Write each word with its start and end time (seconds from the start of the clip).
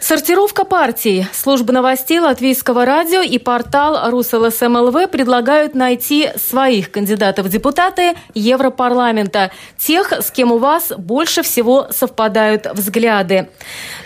Сортировка 0.00 0.64
партий. 0.64 1.26
Служба 1.32 1.72
новостей 1.72 2.20
Латвийского 2.20 2.84
радио 2.84 3.20
и 3.20 3.36
портал 3.38 4.10
РусЛСМЛВ 4.10 5.10
предлагают 5.10 5.74
найти 5.74 6.30
своих 6.36 6.92
кандидатов 6.92 7.46
в 7.46 7.48
депутаты 7.48 8.14
Европарламента, 8.32 9.50
тех, 9.76 10.12
с 10.12 10.30
кем 10.30 10.52
у 10.52 10.58
вас 10.58 10.92
больше 10.96 11.42
всего 11.42 11.88
совпадают 11.90 12.66
взгляды. 12.72 13.50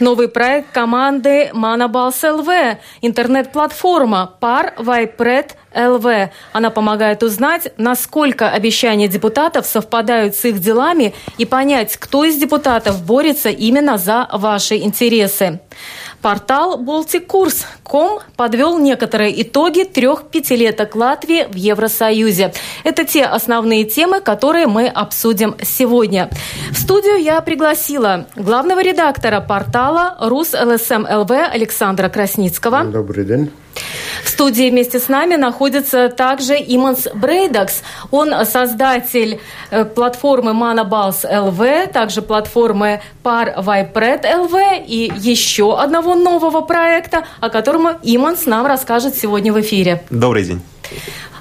Новый 0.00 0.28
проект 0.28 0.72
команды 0.72 1.50
Манабалс 1.52 2.22
ЛВ, 2.22 2.48
интернет-платформа 3.02 4.34
Пар 4.40 4.74
Вайпред 4.78 5.56
ЛВ. 5.74 6.30
Она 6.52 6.70
помогает 6.70 7.22
узнать, 7.22 7.72
насколько 7.76 8.50
обещания 8.50 9.08
депутатов 9.08 9.66
совпадают 9.66 10.34
с 10.34 10.44
их 10.44 10.60
делами 10.60 11.14
и 11.38 11.44
понять, 11.44 11.96
кто 11.96 12.24
из 12.24 12.36
депутатов 12.36 13.02
борется 13.04 13.50
именно 13.50 13.98
за 13.98 14.28
ваши 14.32 14.76
интересы. 14.76 15.60
Портал 16.22 16.80
Balticurs.com 16.80 18.20
подвел 18.36 18.78
некоторые 18.78 19.42
итоги 19.42 19.82
трех 19.82 20.28
пятилеток 20.28 20.94
Латвии 20.94 21.48
в 21.50 21.56
Евросоюзе. 21.56 22.54
Это 22.84 23.04
те 23.04 23.24
основные 23.24 23.84
темы, 23.84 24.20
которые 24.20 24.68
мы 24.68 24.86
обсудим 24.86 25.56
сегодня. 25.62 26.30
В 26.70 26.78
студию 26.78 27.16
я 27.16 27.40
пригласила 27.40 28.26
главного 28.36 28.82
редактора 28.82 29.40
портала 29.40 30.16
Rus.LSM.lv 30.20 31.30
Александра 31.30 32.08
Красницкого. 32.08 32.84
Добрый 32.84 33.24
день. 33.24 33.50
В 34.22 34.28
студии 34.28 34.70
вместе 34.70 34.98
с 34.98 35.08
нами 35.08 35.36
находится 35.36 36.08
также 36.08 36.54
Имантс 36.54 37.08
Брейдакс. 37.14 37.82
Он 38.10 38.44
создатель 38.44 39.40
э, 39.70 39.84
платформы 39.84 40.52
Manabalss.lv, 40.52 41.92
также 41.92 42.22
платформы 42.22 43.00
ParVaiPret.lv 43.22 44.54
и 44.86 45.12
еще 45.16 45.78
одного 45.78 46.11
нового 46.14 46.60
проекта, 46.60 47.24
о 47.40 47.50
котором 47.50 47.88
Имантс 48.02 48.46
нам 48.46 48.66
расскажет 48.66 49.14
сегодня 49.14 49.52
в 49.52 49.60
эфире. 49.60 50.04
Добрый 50.10 50.44
день. 50.44 50.62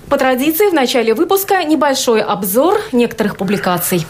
По 0.09 0.17
традиции 0.17 0.69
в 0.69 0.73
начале 0.73 1.13
выпуска 1.13 1.63
небольшой 1.63 2.21
обзор 2.21 2.79
некоторых 2.91 3.37
публикаций. 3.37 4.05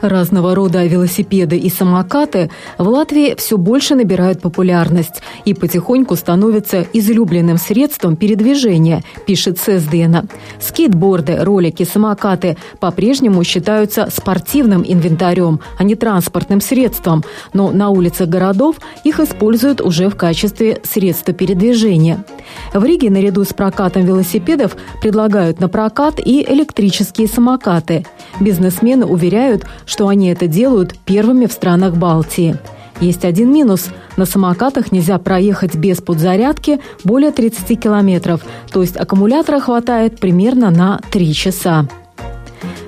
Разного 0.00 0.54
рода 0.54 0.86
велосипеды 0.86 1.58
и 1.58 1.68
самокаты 1.68 2.50
в 2.78 2.88
Латвии 2.88 3.34
все 3.36 3.58
больше 3.58 3.94
набирают 3.94 4.40
популярность 4.40 5.22
и 5.44 5.52
потихоньку 5.52 6.16
становятся 6.16 6.86
излюбленным 6.92 7.58
средством 7.58 8.16
передвижения, 8.16 9.02
пишет 9.26 9.58
ССДН. 9.58 10.28
Скейтборды, 10.58 11.36
ролики, 11.40 11.84
самокаты 11.84 12.56
по-прежнему 12.78 13.44
считаются 13.44 14.08
спортивным 14.10 14.82
инвентарем, 14.86 15.60
а 15.78 15.84
не 15.84 15.94
транспортным 15.94 16.60
средством, 16.60 17.22
но 17.52 17.70
на 17.70 17.90
улицах 17.90 18.28
городов 18.28 18.76
их 19.04 19.20
используют 19.20 19.80
уже 19.80 20.08
в 20.08 20.16
качестве 20.16 20.80
средства 20.82 21.34
передвижения. 21.34 22.24
В 22.72 22.84
Риге 22.84 23.10
наряду 23.10 23.44
с 23.44 23.52
прокатом 23.52 24.04
велосипедов 24.04 24.76
предлагают 25.02 25.60
на 25.60 25.68
прокат 25.68 26.18
и 26.18 26.42
электрические 26.42 27.28
самокаты. 27.28 28.06
Бизнесмены 28.40 29.04
уверяют, 29.04 29.66
что 29.90 30.06
они 30.06 30.28
это 30.28 30.46
делают 30.46 30.96
первыми 31.04 31.46
в 31.46 31.52
странах 31.52 31.96
Балтии. 31.96 32.56
Есть 33.00 33.24
один 33.24 33.52
минус. 33.52 33.88
На 34.16 34.24
самокатах 34.24 34.92
нельзя 34.92 35.18
проехать 35.18 35.74
без 35.74 36.00
подзарядки 36.00 36.78
более 37.02 37.32
30 37.32 37.80
километров, 37.80 38.40
то 38.72 38.82
есть 38.82 38.96
аккумулятора 38.96 39.58
хватает 39.58 40.20
примерно 40.20 40.70
на 40.70 41.00
3 41.10 41.34
часа. 41.34 41.88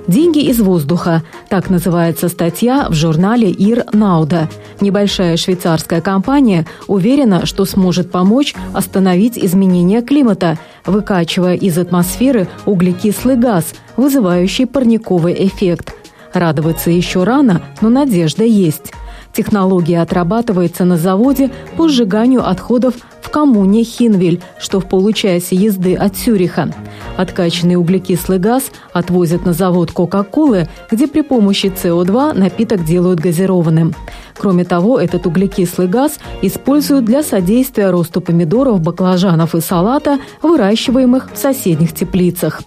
«Деньги 0.07 0.39
из 0.39 0.61
воздуха»– 0.61 1.23
так 1.49 1.69
называется 1.69 2.29
статья 2.29 2.87
в 2.89 2.93
журнале 2.93 3.49
«Ир 3.49 3.83
Науда». 3.91 4.49
Небольшая 4.79 5.35
швейцарская 5.35 5.99
компания 5.99 6.65
уверена, 6.87 7.45
что 7.45 7.65
сможет 7.65 8.11
помочь 8.11 8.55
остановить 8.73 9.37
изменение 9.37 10.01
климата, 10.01 10.57
выкачивая 10.85 11.55
из 11.55 11.77
атмосферы 11.77 12.47
углекислый 12.65 13.35
газ, 13.35 13.73
вызывающий 13.97 14.67
парниковый 14.67 15.35
эффект– 15.45 15.95
Радоваться 16.33 16.89
еще 16.89 17.23
рано, 17.23 17.61
но 17.81 17.89
надежда 17.89 18.43
есть. 18.43 18.91
Технология 19.33 20.01
отрабатывается 20.01 20.85
на 20.85 20.97
заводе 20.97 21.49
по 21.75 21.87
сжиганию 21.89 22.47
отходов 22.47 22.95
в 23.21 23.29
коммуне 23.29 23.83
Хинвель, 23.83 24.41
что 24.59 24.79
в 24.79 24.85
получасе 24.85 25.55
езды 25.55 25.95
от 25.95 26.15
Цюриха. 26.15 26.71
Откачанный 27.17 27.75
углекислый 27.75 28.37
газ 28.37 28.71
отвозят 28.93 29.45
на 29.45 29.53
завод 29.53 29.91
Кока-Колы, 29.91 30.67
где 30.91 31.07
при 31.07 31.21
помощи 31.21 31.67
СО2 31.67 32.33
напиток 32.37 32.85
делают 32.85 33.19
газированным. 33.19 33.95
Кроме 34.37 34.65
того, 34.65 34.99
этот 34.99 35.25
углекислый 35.25 35.87
газ 35.87 36.19
используют 36.41 37.05
для 37.05 37.23
содействия 37.23 37.89
росту 37.89 38.21
помидоров, 38.21 38.81
баклажанов 38.81 39.55
и 39.55 39.61
салата, 39.61 40.19
выращиваемых 40.41 41.31
в 41.33 41.37
соседних 41.37 41.93
теплицах. 41.93 42.61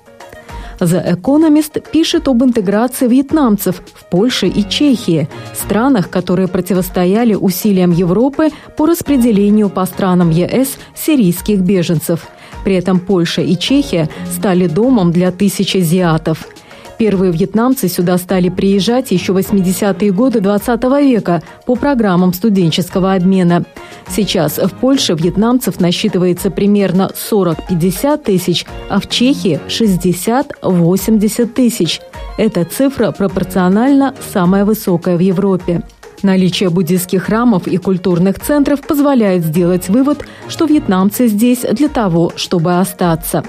The 0.79 1.17
Economist 1.17 1.91
пишет 1.91 2.29
об 2.29 2.43
интеграции 2.45 3.09
вьетнамцев 3.09 3.83
в 3.95 4.05
Польше 4.11 4.47
и 4.47 4.69
Чехии, 4.69 5.29
странах, 5.55 6.11
которые 6.11 6.49
противостояли 6.49 7.35
усилиям 7.35 7.93
Европы 7.93 8.51
по 8.77 8.87
распределению 8.87 9.71
по 9.71 9.87
странам 9.87 10.31
ЕС 10.31 10.77
сирийских 10.95 11.61
беженцев. 11.61 12.29
При 12.65 12.75
этом 12.75 12.99
Польша 13.01 13.43
и 13.43 13.57
Чехия 13.57 14.09
стали 14.33 14.67
домом 14.67 15.13
для 15.13 15.31
тысяч 15.31 15.77
азиатов– 15.77 16.49
Первые 16.99 17.31
вьетнамцы 17.31 17.89
сюда 17.89 18.17
стали 18.17 18.49
приезжать 18.49 19.11
еще 19.11 19.33
в 19.33 19.37
80-е 19.37 20.13
годы 20.13 20.41
20 20.41 20.83
века 21.03 21.43
по 21.67 21.75
программам 21.75 22.33
студенческого 22.33 23.13
обмена. 23.13 23.65
Сейчас 24.09 24.59
в 24.59 24.71
Польше 24.71 25.15
вьетнамцев 25.15 25.79
насчитывается 25.79 26.51
примерно 26.51 27.11
40-50 27.15 28.25
тысяч, 28.25 28.65
а 28.89 29.01
в 29.01 29.09
Чехии 29.09 29.61
60-80 29.69 31.47
тысяч. 31.47 32.01
Эта 32.39 32.65
цифра 32.65 33.13
пропорционально 33.13 34.15
самая 34.33 34.65
высокая 34.65 35.17
в 35.17 35.21
Европе. 35.21 35.83
Наличие 36.23 36.71
буддийских 36.71 37.25
храмов 37.25 37.67
и 37.67 37.77
культурных 37.77 38.41
центров 38.41 38.81
позволяет 38.81 39.45
сделать 39.45 39.89
вывод, 39.89 40.25
что 40.49 40.65
вьетнамцы 40.65 41.29
здесь 41.29 41.61
для 41.61 41.89
того, 41.89 42.33
чтобы 42.37 42.79
остаться. 42.79 43.45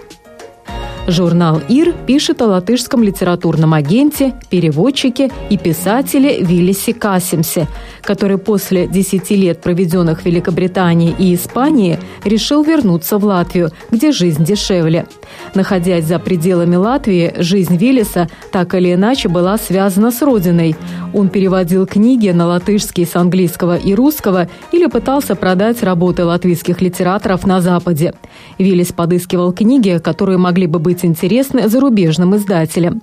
Журнал 1.08 1.62
«Ир» 1.70 1.94
пишет 2.06 2.42
о 2.42 2.48
латышском 2.48 3.02
литературном 3.02 3.74
агенте, 3.74 4.34
переводчике 4.50 5.32
и 5.50 5.58
писателе 5.58 6.42
Виллисе 6.44 6.94
Касимсе, 6.94 7.70
который 8.02 8.38
после 8.38 8.88
10 8.88 9.32
лет, 9.32 9.62
проведенных 9.62 10.22
в 10.22 10.26
Великобритании 10.26 11.16
и 11.18 11.34
Испании, 11.34 11.98
решил 12.26 12.62
вернуться 12.62 13.20
в 13.20 13.24
Латвию, 13.24 13.70
где 13.90 14.12
жизнь 14.12 14.44
дешевле. 14.44 15.06
Находясь 15.54 16.04
за 16.04 16.20
пределами 16.20 16.76
Латвии, 16.76 17.34
жизнь 17.38 17.78
Виллиса 17.78 18.28
так 18.52 18.76
или 18.76 18.94
иначе 18.94 19.30
была 19.30 19.58
связана 19.58 20.12
с 20.12 20.22
родиной. 20.22 20.76
Он 21.14 21.30
переводил 21.30 21.86
книги 21.86 22.30
на 22.30 22.48
латышский 22.48 23.06
с 23.06 23.16
английского 23.16 23.78
и 23.78 23.96
русского 23.96 24.50
или 24.74 24.88
пытался 24.88 25.36
продать 25.36 25.84
работы 25.84 26.26
латвийских 26.26 26.82
литераторов 26.82 27.48
на 27.48 27.62
Западе. 27.62 28.14
Виллис 28.58 28.92
подыскивал 28.92 29.54
книги, 29.54 30.02
которые 30.04 30.38
могли 30.38 30.68
бы 30.68 30.80
быть 30.80 30.97
быть 30.98 31.06
интересны 31.06 31.70
зарубежным 31.70 32.36
издателям. 32.36 33.02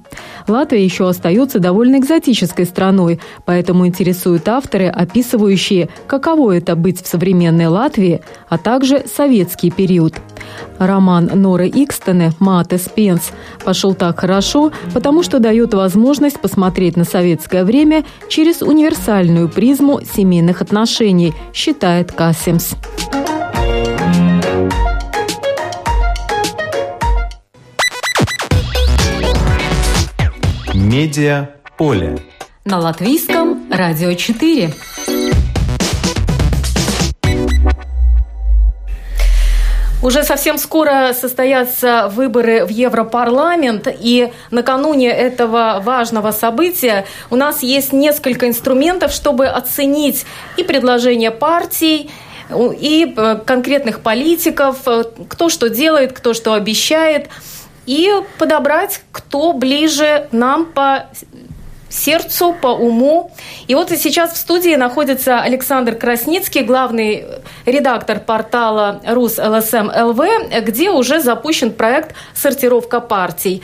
Латвия 0.49 0.85
еще 0.85 1.09
остается 1.09 1.61
довольно 1.61 1.99
экзотической 1.99 2.67
страной, 2.67 3.21
поэтому 3.45 3.87
интересуют 3.87 4.49
авторы, 4.49 4.89
описывающие, 4.89 5.89
каково 6.07 6.57
это 6.57 6.75
быть 6.75 7.03
в 7.03 7.07
современной 7.07 7.67
Латвии, 7.67 8.21
а 8.49 8.59
также 8.59 9.05
советский 9.07 9.71
период. 9.71 10.15
Роман 10.79 11.31
Норы 11.35 11.69
Икстены 11.69 12.33
«Мате 12.41 12.79
Спенс» 12.79 13.31
пошел 13.65 13.95
так 13.95 14.21
хорошо, 14.21 14.73
потому 14.93 15.23
что 15.23 15.39
дает 15.39 15.73
возможность 15.73 16.41
посмотреть 16.41 16.97
на 16.97 17.05
советское 17.05 17.65
время 17.65 18.05
через 18.29 18.61
универсальную 18.63 19.49
призму 19.49 20.01
семейных 20.03 20.63
отношений, 20.63 21.33
считает 21.53 22.11
Кассимс. 22.11 22.75
Медиа 30.95 31.49
поле. 31.77 32.19
На 32.65 32.79
латвийском 32.79 33.69
радио 33.69 34.15
4. 34.15 34.73
Уже 40.05 40.23
совсем 40.23 40.57
скоро 40.57 41.13
состоятся 41.13 42.09
выборы 42.15 42.65
в 42.65 42.69
Европарламент, 42.69 43.89
и 43.89 44.33
накануне 44.53 45.09
этого 45.11 45.81
важного 45.83 46.31
события 46.31 47.07
у 47.29 47.35
нас 47.35 47.65
есть 47.65 47.93
несколько 47.93 48.47
инструментов, 48.47 49.11
чтобы 49.11 49.49
оценить 49.49 50.25
и 50.57 50.63
предложения 50.63 51.33
партий, 51.33 52.09
и 52.55 53.13
э, 53.17 53.41
конкретных 53.45 54.01
политиков, 54.01 54.77
э, 54.87 55.03
кто 55.29 55.49
что 55.49 55.69
делает, 55.71 56.13
кто 56.13 56.35
что 56.35 56.53
обещает, 56.53 57.31
и 57.87 58.11
подобрать, 58.39 59.03
кто 59.13 59.53
ближе 59.53 60.29
нам 60.33 60.67
по 60.67 61.07
сердцу, 61.89 62.55
по 62.61 62.69
уму. 62.69 63.31
И 63.69 63.75
вот 63.75 63.93
и 63.93 63.97
сейчас 63.97 64.33
в 64.33 64.37
студии 64.37 64.75
находится 64.75 65.41
Александр 65.41 65.95
Красницкий, 65.95 66.63
главный 66.63 67.25
редактор 67.67 68.21
портала 68.21 69.01
Рус 69.07 69.39
ЛСМ 69.39 69.91
ЛВ, 69.95 70.21
где 70.63 70.91
уже 70.91 71.21
запущен 71.21 71.73
проект 71.73 72.15
«Сортировка 72.35 73.01
партий». 73.01 73.63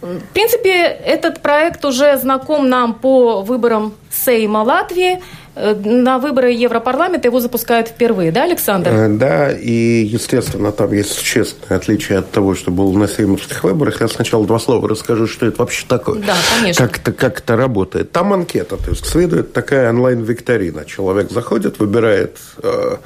В 0.00 0.20
принципе, 0.34 0.82
этот 0.82 1.40
проект 1.40 1.84
уже 1.84 2.18
знаком 2.18 2.68
нам 2.68 2.92
по 2.92 3.40
выборам 3.40 3.94
Сейма 4.10 4.58
Латвии– 4.58 5.22
на 5.54 6.18
выборы 6.18 6.50
Европарламента 6.50 7.28
его 7.28 7.38
запускают 7.38 7.88
впервые, 7.88 8.32
да, 8.32 8.44
Александр? 8.44 8.90
Э, 8.92 9.08
да, 9.08 9.52
и, 9.52 10.04
естественно, 10.04 10.72
там 10.72 10.92
есть 10.92 11.12
существенное 11.12 11.78
отличие 11.78 12.18
от 12.18 12.30
того, 12.30 12.54
что 12.54 12.70
было 12.70 12.92
на 12.96 13.06
сеймовских 13.06 13.62
выборах. 13.62 14.00
Я 14.00 14.08
сначала 14.08 14.46
два 14.46 14.58
слова 14.58 14.88
расскажу, 14.88 15.26
что 15.26 15.46
это 15.46 15.58
вообще 15.60 15.86
такое. 15.86 16.20
Да, 16.20 16.34
конечно. 16.58 16.86
Как 16.86 16.98
это, 16.98 17.12
как 17.12 17.38
это 17.38 17.56
работает. 17.56 18.10
Там 18.10 18.32
анкета, 18.32 18.76
то 18.76 18.90
есть 18.90 19.06
следует 19.06 19.52
такая 19.52 19.90
онлайн-викторина. 19.90 20.84
Человек 20.84 21.30
заходит, 21.30 21.78
выбирает 21.78 22.38
э, 22.62 22.96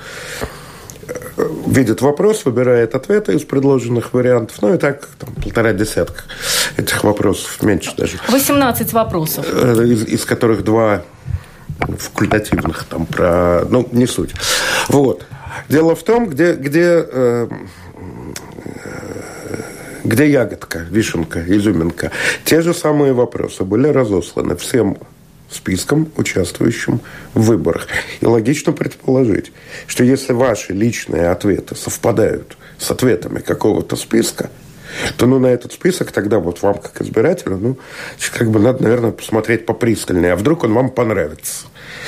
видит 1.67 2.01
вопрос, 2.01 2.45
выбирает 2.45 2.95
ответы 2.95 3.35
из 3.35 3.45
предложенных 3.45 4.13
вариантов. 4.13 4.57
Ну 4.63 4.75
и 4.75 4.79
так 4.79 5.07
там, 5.19 5.35
полтора 5.35 5.73
десятка 5.73 6.23
этих 6.77 7.05
вопросов, 7.05 7.63
меньше 7.63 7.93
даже. 7.97 8.19
18 8.29 8.93
вопросов. 8.93 9.47
Из, 9.49 10.05
из 10.05 10.25
которых 10.25 10.65
два 10.65 11.03
факультативных 11.79 12.85
там 12.85 13.07
про... 13.07 13.65
Ну, 13.69 13.89
не 13.93 14.07
суть. 14.07 14.35
Вот. 14.89 15.25
Дело 15.69 15.95
в 15.95 16.03
том, 16.03 16.29
где, 16.29 16.55
где, 16.55 17.05
э, 17.11 17.49
где 20.05 20.31
ягодка, 20.31 20.81
вишенка, 20.91 21.43
изюминка. 21.47 22.11
Те 22.45 22.63
же 22.63 22.75
самые 22.75 23.13
вопросы 23.13 23.65
были 23.65 23.89
разосланы 23.89 24.57
всем 24.57 24.99
списком, 25.51 26.11
участвующим 26.17 27.01
в 27.35 27.43
выборах. 27.43 27.87
И 28.21 28.27
логично 28.27 28.73
предположить, 28.73 29.53
что 29.87 30.05
если 30.05 30.33
ваши 30.33 30.73
личные 30.73 31.31
ответы 31.31 31.75
совпадают 31.75 32.57
с 32.79 32.91
ответами 32.91 33.41
какого-то 33.41 33.97
списка, 33.97 34.51
то 35.17 35.27
ну, 35.27 35.39
на 35.39 35.47
этот 35.47 35.73
список 35.73 36.13
тогда 36.13 36.39
вот 36.39 36.63
вам, 36.63 36.75
как 36.75 37.01
избирателю, 37.01 37.57
ну, 37.57 37.79
как 38.33 38.51
бы 38.51 38.59
надо, 38.59 38.83
наверное, 38.83 39.13
посмотреть 39.13 39.67
попристальнее. 39.67 40.33
А 40.33 40.37
вдруг 40.37 40.65
он 40.65 40.73
вам 40.73 40.91
понравится? 40.91 41.67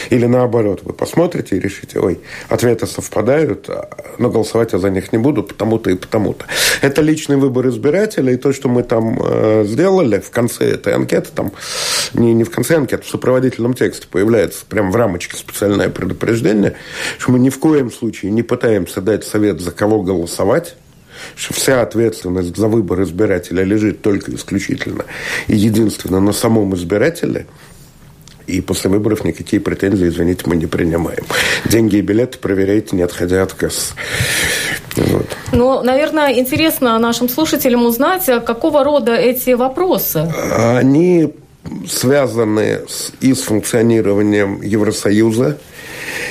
Или 0.09 0.27
наоборот, 0.27 0.81
вы 0.83 0.93
посмотрите 0.93 1.57
и 1.57 1.61
решите, 1.61 2.01
ой, 2.01 2.21
ответы 2.49 2.87
совпадают, 2.87 3.69
а, 3.69 3.91
но 4.19 4.31
голосовать 4.31 4.73
я 4.73 4.79
за 4.79 4.91
них 4.91 5.13
не 5.13 5.19
буду, 5.19 5.43
потому-то 5.43 5.91
и 5.91 5.95
потому-то. 5.95 6.47
Это 6.81 7.03
личный 7.03 7.37
выбор 7.37 7.69
избирателя, 7.69 8.33
и 8.33 8.37
то, 8.37 8.53
что 8.53 8.69
мы 8.69 8.83
там 8.83 9.19
э, 9.23 9.65
сделали 9.67 10.21
в 10.21 10.31
конце 10.31 10.71
этой 10.71 10.95
анкеты, 10.95 11.31
там, 11.35 11.53
не, 12.15 12.33
не 12.35 12.45
в 12.45 12.51
конце 12.51 12.77
анкеты, 12.77 13.05
в 13.05 13.09
сопроводительном 13.09 13.75
тексте 13.75 14.07
появляется 14.11 14.65
прямо 14.69 14.91
в 14.91 14.97
рамочке 14.97 15.37
специальное 15.37 15.89
предупреждение, 15.89 16.77
что 17.19 17.33
мы 17.33 17.39
ни 17.39 17.51
в 17.51 17.59
коем 17.59 17.91
случае 17.91 18.31
не 18.33 18.43
пытаемся 18.43 19.01
дать 19.01 19.25
совет, 19.25 19.61
за 19.61 19.71
кого 19.71 20.03
голосовать, 20.03 20.77
вся 21.37 21.83
ответственность 21.83 22.57
за 22.57 22.69
выбор 22.69 23.03
избирателя 23.03 23.63
лежит 23.63 24.03
только 24.03 24.35
исключительно 24.35 25.05
и 25.47 25.57
единственно 25.57 26.21
на 26.21 26.33
самом 26.33 26.75
избирателе, 26.75 27.47
и 28.47 28.61
после 28.61 28.91
выборов 28.91 29.25
никакие 29.25 29.61
претензии, 29.61 30.09
извините, 30.09 30.43
мы 30.47 30.57
не 30.57 30.67
принимаем. 30.67 31.25
Деньги 31.65 31.97
и 31.97 32.01
билеты 32.01 32.39
проверяйте, 32.39 32.97
не 32.97 33.03
отходя 33.03 33.43
от 33.43 33.53
касс. 33.53 33.95
Вот. 34.97 35.27
Ну, 35.53 35.83
наверное, 35.83 36.33
интересно 36.39 36.99
нашим 36.99 37.29
слушателям 37.29 37.87
узнать, 37.87 38.29
а 38.29 38.41
какого 38.41 38.83
рода 38.83 39.15
эти 39.15 39.51
вопросы? 39.51 40.33
Они 40.57 41.33
связаны 41.89 42.81
с, 42.89 43.13
и 43.21 43.35
с 43.35 43.43
функционированием 43.43 44.63
Евросоюза, 44.63 45.59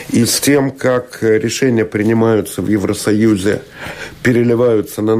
и 0.09 0.25
с 0.25 0.39
тем, 0.39 0.71
как 0.71 1.19
решения 1.21 1.85
принимаются 1.85 2.61
в 2.61 2.67
Евросоюзе, 2.67 3.61
переливаются 4.23 5.01
на, 5.01 5.15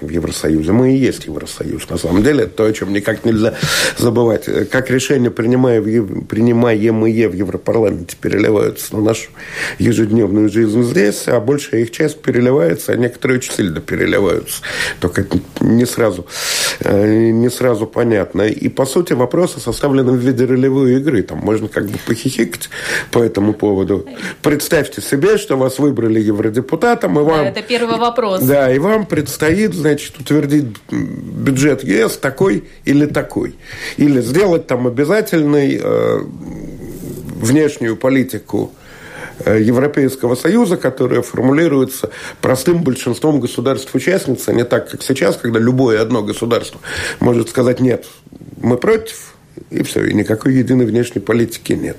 в 0.00 0.08
Евросоюзе. 0.08 0.72
Мы 0.72 0.94
и 0.94 0.96
есть 0.96 1.26
Евросоюз, 1.26 1.88
на 1.88 1.98
самом 1.98 2.22
деле. 2.22 2.44
Это 2.44 2.56
то, 2.56 2.64
о 2.64 2.72
чем 2.72 2.92
никак 2.92 3.24
нельзя 3.24 3.54
забывать. 3.96 4.46
Как 4.70 4.90
решения, 4.90 5.30
принимаемые 5.30 7.28
в 7.28 7.34
Европарламенте, 7.34 8.16
переливаются 8.20 8.96
на 8.96 9.02
нашу 9.02 9.30
ежедневную 9.78 10.48
жизнь 10.48 10.82
здесь, 10.82 11.24
а 11.26 11.40
большая 11.40 11.82
их 11.82 11.90
часть 11.90 12.20
переливается, 12.22 12.92
а 12.92 12.96
некоторые 12.96 13.38
очень 13.38 13.52
сильно 13.52 13.80
переливаются. 13.80 14.62
Только 15.00 15.22
это 15.22 15.38
не 15.60 15.86
сразу, 15.86 16.26
э, 16.80 17.30
не 17.30 17.50
сразу 17.50 17.86
понятно. 17.86 18.42
И, 18.42 18.68
по 18.68 18.86
сути, 18.86 19.12
вопросы 19.12 19.60
составлены 19.60 20.12
в 20.12 20.16
виде 20.16 20.44
ролевой 20.44 20.96
игры. 20.96 21.22
Там 21.22 21.38
можно 21.38 21.68
как 21.68 21.86
бы 21.86 21.98
похихикать 22.06 22.70
по 23.10 23.18
этому 23.18 23.52
поводу. 23.52 24.06
Представьте 24.42 25.00
себе, 25.00 25.38
что 25.38 25.56
вас 25.56 25.78
выбрали 25.78 26.20
евродепутатом, 26.20 27.18
и 27.18 27.22
вам... 27.22 27.44
Да, 27.44 27.48
это 27.48 27.62
первый 27.62 27.98
вопрос. 27.98 28.42
Да, 28.42 28.72
и 28.72 28.78
вам 28.78 29.06
предстоит, 29.06 29.74
значит, 29.88 30.18
утвердить 30.20 30.66
бюджет 30.90 31.82
ЕС 31.82 32.18
такой 32.18 32.64
или 32.84 33.06
такой. 33.06 33.56
Или 33.96 34.20
сделать 34.20 34.66
там 34.66 34.86
обязательный 34.86 35.80
э, 35.82 36.18
внешнюю 37.40 37.96
политику 37.96 38.72
э, 39.44 39.62
Европейского 39.62 40.34
Союза, 40.34 40.76
которая 40.76 41.22
формулируется 41.22 42.10
простым 42.42 42.82
большинством 42.82 43.40
государств-участниц, 43.40 44.46
а 44.48 44.52
не 44.52 44.64
так, 44.64 44.90
как 44.90 45.02
сейчас, 45.02 45.36
когда 45.36 45.58
любое 45.58 46.02
одно 46.02 46.22
государство 46.22 46.80
может 47.20 47.48
сказать 47.48 47.80
«нет, 47.80 48.04
мы 48.60 48.76
против», 48.76 49.37
и 49.70 49.82
все, 49.82 50.04
и 50.04 50.14
никакой 50.14 50.54
единой 50.54 50.86
внешней 50.86 51.20
политики 51.20 51.72
нет. 51.72 51.96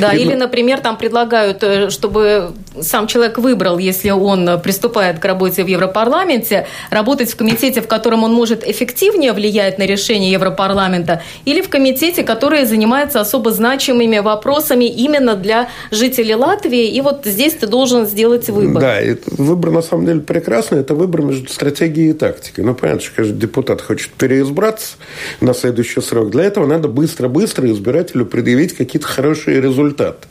Да, 0.00 0.12
и, 0.12 0.22
или, 0.22 0.34
например, 0.34 0.80
там 0.80 0.96
предлагают, 0.96 1.62
э, 1.62 1.90
чтобы 1.90 2.52
сам 2.80 3.06
человек 3.06 3.38
выбрал, 3.38 3.78
если 3.78 4.10
он 4.10 4.60
приступает 4.62 5.18
к 5.18 5.24
работе 5.24 5.64
в 5.64 5.66
Европарламенте, 5.66 6.66
работать 6.90 7.30
в 7.30 7.36
комитете, 7.36 7.80
в 7.80 7.88
котором 7.88 8.24
он 8.24 8.32
может 8.32 8.66
эффективнее 8.66 9.32
влиять 9.32 9.78
на 9.78 9.84
решение 9.84 10.30
Европарламента, 10.32 11.22
или 11.44 11.60
в 11.60 11.68
комитете, 11.68 12.22
который 12.22 12.64
занимается 12.64 13.20
особо 13.20 13.50
значимыми 13.50 14.18
вопросами 14.18 14.84
именно 14.84 15.36
для 15.36 15.68
жителей 15.90 16.34
Латвии, 16.34 16.88
и 16.88 17.00
вот 17.00 17.22
здесь 17.24 17.54
ты 17.54 17.66
должен 17.66 18.06
сделать 18.06 18.48
выбор. 18.48 18.82
Да, 18.82 18.98
выбор 19.26 19.70
на 19.70 19.82
самом 19.82 20.06
деле 20.06 20.20
прекрасный, 20.20 20.80
это 20.80 20.94
выбор 20.94 21.22
между 21.22 21.48
стратегией 21.50 22.10
и 22.10 22.12
тактикой. 22.12 22.64
Ну, 22.64 22.74
понятно, 22.74 23.02
что 23.02 23.16
каждый 23.16 23.38
депутат 23.38 23.80
хочет 23.80 24.10
переизбраться 24.12 24.96
на 25.40 25.54
следующий 25.54 26.00
срок. 26.00 26.30
Для 26.30 26.44
этого 26.44 26.66
надо 26.66 26.88
быстро-быстро 26.94 27.70
избирателю 27.70 28.24
предъявить 28.24 28.72
какие-то 28.74 29.06
хорошие 29.06 29.60
результаты. 29.60 30.26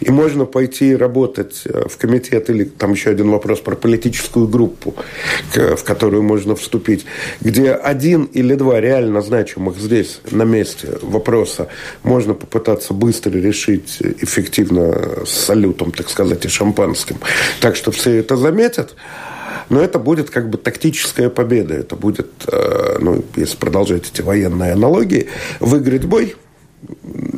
И 0.00 0.10
можно 0.10 0.44
пойти 0.44 0.94
работать 0.94 1.62
э, 1.66 1.88
в 1.88 1.96
комитет 1.96 2.48
или 2.50 2.64
там 2.64 2.92
еще 2.92 3.10
один 3.10 3.30
вопрос 3.30 3.60
про 3.60 3.74
политическую 3.74 4.48
группу, 4.48 4.94
в 5.54 5.82
которую 5.84 6.22
можно 6.22 6.54
вступить, 6.54 7.04
где 7.40 7.72
один 7.72 8.24
или 8.24 8.54
два 8.54 8.80
реально 8.80 9.20
значимых 9.20 9.76
здесь 9.78 10.20
на 10.30 10.44
месте 10.44 10.88
вопроса 11.02 11.68
можно 12.02 12.34
попытаться 12.34 12.94
быстро 12.94 13.32
решить 13.38 13.98
эффективно 14.00 15.24
с 15.26 15.30
салютом, 15.30 15.92
так 15.92 16.08
сказать, 16.08 16.44
и 16.44 16.48
шампанским. 16.48 17.16
Так 17.60 17.76
что 17.76 17.90
все 17.90 18.16
это 18.16 18.36
заметят. 18.36 18.94
Но 19.68 19.80
это 19.80 19.98
будет 19.98 20.30
как 20.30 20.50
бы 20.50 20.58
тактическая 20.58 21.30
победа. 21.30 21.74
Это 21.74 21.96
будет, 21.96 22.28
э, 22.50 22.98
ну, 23.00 23.24
если 23.36 23.56
продолжать 23.56 24.10
эти 24.12 24.22
военные 24.22 24.72
аналогии, 24.72 25.28
выиграть 25.60 26.04
бой– 26.04 26.36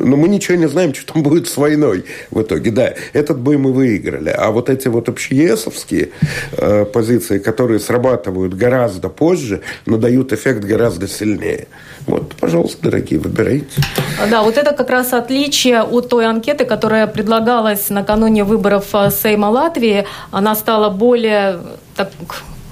но 0.07 0.17
мы 0.17 0.29
ничего 0.29 0.57
не 0.57 0.69
знаем, 0.69 0.95
что 0.95 1.13
там 1.13 1.23
будет 1.23 1.49
с 1.49 1.57
войной 1.57 2.05
в 2.31 2.41
итоге. 2.41 2.71
Да, 2.71 2.95
этот 3.13 3.39
бой 3.39 3.57
мы 3.57 3.73
выиграли. 3.73 4.31
А 4.31 4.51
вот 4.51 4.71
эти 4.71 4.89
вот 4.89 5.09
общеесовские 5.09 6.11
э, 6.53 6.85
позиции, 6.85 7.39
которые 7.39 7.81
срабатывают 7.81 8.55
гораздо 8.55 9.09
позже, 9.09 9.63
но 9.85 9.97
дают 9.97 10.33
эффект 10.33 10.65
гораздо 10.65 11.09
сильнее. 11.09 11.67
Вот, 12.07 12.35
пожалуйста, 12.37 12.83
дорогие, 12.83 13.19
выбирайте. 13.19 13.83
Да, 14.31 14.43
вот 14.43 14.57
это 14.57 14.73
как 14.73 14.91
раз 14.91 15.13
отличие 15.13 15.83
от 15.83 16.09
той 16.09 16.27
анкеты, 16.27 16.65
которая 16.65 17.07
предлагалась 17.09 17.91
накануне 17.91 18.45
выборов 18.45 18.87
э, 18.95 19.11
Сейма 19.11 19.47
Латвии. 19.47 20.07
Она 20.31 20.55
стала 20.55 20.89
более 20.89 21.61
так, 21.97 22.11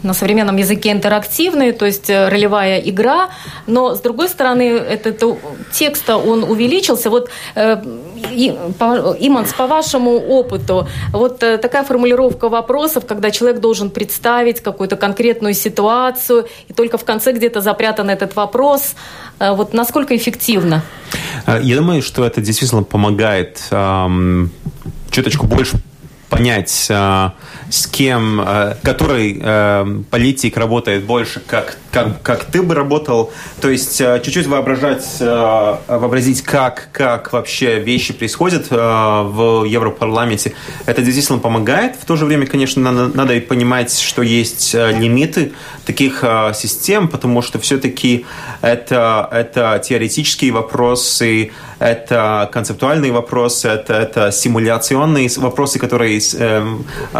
на 0.05 0.15
современном 0.15 0.57
языке 0.57 0.93
интерактивный, 0.93 1.73
то 1.73 1.87
есть 1.87 2.11
э, 2.11 2.29
ролевая 2.29 2.79
игра, 2.79 3.31
но 3.67 3.95
с 3.95 4.01
другой 4.01 4.29
стороны 4.29 4.63
этот 4.63 5.23
текст 5.73 6.09
он 6.11 6.45
увеличился. 6.45 7.11
Вот 7.11 7.31
э, 7.55 7.83
Иманс, 9.21 9.53
по 9.53 9.67
вашему 9.67 10.17
опыту, 10.17 10.87
вот 11.13 11.43
э, 11.43 11.59
такая 11.59 11.85
формулировка 11.85 12.49
вопросов, 12.49 13.07
когда 13.07 13.31
человек 13.31 13.61
должен 13.61 13.91
представить 13.91 14.61
какую-то 14.61 14.97
конкретную 14.97 15.55
ситуацию, 15.55 16.47
и 16.69 16.73
только 16.73 16.99
в 16.99 17.05
конце 17.05 17.33
где-то 17.33 17.61
запрятан 17.61 18.11
этот 18.11 18.37
вопрос, 18.37 18.95
вот 19.39 19.75
насколько 19.75 20.15
эффективно? 20.17 20.83
Я 21.47 21.77
думаю, 21.77 22.03
что 22.03 22.25
это 22.25 22.41
действительно 22.41 22.85
помогает 22.85 23.61
эм, 23.71 24.51
чуточку 25.11 25.47
больше 25.47 25.79
понять, 26.29 26.87
э, 26.91 27.31
с 27.75 27.87
кем, 27.89 28.41
э, 28.41 28.77
который 28.83 29.39
э, 29.41 30.03
политик 30.11 30.57
работает 30.57 31.05
больше, 31.05 31.41
как, 31.41 31.77
как, 31.95 32.23
как 32.23 32.45
ты 32.45 32.63
бы 32.63 32.75
работал. 32.75 33.33
То 33.61 33.71
есть 33.71 33.99
чуть-чуть 33.99 34.47
воображать, 34.47 35.05
вообразить, 35.21 36.43
как, 36.43 36.89
как 36.93 37.33
вообще 37.33 37.79
вещи 37.79 38.13
происходят 38.13 38.71
в 38.71 39.65
Европарламенте. 39.65 40.53
Это 40.87 41.03
действительно 41.03 41.39
помогает. 41.39 41.97
В 41.97 42.05
то 42.05 42.17
же 42.17 42.25
время, 42.25 42.47
конечно, 42.47 42.83
надо, 42.83 43.17
надо 43.17 43.35
и 43.35 43.41
понимать, 43.41 43.97
что 43.97 44.23
есть 44.23 44.75
лимиты 44.75 45.53
таких 45.87 46.25
систем, 46.55 47.09
потому 47.09 47.43
что 47.43 47.59
все-таки 47.59 48.27
это, 48.61 49.29
это 49.31 49.81
теоретические 49.85 50.53
вопросы, 50.53 51.53
это 51.85 52.49
концептуальные 52.51 53.13
вопросы, 53.13 53.69
это, 53.69 53.93
это 53.93 54.33
симуляционные 54.33 55.29
вопросы, 55.37 55.79
которые, 55.79 56.19
э, 56.19 56.77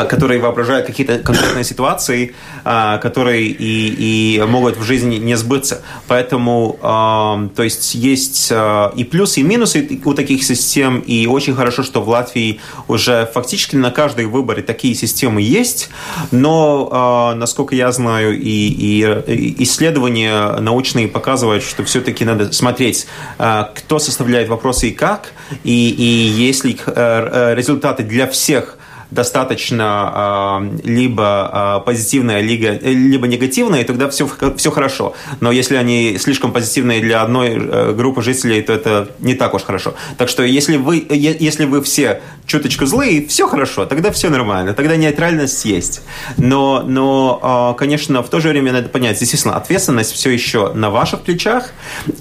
которые 0.09 0.41
воображают 0.41 0.87
какие-то 0.87 1.19
конкретные 1.19 1.65
ситуации, 1.65 2.35
э, 2.65 2.99
которые 3.03 3.43
и, 3.49 4.37
и 4.39 4.43
могут 4.43 4.64
в 4.73 4.83
жизни 4.83 5.17
не 5.17 5.37
сбыться. 5.37 5.83
Поэтому, 6.09 6.79
э, 6.81 7.49
то 7.55 7.63
есть, 7.63 7.95
есть 7.95 8.49
э, 8.51 8.91
и 8.97 9.05
плюсы, 9.05 9.41
и 9.41 9.43
минусы 9.43 10.01
у 10.05 10.15
таких 10.15 10.45
систем, 10.45 11.01
и 11.01 11.27
очень 11.27 11.55
хорошо, 11.55 11.83
что 11.83 12.03
в 12.03 12.09
Латвии 12.09 12.61
уже 12.89 13.31
фактически 13.33 13.77
на 13.77 13.91
каждой 13.91 14.27
выборе 14.27 14.63
такие 14.63 14.95
системы 14.95 15.43
есть, 15.43 15.91
но, 16.31 17.33
э, 17.35 17.39
насколько 17.39 17.75
я 17.75 17.93
знаю, 17.93 18.39
и, 18.39 18.43
и 18.49 19.63
исследования 19.63 20.57
научные 20.61 21.09
показывают, 21.09 21.63
что 21.63 21.85
все-таки 21.85 22.25
надо 22.25 22.53
смотреть, 22.53 23.07
э, 23.39 23.65
кто 23.75 23.99
составляет 23.99 24.49
вопросы 24.49 24.89
и 24.89 24.93
как, 24.93 25.33
и, 25.63 25.91
и 25.91 26.05
если 26.05 26.75
э, 26.75 26.93
э, 26.95 27.55
результаты 27.55 28.03
для 28.03 28.27
всех 28.27 28.79
достаточно 29.11 29.85
а, 29.87 30.69
либо 30.83 31.51
а, 31.53 31.81
позитивная, 31.81 32.41
либо 32.41 33.27
негативная, 33.27 33.81
и 33.81 33.85
тогда 33.85 34.09
все, 34.09 34.29
все 34.57 34.71
хорошо. 34.71 35.15
Но 35.41 35.53
если 35.53 35.77
они 35.77 36.19
слишком 36.19 36.53
позитивные 36.53 37.01
для 37.01 37.23
одной 37.23 37.51
э, 37.55 37.93
группы 37.93 38.23
жителей, 38.23 38.63
то 38.63 38.73
это 38.73 39.09
не 39.21 39.35
так 39.35 39.55
уж 39.55 39.63
хорошо. 39.63 39.95
Так 40.19 40.29
что 40.29 40.43
если 40.43 40.77
вы, 40.77 41.05
если 41.11 41.65
вы 41.65 41.83
все 41.83 42.21
чуточку 42.47 42.87
злые, 42.87 43.27
все 43.27 43.47
хорошо, 43.47 43.87
тогда 43.87 44.11
все 44.11 44.31
нормально, 44.31 44.75
тогда 44.75 44.97
нейтральность 44.97 45.65
есть. 45.65 46.03
Но, 46.37 46.83
но 46.87 47.75
конечно, 47.79 48.23
в 48.23 48.29
то 48.29 48.41
же 48.41 48.49
время 48.49 48.73
надо 48.73 48.89
понять, 48.89 49.19
действительно, 49.19 49.57
ответственность 49.57 50.13
все 50.13 50.31
еще 50.31 50.73
на 50.75 50.91
ваших 50.91 51.21
плечах, 51.23 51.73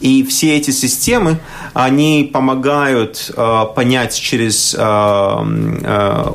и 0.01 0.23
все 0.23 0.57
эти 0.57 0.71
системы, 0.71 1.39
они 1.73 2.29
помогают 2.31 3.31
понять 3.75 4.15
через 4.19 4.73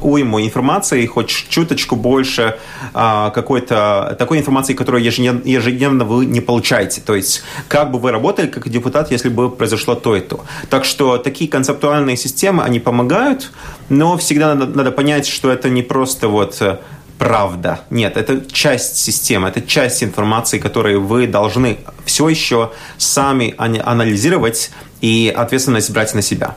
уйму 0.02 0.38
информации, 0.47 1.04
хоть 1.07 1.28
чуточку 1.28 1.97
больше 1.97 2.59
а, 2.95 3.30
какой-то 3.30 4.16
такой 4.18 4.38
информации, 4.38 4.75
которую 4.75 5.02
ежедневно, 5.02 5.42
ежедневно 5.45 6.04
вы 6.04 6.26
не 6.26 6.40
получаете. 6.40 7.00
То 7.00 7.14
есть, 7.14 7.42
как 7.68 7.90
бы 7.90 7.99
вы 7.99 8.11
работали 8.11 8.47
как 8.47 8.68
депутат, 8.68 9.11
если 9.11 9.28
бы 9.28 9.50
произошло 9.50 9.95
то 9.95 10.16
и 10.16 10.21
то. 10.21 10.45
Так 10.71 10.85
что 10.85 11.18
такие 11.18 11.50
концептуальные 11.50 12.16
системы, 12.16 12.62
они 12.62 12.80
помогают, 12.80 13.50
но 13.88 14.16
всегда 14.16 14.54
надо, 14.54 14.76
надо 14.76 14.92
понять, 14.92 15.26
что 15.26 15.50
это 15.50 15.68
не 15.71 15.83
просто 15.83 16.28
вот 16.28 16.61
э, 16.61 16.78
правда. 17.18 17.80
Нет, 17.90 18.16
это 18.16 18.40
часть 18.50 18.97
системы, 18.97 19.49
это 19.49 19.61
часть 19.61 20.02
информации, 20.02 20.59
которую 20.59 21.02
вы 21.04 21.26
должны 21.26 21.78
все 22.04 22.28
еще 22.28 22.71
сами 22.97 23.54
анализировать 23.59 24.71
и 25.00 25.33
ответственность 25.35 25.90
брать 25.90 26.14
на 26.14 26.23
себя. 26.23 26.55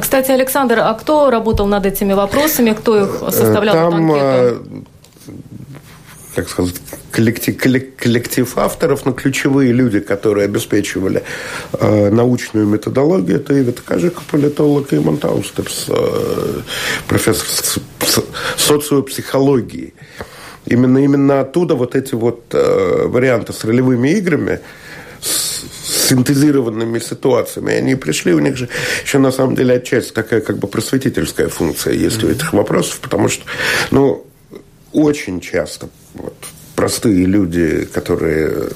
Кстати, 0.00 0.30
Александр, 0.30 0.78
а 0.78 0.94
кто 0.94 1.30
работал 1.30 1.66
над 1.66 1.86
этими 1.86 2.12
вопросами, 2.12 2.72
кто 2.72 3.04
их 3.04 3.22
составлял? 3.30 3.90
Там, 3.90 4.84
как 6.34 6.48
сказать, 6.48 6.74
коллектив, 7.10 7.56
коллектив 7.96 8.58
авторов, 8.58 9.04
но 9.04 9.12
ключевые 9.12 9.72
люди, 9.72 10.00
которые 10.00 10.46
обеспечивали 10.46 11.22
э, 11.72 12.10
научную 12.10 12.66
методологию, 12.66 13.36
это 13.36 13.58
Ивета 13.58 13.80
Кажока, 13.80 14.22
политолог, 14.22 14.92
и 14.92 14.98
Ивар 14.98 15.27
Аустерс, 15.27 15.86
э, 15.88 16.60
профессор 17.06 17.46
социопсихологии. 18.56 19.92
Именно, 20.64 20.98
именно 20.98 21.40
оттуда 21.40 21.74
вот 21.74 21.94
эти 21.94 22.14
вот 22.14 22.44
э, 22.52 23.06
варианты 23.06 23.52
с 23.52 23.64
ролевыми 23.64 24.08
играми, 24.10 24.60
синтезированными 26.12 26.98
ситуациями. 26.98 27.72
Они 27.72 27.94
пришли, 27.94 28.34
у 28.34 28.38
них 28.38 28.56
же 28.56 28.68
еще 29.04 29.18
на 29.18 29.32
самом 29.32 29.56
деле 29.56 29.74
отчасти 29.74 30.12
такая 30.12 30.40
как 30.40 30.58
бы 30.58 30.68
просветительская 30.68 31.48
функция 31.48 31.94
есть 31.94 32.22
у 32.22 32.28
этих 32.28 32.52
вопросов, 32.52 33.00
потому 33.00 33.28
что, 33.28 33.44
ну, 33.90 34.26
очень 34.92 35.40
часто 35.40 35.88
вот, 36.14 36.36
простые 36.76 37.24
люди, 37.24 37.88
которые 37.94 38.68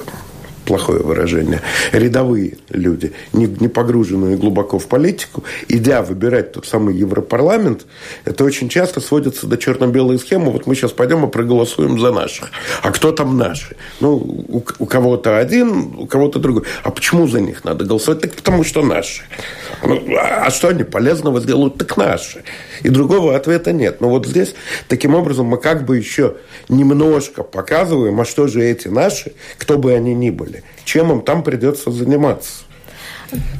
плохое 0.67 0.99
выражение, 0.99 1.61
рядовые 1.93 2.57
люди, 2.69 3.13
не, 3.31 3.45
не 3.45 3.69
погруженные 3.69 4.35
глубоко 4.35 4.77
в 4.77 4.87
политику, 4.87 5.43
идя 5.69 6.01
выбирать 6.01 6.51
тот 6.51 6.67
самый 6.67 6.93
Европарламент, 6.95 7.85
это 8.25 8.43
очень 8.43 8.67
часто 8.67 8.99
сводится 8.99 9.47
до 9.47 9.57
черно-белой 9.57 10.19
схемы. 10.19 10.51
Вот 10.51 10.67
мы 10.67 10.75
сейчас 10.75 10.91
пойдем 10.91 11.25
и 11.25 11.31
проголосуем 11.31 11.99
за 11.99 12.11
наших. 12.11 12.51
А 12.83 12.91
кто 12.91 13.13
там 13.13 13.37
наши? 13.37 13.77
Ну, 14.01 14.15
у, 14.15 14.63
у 14.79 14.85
кого-то 14.85 15.37
один, 15.37 15.95
у 15.97 16.05
кого-то 16.05 16.39
другой. 16.39 16.63
А 16.83 16.91
почему 16.91 17.27
за 17.27 17.39
них 17.39 17.63
надо 17.63 17.85
голосовать? 17.85 18.21
Так 18.21 18.33
потому 18.33 18.65
что 18.65 18.83
наши. 18.83 19.23
Ну, 19.83 20.03
а 20.19 20.49
что 20.51 20.67
они 20.67 20.83
полезного 20.83 21.39
сделают? 21.39 21.77
Так 21.77 21.95
наши. 21.95 22.43
И 22.83 22.89
другого 22.89 23.35
ответа 23.35 23.71
нет. 23.71 24.01
Но 24.01 24.09
вот 24.09 24.27
здесь, 24.27 24.53
таким 24.89 25.15
образом, 25.15 25.45
мы 25.45 25.57
как 25.57 25.85
бы 25.85 25.97
еще 25.97 26.35
немножко 26.67 27.43
показываем, 27.43 28.19
а 28.19 28.25
что 28.25 28.47
же 28.47 28.61
эти 28.61 28.89
наши, 28.89 29.31
кто 29.57 29.77
бы 29.77 29.93
они 29.93 30.13
ни 30.13 30.29
были 30.29 30.56
чем 30.85 31.11
им 31.11 31.21
там 31.21 31.43
придется 31.43 31.91
заниматься. 31.91 32.63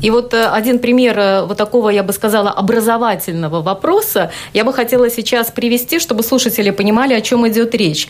И 0.01 0.09
вот 0.09 0.33
э, 0.33 0.45
один 0.45 0.79
пример 0.79 1.19
э, 1.19 1.45
вот 1.45 1.57
такого, 1.57 1.89
я 1.89 2.03
бы 2.03 2.13
сказала, 2.13 2.51
образовательного 2.51 3.61
вопроса 3.61 4.31
я 4.53 4.63
бы 4.63 4.73
хотела 4.73 5.09
сейчас 5.09 5.51
привести, 5.51 5.99
чтобы 5.99 6.23
слушатели 6.23 6.71
понимали, 6.71 7.13
о 7.13 7.21
чем 7.21 7.47
идет 7.47 7.75
речь. 7.75 8.07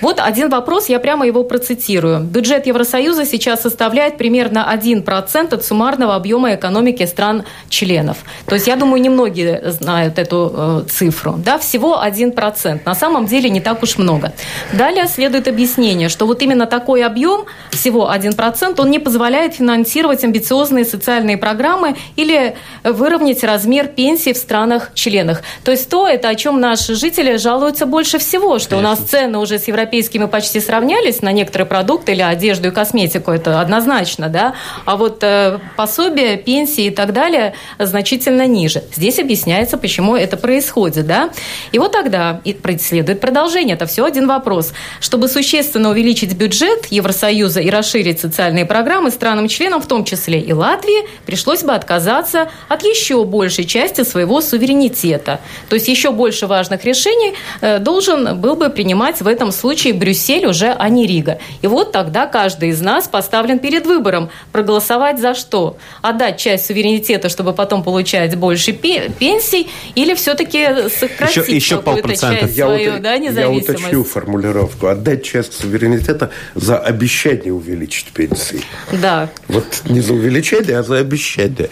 Вот 0.00 0.20
один 0.20 0.48
вопрос, 0.48 0.88
я 0.88 1.00
прямо 1.00 1.26
его 1.26 1.44
процитирую. 1.44 2.20
Бюджет 2.20 2.66
Евросоюза 2.66 3.24
сейчас 3.26 3.62
составляет 3.62 4.16
примерно 4.16 4.68
1% 4.72 5.54
от 5.54 5.64
суммарного 5.64 6.14
объема 6.14 6.54
экономики 6.54 7.04
стран-членов. 7.06 8.18
То 8.46 8.54
есть, 8.54 8.68
я 8.68 8.76
думаю, 8.76 9.02
немногие 9.02 9.72
знают 9.72 10.18
эту 10.18 10.52
э, 10.54 10.82
цифру. 10.88 11.34
Да, 11.44 11.58
всего 11.58 12.00
1%. 12.02 12.80
На 12.84 12.94
самом 12.94 13.26
деле 13.26 13.50
не 13.50 13.60
так 13.60 13.82
уж 13.82 13.98
много. 13.98 14.32
Далее 14.72 15.08
следует 15.08 15.48
объяснение, 15.48 16.08
что 16.08 16.26
вот 16.26 16.42
именно 16.42 16.66
такой 16.66 17.04
объем, 17.04 17.46
всего 17.70 18.10
1%, 18.12 18.80
он 18.80 18.90
не 18.90 18.98
позволяет 19.00 19.54
финансировать 19.54 20.24
амбициозные 20.24 20.84
социальные 20.88 21.36
программы 21.36 21.96
или 22.16 22.56
выровнять 22.84 23.44
размер 23.44 23.88
пенсий 23.88 24.32
в 24.32 24.36
странах-членах. 24.36 25.42
То 25.64 25.70
есть 25.70 25.88
то, 25.88 26.06
это 26.06 26.28
о 26.28 26.34
чем 26.34 26.60
наши 26.60 26.94
жители 26.94 27.36
жалуются 27.36 27.86
больше 27.86 28.18
всего, 28.18 28.58
что 28.58 28.76
Конечно. 28.76 28.88
у 28.88 28.90
нас 28.90 29.08
цены 29.08 29.38
уже 29.38 29.58
с 29.58 29.68
европейскими 29.68 30.26
почти 30.26 30.60
сравнялись 30.60 31.22
на 31.22 31.32
некоторые 31.32 31.66
продукты 31.66 32.12
или 32.12 32.22
одежду 32.22 32.68
и 32.68 32.70
косметику, 32.70 33.30
это 33.30 33.60
однозначно, 33.60 34.28
да, 34.28 34.54
а 34.84 34.96
вот 34.96 35.22
э, 35.22 35.58
пособия, 35.76 36.36
пенсии 36.36 36.86
и 36.86 36.90
так 36.90 37.12
далее 37.12 37.54
значительно 37.78 38.46
ниже. 38.46 38.82
Здесь 38.94 39.18
объясняется, 39.18 39.76
почему 39.78 40.16
это 40.16 40.36
происходит, 40.36 41.06
да. 41.06 41.30
И 41.72 41.78
вот 41.78 41.92
тогда 41.92 42.40
и 42.44 42.56
следует 42.78 43.20
продолжение, 43.20 43.74
это 43.74 43.86
все 43.86 44.04
один 44.04 44.26
вопрос. 44.26 44.72
Чтобы 45.00 45.28
существенно 45.28 45.90
увеличить 45.90 46.34
бюджет 46.34 46.86
Евросоюза 46.86 47.60
и 47.60 47.70
расширить 47.70 48.20
социальные 48.20 48.66
программы 48.66 49.10
странам-членам, 49.10 49.80
в 49.80 49.86
том 49.86 50.04
числе 50.04 50.40
и 50.40 50.52
Латвии, 50.52 50.77
Латвии 50.78 51.08
пришлось 51.26 51.62
бы 51.62 51.72
отказаться 51.72 52.50
от 52.68 52.82
еще 52.82 53.24
большей 53.24 53.64
части 53.64 54.04
своего 54.04 54.40
суверенитета. 54.40 55.40
То 55.68 55.74
есть 55.74 55.88
еще 55.88 56.12
больше 56.12 56.46
важных 56.46 56.84
решений 56.84 57.34
э, 57.60 57.78
должен 57.80 58.40
был 58.40 58.54
бы 58.54 58.70
принимать 58.70 59.20
в 59.20 59.26
этом 59.26 59.50
случае 59.50 59.94
Брюссель 59.94 60.46
уже, 60.46 60.74
а 60.78 60.88
не 60.88 61.06
Рига. 61.06 61.38
И 61.62 61.66
вот 61.66 61.90
тогда 61.92 62.26
каждый 62.26 62.68
из 62.68 62.80
нас 62.80 63.08
поставлен 63.08 63.58
перед 63.58 63.86
выбором 63.86 64.30
проголосовать 64.52 65.18
за 65.18 65.34
что? 65.34 65.76
Отдать 66.00 66.38
часть 66.38 66.66
суверенитета, 66.66 67.28
чтобы 67.28 67.52
потом 67.52 67.82
получать 67.82 68.36
больше 68.36 68.72
пенсий, 68.72 69.68
или 69.96 70.14
все-таки 70.14 70.88
сократить 70.90 71.36
еще, 71.36 71.56
еще 71.56 71.76
какую-то 71.78 72.16
часть 72.16 72.56
я 72.56 72.66
свою 72.66 72.92
вот, 72.92 73.02
да, 73.02 73.18
независимость? 73.18 73.68
Я 73.68 73.74
уточню 73.74 74.04
формулировку. 74.04 74.86
Отдать 74.86 75.24
часть 75.24 75.54
суверенитета 75.54 76.30
за 76.54 76.78
обещание 76.78 77.52
увеличить 77.52 78.06
пенсии. 78.12 78.62
Да. 78.92 79.28
Вот 79.48 79.82
не 79.86 80.00
за 80.00 80.14
увеличение, 80.14 80.67
а 80.72 80.82
за 80.82 80.98
обещание. 80.98 81.70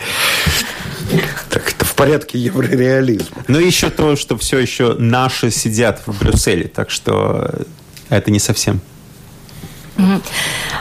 Так 1.51 1.73
это 1.73 1.85
в 1.85 1.95
порядке 1.95 2.39
еврореализма. 2.39 3.45
Но 3.49 3.59
еще 3.61 3.91
то, 3.91 4.17
что 4.17 4.37
все 4.37 4.59
еще 4.59 4.95
наши 4.95 5.51
сидят 5.51 6.03
в 6.07 6.19
Брюсселе, 6.19 6.69
так 6.69 6.91
что 6.91 7.55
это 8.09 8.31
не 8.31 8.41
совсем. 8.41 8.81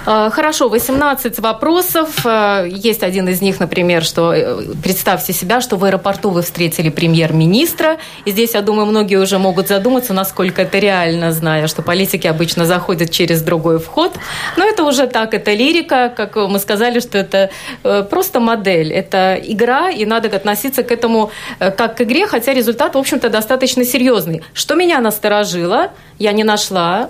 А, 0.06 0.30
хорошо, 0.30 0.70
18 0.70 1.40
вопросов. 1.40 2.22
А, 2.26 2.64
есть 2.64 3.04
один 3.04 3.28
из 3.30 3.42
них, 3.42 3.60
например, 3.60 4.04
что 4.04 4.34
э, 4.34 4.74
представьте 4.84 5.34
себя, 5.34 5.62
что 5.62 5.78
в 5.78 5.84
аэропорту 5.84 6.30
вы 6.30 6.42
встретили 6.42 6.90
премьер-министра. 6.90 7.98
И 8.26 8.32
здесь, 8.32 8.54
я 8.54 8.62
думаю, 8.62 8.86
многие 8.86 9.16
уже 9.16 9.40
могут 9.40 9.68
задуматься, 9.68 10.14
насколько 10.14 10.62
это 10.62 10.80
реально, 10.80 11.32
зная, 11.32 11.68
что 11.68 11.82
политики 11.82 12.28
обычно 12.28 12.66
заходят 12.66 13.10
через 13.10 13.42
другой 13.42 13.80
вход. 13.80 14.14
Но 14.58 14.66
это 14.66 14.84
уже 14.84 15.08
так, 15.08 15.34
это 15.34 15.54
лирика, 15.54 16.14
как 16.16 16.36
мы 16.36 16.60
сказали, 16.60 17.00
что 17.00 17.18
это 17.18 17.50
э, 17.84 18.04
просто 18.04 18.40
модель, 18.40 18.92
это 18.92 19.40
игра, 19.42 19.90
и 19.90 20.06
надо 20.06 20.36
относиться 20.36 20.84
к 20.84 20.92
этому 20.92 21.32
э, 21.60 21.72
как 21.72 21.98
к 21.98 22.02
игре, 22.02 22.28
хотя 22.28 22.54
результат, 22.54 22.96
в 22.96 22.98
общем-то, 22.98 23.30
достаточно 23.30 23.86
серьезный. 23.86 24.44
Что 24.54 24.76
меня 24.76 25.00
насторожило, 25.00 25.92
я 26.20 26.32
не 26.34 26.44
нашла 26.44 27.10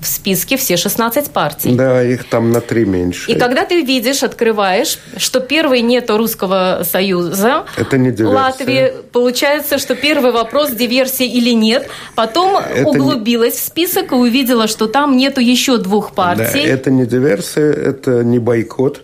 в 0.00 0.06
списке 0.06 0.56
все 0.56 0.76
16 0.76 1.30
партий. 1.30 1.74
Да, 1.74 2.02
их 2.02 2.24
там 2.24 2.52
на 2.52 2.60
три 2.60 2.84
меньше. 2.84 3.30
И 3.30 3.34
когда 3.34 3.64
ты 3.64 3.82
видишь, 3.82 4.22
открываешь, 4.22 4.98
что 5.16 5.40
первый 5.40 5.80
нету 5.80 6.16
Русского 6.16 6.82
Союза, 6.90 7.64
это 7.76 7.98
не 7.98 8.10
диверсия. 8.10 8.36
Латвии, 8.36 8.92
получается, 9.12 9.78
что 9.78 9.94
первый 9.96 10.30
вопрос, 10.30 10.70
диверсия 10.70 11.26
или 11.26 11.50
нет, 11.50 11.88
потом 12.14 12.56
это 12.56 12.88
углубилась 12.88 13.54
не... 13.54 13.60
в 13.60 13.62
список 13.62 14.12
и 14.12 14.14
увидела, 14.14 14.68
что 14.68 14.86
там 14.86 15.16
нету 15.16 15.40
еще 15.40 15.78
двух 15.78 16.12
партий. 16.12 16.64
Да, 16.64 16.72
это 16.72 16.90
не 16.90 17.04
диверсия, 17.04 17.72
это 17.72 18.22
не 18.22 18.38
бойкот. 18.38 19.02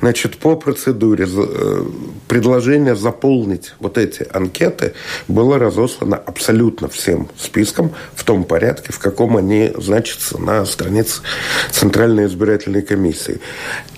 Значит, 0.00 0.38
по 0.38 0.56
процедуре 0.56 1.26
э, 1.28 1.84
предложение 2.26 2.96
заполнить 2.96 3.74
вот 3.80 3.98
эти 3.98 4.26
анкеты 4.32 4.94
было 5.28 5.58
разослано 5.58 6.16
абсолютно 6.16 6.88
всем 6.88 7.28
списком 7.36 7.92
в 8.14 8.24
том 8.24 8.44
порядке, 8.44 8.92
в 8.92 8.98
каком 8.98 9.36
они 9.36 9.72
значит 9.76 10.21
значится 10.22 10.38
на 10.38 10.64
странице 10.64 11.22
Центральной 11.70 12.26
избирательной 12.26 12.82
комиссии. 12.82 13.40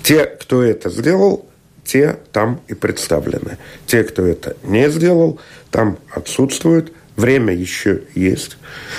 Те, 0.02 0.25
кто 0.25 0.62
это 0.62 0.90
сделал, 0.90 1.47
те 1.85 2.19
там 2.33 2.61
и 2.69 2.75
представлены. 2.75 3.59
Те, 3.87 4.04
кто 4.04 4.25
это 4.25 4.57
не 4.62 4.90
сделал, 4.90 5.38
там 5.71 5.99
отсутствуют. 6.11 6.93
Время 7.16 7.54
еще 7.54 8.02
есть. 8.16 8.57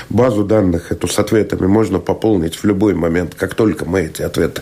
Базу 0.10 0.46
данных 0.46 0.92
эту 0.94 1.08
с 1.08 1.20
ответами 1.20 1.68
можно 1.68 2.00
пополнить 2.00 2.56
в 2.56 2.64
любой 2.64 2.94
момент, 2.94 3.36
как 3.36 3.56
только 3.56 3.84
мы 3.84 4.04
эти 4.04 4.22
ответы 4.22 4.62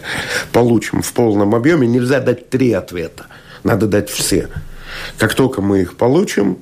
получим 0.52 1.04
в 1.04 1.14
полном 1.14 1.54
объеме. 1.54 1.86
Нельзя 1.88 2.20
дать 2.20 2.50
три 2.50 2.74
ответа, 2.74 3.28
надо 3.64 3.86
дать 3.86 4.10
все. 4.10 4.50
Как 5.20 5.36
только 5.36 5.62
мы 5.62 5.82
их 5.82 5.98
получим, 5.98 6.58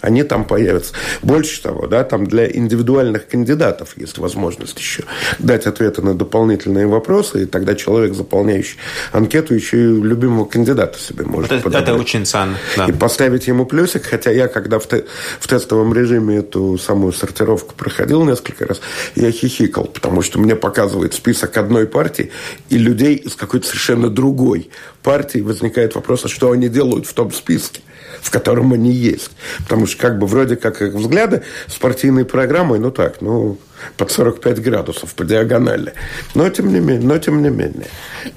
они 0.00 0.22
там 0.22 0.44
появятся. 0.44 0.92
Больше 1.22 1.62
того, 1.62 1.86
да, 1.86 2.04
там 2.04 2.26
для 2.26 2.50
индивидуальных 2.50 3.28
кандидатов 3.28 3.96
есть 3.96 4.18
возможность 4.18 4.78
еще 4.78 5.04
дать 5.38 5.66
ответы 5.66 6.02
на 6.02 6.14
дополнительные 6.14 6.86
вопросы, 6.86 7.42
и 7.42 7.46
тогда 7.46 7.74
человек, 7.74 8.14
заполняющий 8.14 8.78
анкету, 9.12 9.54
еще 9.54 9.78
и 9.78 10.00
любимого 10.00 10.44
кандидата 10.44 10.98
себе 10.98 11.24
может 11.24 11.52
это, 11.52 11.62
подобрать. 11.62 11.88
Это 11.88 11.94
очень 11.94 12.26
ценно. 12.26 12.56
Да. 12.76 12.86
И 12.86 12.92
поставить 12.92 13.46
ему 13.46 13.66
плюсик, 13.66 14.04
хотя 14.04 14.30
я, 14.30 14.48
когда 14.48 14.78
в, 14.78 14.86
те, 14.86 15.04
в 15.40 15.46
тестовом 15.46 15.92
режиме 15.94 16.36
эту 16.38 16.78
самую 16.78 17.12
сортировку 17.12 17.74
проходил 17.74 18.24
несколько 18.24 18.66
раз, 18.66 18.80
я 19.14 19.30
хихикал, 19.30 19.84
потому 19.84 20.22
что 20.22 20.38
мне 20.38 20.56
показывает 20.56 21.14
список 21.14 21.56
одной 21.56 21.86
партии 21.86 22.30
и 22.68 22.78
людей 22.78 23.14
из 23.16 23.34
какой-то 23.34 23.66
совершенно 23.66 24.08
другой 24.10 24.70
партии 25.02 25.38
возникает 25.38 25.94
вопрос, 25.94 26.24
а 26.24 26.28
что 26.28 26.50
они 26.50 26.68
делают 26.68 27.06
в 27.06 27.14
том 27.14 27.32
списке 27.32 27.80
в 28.26 28.30
котором 28.30 28.72
они 28.72 28.90
есть. 28.90 29.30
Потому 29.58 29.86
что 29.86 29.98
как 29.98 30.18
бы 30.18 30.26
вроде 30.26 30.56
как 30.56 30.82
их 30.82 30.94
взгляды 30.94 31.44
с 31.68 31.76
партийной 31.76 32.24
программой, 32.24 32.80
ну 32.80 32.90
так, 32.90 33.20
ну, 33.20 33.56
под 33.96 34.10
45 34.10 34.60
градусов 34.62 35.14
по 35.14 35.24
диагонали. 35.24 35.92
Но 36.34 36.48
тем 36.50 36.72
не 36.72 36.80
менее. 36.80 37.06
Но 37.06 37.18
тем 37.18 37.40
не 37.40 37.50
менее. 37.50 37.86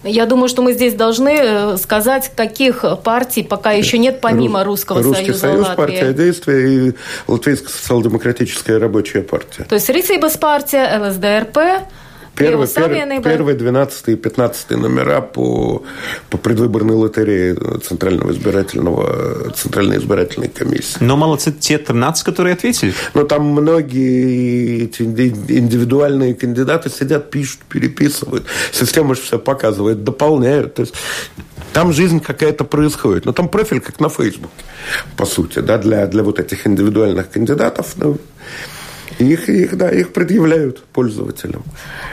Я 0.04 0.28
думаю, 0.28 0.48
что 0.48 0.62
мы 0.62 0.74
здесь 0.74 0.94
должны 0.94 1.30
э, 1.30 1.78
сказать, 1.78 2.32
каких 2.36 2.86
партий 3.04 3.42
пока 3.42 3.72
еще 3.72 3.98
нет, 3.98 4.22
помимо 4.22 4.64
Русского 4.64 5.02
Русский 5.02 5.26
Союза 5.26 5.40
Союз, 5.40 5.68
Латвии. 5.68 5.76
партия 5.76 6.14
действия 6.14 6.88
и 6.90 6.94
Латвийская 7.28 7.70
социал-демократическая 7.70 8.78
рабочая 8.78 9.22
партия. 9.22 9.64
То 9.64 9.76
есть 9.76 9.90
Рицейбас 9.90 10.38
партия, 10.38 11.00
ЛСДРП, 11.00 11.58
Первый, 12.40 12.68
первый, 12.68 13.22
первый, 13.22 13.54
12 13.54 14.08
и 14.08 14.16
15 14.16 14.72
номера 14.72 15.20
по, 15.20 15.84
по 16.30 16.38
предвыборной 16.38 16.96
лотерее 16.96 17.56
Центрального 17.84 18.32
избирательного, 18.32 19.52
Центральной 19.52 19.98
избирательной 19.98 20.48
комиссии. 20.48 20.98
Но 21.02 21.18
молодцы 21.18 21.52
те 21.52 21.78
13, 21.78 22.24
которые 22.24 22.54
ответили. 22.54 22.94
Но 23.14 23.26
там 23.26 23.44
многие 23.44 24.86
эти 24.86 25.02
индивидуальные 25.02 26.34
кандидаты 26.34 26.90
сидят, 26.90 27.30
пишут, 27.30 27.60
переписывают. 27.68 28.46
Система 28.72 29.16
же 29.16 29.22
все 29.22 29.38
показывает, 29.38 30.06
дополняют. 30.06 30.76
То 30.76 30.84
есть 30.84 30.96
там 31.74 31.92
жизнь 31.92 32.22
какая-то 32.22 32.64
происходит. 32.64 33.26
Но 33.26 33.34
там 33.34 33.50
профиль 33.50 33.82
как 33.82 34.00
на 34.00 34.08
Фейсбуке, 34.08 34.54
по 35.18 35.26
сути, 35.26 35.60
да, 35.60 35.78
для, 35.78 36.08
для 36.08 36.24
вот 36.24 36.40
этих 36.40 36.66
индивидуальных 36.66 37.30
кандидатов. 37.30 37.96
Ну, 37.98 38.18
их, 39.20 39.50
их, 39.50 39.78
да, 39.78 39.90
их 39.90 40.14
предъявляют 40.14 40.84
пользователям. 40.94 41.64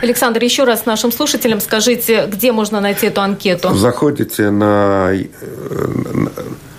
Александр, 0.03 0.43
еще 0.43 0.65
раз 0.65 0.87
нашим 0.87 1.13
слушателям 1.13 1.61
скажите, 1.61 2.27
где 2.27 2.53
можно 2.53 2.81
найти 2.81 3.07
эту 3.07 3.21
анкету? 3.21 3.75
Заходите 3.75 4.51
на 4.51 5.13
э, 5.13 5.27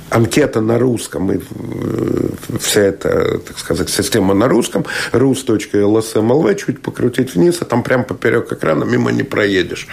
анкета 0.09 0.61
на 0.61 0.79
русском, 0.79 1.31
и 1.31 1.37
э, 1.37 2.59
вся 2.59 2.81
эта, 2.81 3.39
так 3.39 3.57
сказать, 3.57 3.89
система 3.89 4.33
на 4.33 4.47
русском, 4.47 4.85
rus.lsmlv, 5.11 6.55
чуть 6.55 6.81
покрутить 6.81 7.35
вниз, 7.35 7.57
а 7.61 7.65
там 7.65 7.83
прям 7.83 8.03
поперек 8.03 8.51
экрана 8.51 8.83
мимо 8.83 9.11
не 9.11 9.23
проедешь. 9.23 9.87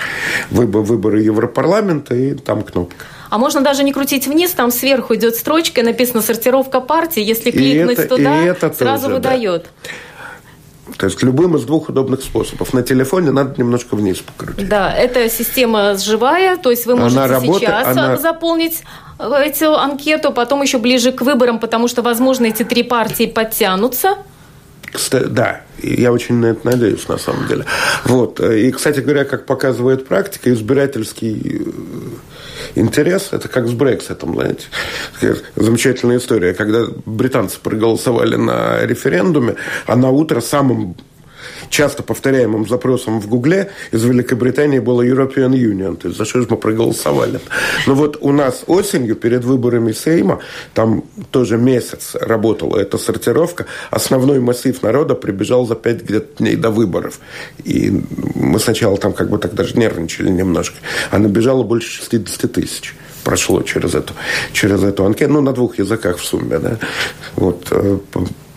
Выбор, 0.51 0.83
выборы 0.83 1.23
Европарламента, 1.23 2.15
и 2.15 2.35
там 2.35 2.63
кнопка. 2.63 3.05
А 3.31 3.39
можно 3.39 3.63
даже 3.63 3.83
не 3.83 3.93
крутить 3.93 4.27
вниз, 4.27 4.53
там 4.53 4.71
сверху 4.71 5.15
идет 5.15 5.35
строчка, 5.35 5.83
написано 5.83 6.23
«сортировка 6.23 6.81
партии», 6.81 7.23
если 7.23 7.51
кликнуть 7.51 7.99
это, 7.99 8.17
туда, 8.17 8.45
это 8.45 8.73
сразу 8.73 9.05
тоже, 9.05 9.15
выдает. 9.15 9.63
Да. 9.65 9.91
То 10.99 11.07
есть 11.07 11.23
любым 11.23 11.57
из 11.57 11.63
двух 11.63 11.89
удобных 11.89 12.23
способов. 12.23 12.75
На 12.75 12.83
телефоне 12.83 13.31
надо 13.31 13.55
немножко 13.57 13.95
вниз 13.97 14.19
покрутить. 14.19 14.69
Да, 14.69 14.93
эта 14.95 15.31
система 15.31 15.97
живая, 15.97 16.57
то 16.57 16.71
есть 16.71 16.85
вы 16.87 16.95
можете 16.95 17.21
она 17.21 17.29
работает, 17.29 17.71
сейчас 17.71 17.87
она... 17.87 18.17
заполнить 18.19 18.83
эту 19.19 19.77
анкету, 19.77 20.33
потом 20.33 20.63
еще 20.63 20.79
ближе 20.79 21.13
к 21.13 21.23
выборам, 21.23 21.59
потому 21.59 21.89
что, 21.89 22.03
возможно, 22.03 22.47
эти 22.47 22.65
три 22.65 22.83
партии 22.83 23.27
подтянутся. 23.27 24.19
Кстати, 24.93 25.25
да, 25.25 25.63
я 25.83 26.13
очень 26.13 26.37
на 26.37 26.47
это 26.47 26.67
надеюсь, 26.67 27.09
на 27.09 27.19
самом 27.19 27.49
деле. 27.49 27.65
Вот. 28.05 28.39
И, 28.41 28.71
кстати 28.71 29.01
говоря, 29.01 29.25
как 29.25 29.47
показывает 29.47 30.07
практика, 30.07 30.53
избирательский 30.53 31.63
э, 31.65 31.71
интерес. 32.75 33.29
Это 33.33 33.49
как 33.49 33.67
с 33.67 33.73
Брекситом, 33.73 34.35
знаете. 34.35 34.67
Замечательная 35.57 36.19
история. 36.19 36.55
Когда 36.55 36.87
британцы 37.07 37.59
проголосовали 37.61 38.37
на 38.37 38.85
референдуме, 38.85 39.57
а 39.87 39.97
на 39.97 40.11
утро 40.11 40.41
самым 40.41 40.97
часто 41.75 42.05
повторяемым 42.05 42.69
запросом 42.69 43.21
в 43.21 43.27
Гугле 43.27 43.71
из 43.91 44.05
Великобритании 44.05 44.79
было 44.79 45.03
European 45.03 45.51
Union, 45.51 45.97
то 45.97 46.07
есть 46.07 46.17
за 46.17 46.25
что 46.25 46.41
же 46.41 46.47
мы 46.49 46.57
проголосовали. 46.57 47.41
Но 47.89 47.95
вот 47.95 48.17
у 48.21 48.31
нас 48.31 48.63
осенью 48.69 49.17
перед 49.17 49.45
выборами 49.45 49.91
Сейма, 49.91 50.39
там 50.73 51.03
тоже 51.33 51.59
месяц 51.59 52.15
работала 52.15 52.79
эта 52.79 52.97
сортировка, 52.97 53.67
основной 53.91 54.39
массив 54.39 54.81
народа 54.83 55.17
прибежал 55.17 55.67
за 55.67 55.75
пять 55.75 56.05
где-то 56.05 56.45
дней 56.45 56.55
до 56.55 56.71
выборов. 56.71 57.19
И 57.65 57.93
мы 58.37 58.61
сначала 58.61 58.97
там 58.97 59.13
как 59.13 59.29
бы 59.29 59.39
так 59.39 59.55
даже 59.55 59.77
нервничали 59.77 60.29
немножко, 60.29 60.77
а 61.11 61.19
набежало 61.19 61.65
больше 61.65 61.91
60 61.91 62.53
тысяч 62.53 62.95
прошло 63.25 63.63
через 63.63 63.95
эту, 63.95 64.13
через 64.53 64.83
эту 64.83 65.05
анкету, 65.07 65.33
ну, 65.33 65.41
на 65.41 65.53
двух 65.53 65.79
языках 65.79 66.19
в 66.19 66.25
сумме, 66.25 66.59
да. 66.59 66.79
Вот, 67.37 67.67
э, 67.71 67.99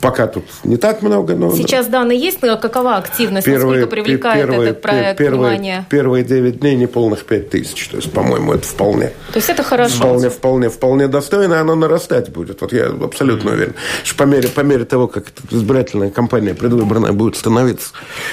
Пока 0.02 0.28
тут 0.28 0.46
не 0.64 0.78
так 0.78 1.02
много, 1.02 1.36
но... 1.36 1.52
Сейчас 1.52 1.88
данные 1.88 2.20
есть, 2.20 2.44
но 2.44 2.58
какова 2.58 2.98
активность? 2.98 3.46
Первые, 3.46 3.82
Насколько 3.82 3.88
привлекает 3.88 4.48
первые, 4.48 4.70
этот 4.70 4.82
проект 4.82 5.18
первые, 5.18 5.40
внимание? 5.40 5.86
Первые 5.90 6.24
9 6.24 6.60
дней 6.60 6.76
неполных 6.76 7.26
5 7.26 7.50
тысяч. 7.50 7.88
То 7.88 7.98
есть, 7.98 8.12
по-моему, 8.12 8.54
это 8.54 8.68
вполне... 8.68 9.08
То 9.34 9.38
есть 9.38 9.50
это 9.50 9.64
хорошо? 9.64 9.96
Вполне, 9.96 10.30
вполне, 10.30 10.70
вполне 10.70 11.08
достойно, 11.08 11.56
и 11.56 11.58
оно 11.58 11.76
нарастать 11.76 12.30
будет. 12.30 12.62
Вот 12.62 12.74
я 12.74 12.88
абсолютно 12.88 13.52
уверен, 13.52 13.74
что 14.04 14.16
по 14.18 14.24
мере, 14.24 14.50
по 14.50 14.62
мере 14.62 14.86
того, 14.86 15.08
как 15.08 15.26
избирательная 15.50 16.12
кампания 16.12 16.54
предвыборная 16.54 17.12
будет 17.12 17.36
становиться 17.36 17.90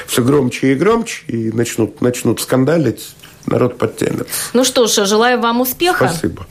все 0.06 0.22
громче 0.22 0.72
и 0.72 0.74
громче, 0.74 1.24
и 1.28 1.50
начнут, 1.50 2.02
начнут 2.02 2.40
скандалить, 2.42 3.14
народ 3.46 3.78
подтянется. 3.78 4.26
Ну 4.52 4.64
что 4.64 4.86
ж, 4.86 5.06
желаю 5.06 5.40
вам 5.40 5.62
успеха. 5.62 6.08
Спасибо. 6.08 6.46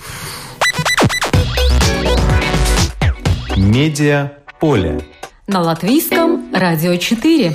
Медиа 3.56 4.43
поле. 4.64 5.02
На 5.46 5.60
латвийском 5.60 6.46
радио 6.54 6.96
4. 6.96 7.54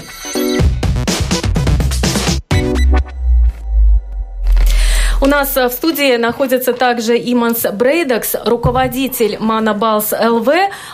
У 5.22 5.26
нас 5.26 5.56
в 5.56 5.70
студии 5.70 6.16
находится 6.16 6.74
также 6.74 7.16
Иманс 7.16 7.62
Брейдакс, 7.72 8.36
руководитель 8.44 9.38
Манабалс 9.40 10.12
ЛВ, 10.12 10.48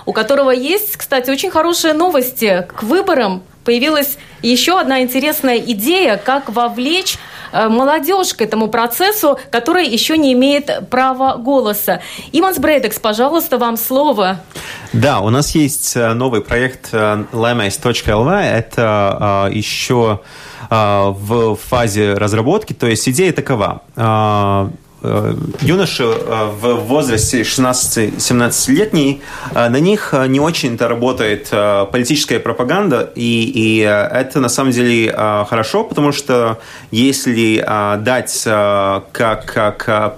у 0.06 0.12
которого 0.12 0.52
есть, 0.52 0.96
кстати, 0.96 1.32
очень 1.32 1.50
хорошие 1.50 1.94
новости. 1.94 2.64
К 2.68 2.84
выборам 2.84 3.42
появилась 3.64 4.16
еще 4.40 4.78
одна 4.78 5.02
интересная 5.02 5.58
идея, 5.58 6.16
как 6.16 6.48
вовлечь 6.48 7.18
Э, 7.18 7.33
молодежь 7.68 8.34
к 8.34 8.42
этому 8.42 8.68
процессу, 8.68 9.38
которая 9.50 9.84
еще 9.84 10.18
не 10.18 10.32
имеет 10.32 10.88
права 10.90 11.36
голоса. 11.36 12.00
Иманс 12.32 12.58
Брейдекс, 12.58 12.98
пожалуйста, 12.98 13.58
вам 13.58 13.76
слово. 13.76 14.40
Да, 14.92 15.20
у 15.20 15.30
нас 15.30 15.54
есть 15.54 15.96
э, 15.96 16.12
новый 16.14 16.40
проект. 16.40 16.90
Э, 16.92 17.24
Это 18.58 19.50
еще 19.52 20.20
в 20.70 21.56
фазе 21.56 22.14
разработки. 22.14 22.72
То 22.72 22.86
есть 22.86 23.08
идея 23.08 23.32
такова 23.32 23.82
Э, 23.96 24.68
юноши 25.60 26.04
э, 26.04 26.50
в 26.60 26.74
возрасте 26.86 27.42
16-17-летний, 27.42 29.22
э, 29.54 29.68
на 29.68 29.80
них 29.80 30.14
не 30.28 30.40
очень-то 30.40 30.88
работает 30.88 31.50
политическая 31.92 32.40
пропаганда, 32.40 33.12
и, 33.14 33.44
и 33.44 33.78
это 33.80 34.40
на 34.40 34.48
самом 34.48 34.72
деле 34.72 35.12
хорошо, 35.12 35.84
потому 35.84 36.12
что 36.12 36.58
если 36.90 37.64
дать 38.04 38.42
как, 38.44 39.44
как 39.46 40.16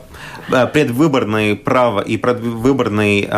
предвыборное 0.72 1.56
право 1.56 2.00
и 2.00 2.16
предвыборный 2.16 3.28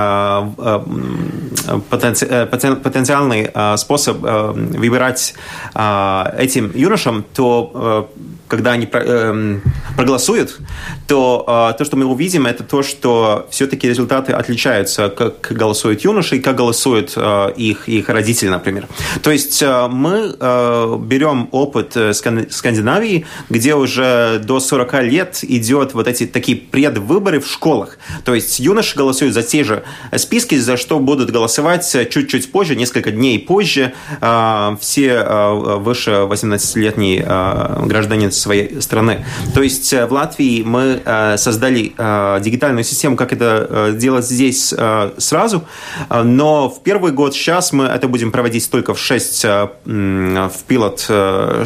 потенциальный 1.91 3.51
способ 3.79 4.19
выбирать 4.21 5.35
этим 5.75 6.73
юношам, 6.75 7.25
то 7.35 8.11
когда 8.49 8.73
они 8.73 8.89
э, 8.91 9.59
проголосуют, 9.97 10.59
то 11.07 11.45
э, 11.73 11.79
то, 11.79 11.85
что 11.85 11.97
мы 11.97 12.07
увидим, 12.07 12.47
это 12.47 12.65
то, 12.65 12.83
что 12.83 13.47
все-таки 13.51 13.89
результаты 13.89 14.33
отличаются, 14.33 15.09
как 15.09 15.53
голосуют 15.53 16.03
юноши 16.03 16.37
и 16.37 16.41
как 16.41 16.57
голосуют 16.57 17.13
э, 17.17 17.53
их, 17.57 17.89
их 17.89 18.09
родители, 18.09 18.49
например. 18.49 18.89
То 19.23 19.31
есть 19.31 19.63
э, 19.63 19.89
мы 19.89 20.35
э, 20.39 20.97
берем 21.01 21.49
опыт 21.53 21.97
э, 21.97 22.13
Скандинавии, 22.15 23.27
где 23.51 23.75
уже 23.75 24.41
до 24.43 24.61
40 24.61 25.03
лет 25.03 25.39
идет 25.43 25.95
вот 25.95 26.09
эти 26.09 26.27
такие 26.27 26.57
предвыборы 26.57 27.41
в 27.41 27.47
школах. 27.47 27.99
То 28.25 28.35
есть 28.35 28.59
юноши 28.59 28.97
голосуют 28.97 29.35
за 29.35 29.43
те 29.43 29.65
же 29.65 29.85
списки, 30.17 30.57
за 30.57 30.77
что 30.77 30.99
будут 30.99 31.31
голосовать 31.31 31.97
чуть-чуть 32.11 32.51
позже, 32.51 32.77
несколько 32.77 33.11
дней 33.11 33.39
позже, 33.39 33.93
э, 34.21 34.77
все 34.81 35.07
э, 35.09 35.79
выше 35.79 36.11
18-летние 36.11 37.25
э, 37.27 37.87
граждане 37.87 38.31
своей 38.39 38.81
страны. 38.81 39.25
То 39.55 39.63
есть 39.63 39.93
э, 39.93 40.07
в 40.07 40.13
Латвии 40.13 40.63
мы 40.63 41.03
э, 41.05 41.37
создали 41.37 41.93
э, 41.97 42.41
дигитальную 42.43 42.85
систему, 42.85 43.17
как 43.17 43.33
это 43.33 43.95
делать 43.97 44.25
здесь 44.25 44.75
сразу, 45.19 45.65
но 46.11 46.69
в 46.69 46.83
первый 46.83 47.13
год 47.13 47.35
сейчас 47.35 47.73
мы 47.73 47.85
это 47.85 48.09
будем 48.09 48.33
проводить 48.33 48.71
только 48.71 48.95
в 48.95 48.99
6 48.99 49.45
в 49.85 50.51
пилот 50.67 51.11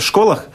школах, 0.00 0.46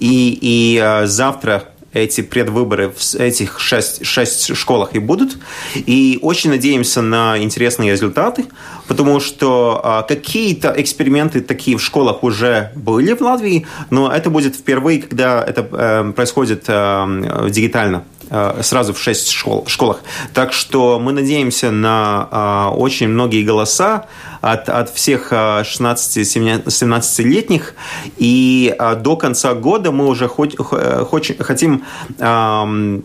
и, 0.00 0.38
и 0.40 1.02
завтра 1.06 1.64
эти 1.94 2.20
предвыборы 2.20 2.92
в 2.94 3.14
этих 3.14 3.60
шесть, 3.60 4.04
шесть 4.04 4.54
школах 4.54 4.94
и 4.94 4.98
будут. 4.98 5.38
И 5.74 6.18
очень 6.20 6.50
надеемся 6.50 7.00
на 7.00 7.38
интересные 7.38 7.92
результаты, 7.92 8.44
потому 8.88 9.20
что 9.20 9.80
а, 9.82 10.02
какие-то 10.02 10.74
эксперименты 10.76 11.40
такие 11.40 11.76
в 11.78 11.82
школах 11.82 12.22
уже 12.22 12.72
были 12.74 13.14
в 13.14 13.20
Латвии, 13.20 13.66
но 13.90 14.12
это 14.12 14.28
будет 14.28 14.56
впервые, 14.56 15.00
когда 15.02 15.42
это 15.42 15.66
э, 15.70 16.12
происходит 16.12 16.64
э, 16.66 17.48
дигитально. 17.50 18.04
Э, 18.34 18.62
сразу 18.62 18.92
в 18.92 18.98
шесть 18.98 19.30
школ, 19.30 19.64
школах. 19.68 20.00
Так 20.32 20.52
что 20.52 20.98
мы 20.98 21.12
надеемся 21.12 21.70
на 21.70 22.28
э, 22.32 22.70
очень 22.76 23.06
многие 23.06 23.44
голоса 23.44 24.06
от, 24.40 24.68
от 24.68 24.90
всех 24.90 25.32
16-17-летних. 25.32 27.68
Э, 27.68 27.72
И 28.16 28.74
до 29.02 29.16
конца 29.16 29.54
года 29.54 29.92
мы 29.92 30.08
уже 30.08 30.26
хоть, 30.26 30.56
хоть, 30.56 31.38
хотим 31.38 31.84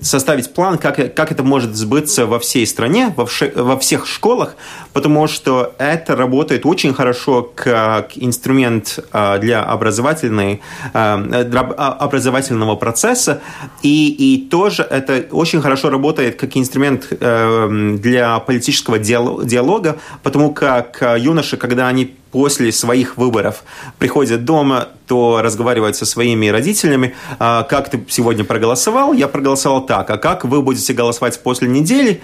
составить 0.02 0.52
план, 0.54 0.80
как, 0.80 1.14
как 1.14 1.32
это 1.32 1.44
может 1.44 1.76
сбыться 1.76 2.26
во 2.26 2.40
всей 2.40 2.66
стране, 2.66 3.14
во, 3.16 3.26
вше, 3.26 3.52
во 3.56 3.78
всех 3.78 4.08
школах, 4.08 4.56
потому 4.94 5.28
что 5.28 5.74
это 5.78 6.16
работает 6.16 6.66
очень 6.66 6.94
хорошо 6.94 7.52
как 7.56 8.18
инструмент 8.18 9.00
для 9.40 9.64
образовательной, 9.64 10.62
образовательного 10.94 12.76
процесса. 12.76 13.42
И, 13.84 14.10
и 14.10 14.48
тоже 14.50 14.84
это 14.84 15.19
очень 15.32 15.62
хорошо 15.62 15.90
работает 15.90 16.36
как 16.36 16.56
инструмент 16.58 17.08
э, 17.12 17.98
для 18.00 18.40
политического 18.40 19.00
диалога, 19.00 19.98
потому 20.24 20.54
как 20.54 21.02
э, 21.02 21.20
юноши, 21.20 21.58
когда 21.58 21.88
они 21.88 22.16
после 22.32 22.72
своих 22.72 23.18
выборов. 23.18 23.64
Приходят 23.98 24.46
дома, 24.46 24.90
то 25.08 25.42
разговаривают 25.42 25.96
со 25.96 26.06
своими 26.06 26.48
родителями, 26.48 27.16
а, 27.40 27.64
как 27.64 27.90
ты 27.90 28.06
сегодня 28.10 28.44
проголосовал, 28.44 29.14
я 29.14 29.28
проголосовал 29.28 29.86
так, 29.86 30.10
а 30.10 30.18
как 30.18 30.46
вы 30.46 30.62
будете 30.62 30.94
голосовать 30.94 31.42
после 31.42 31.68
недели, 31.68 32.22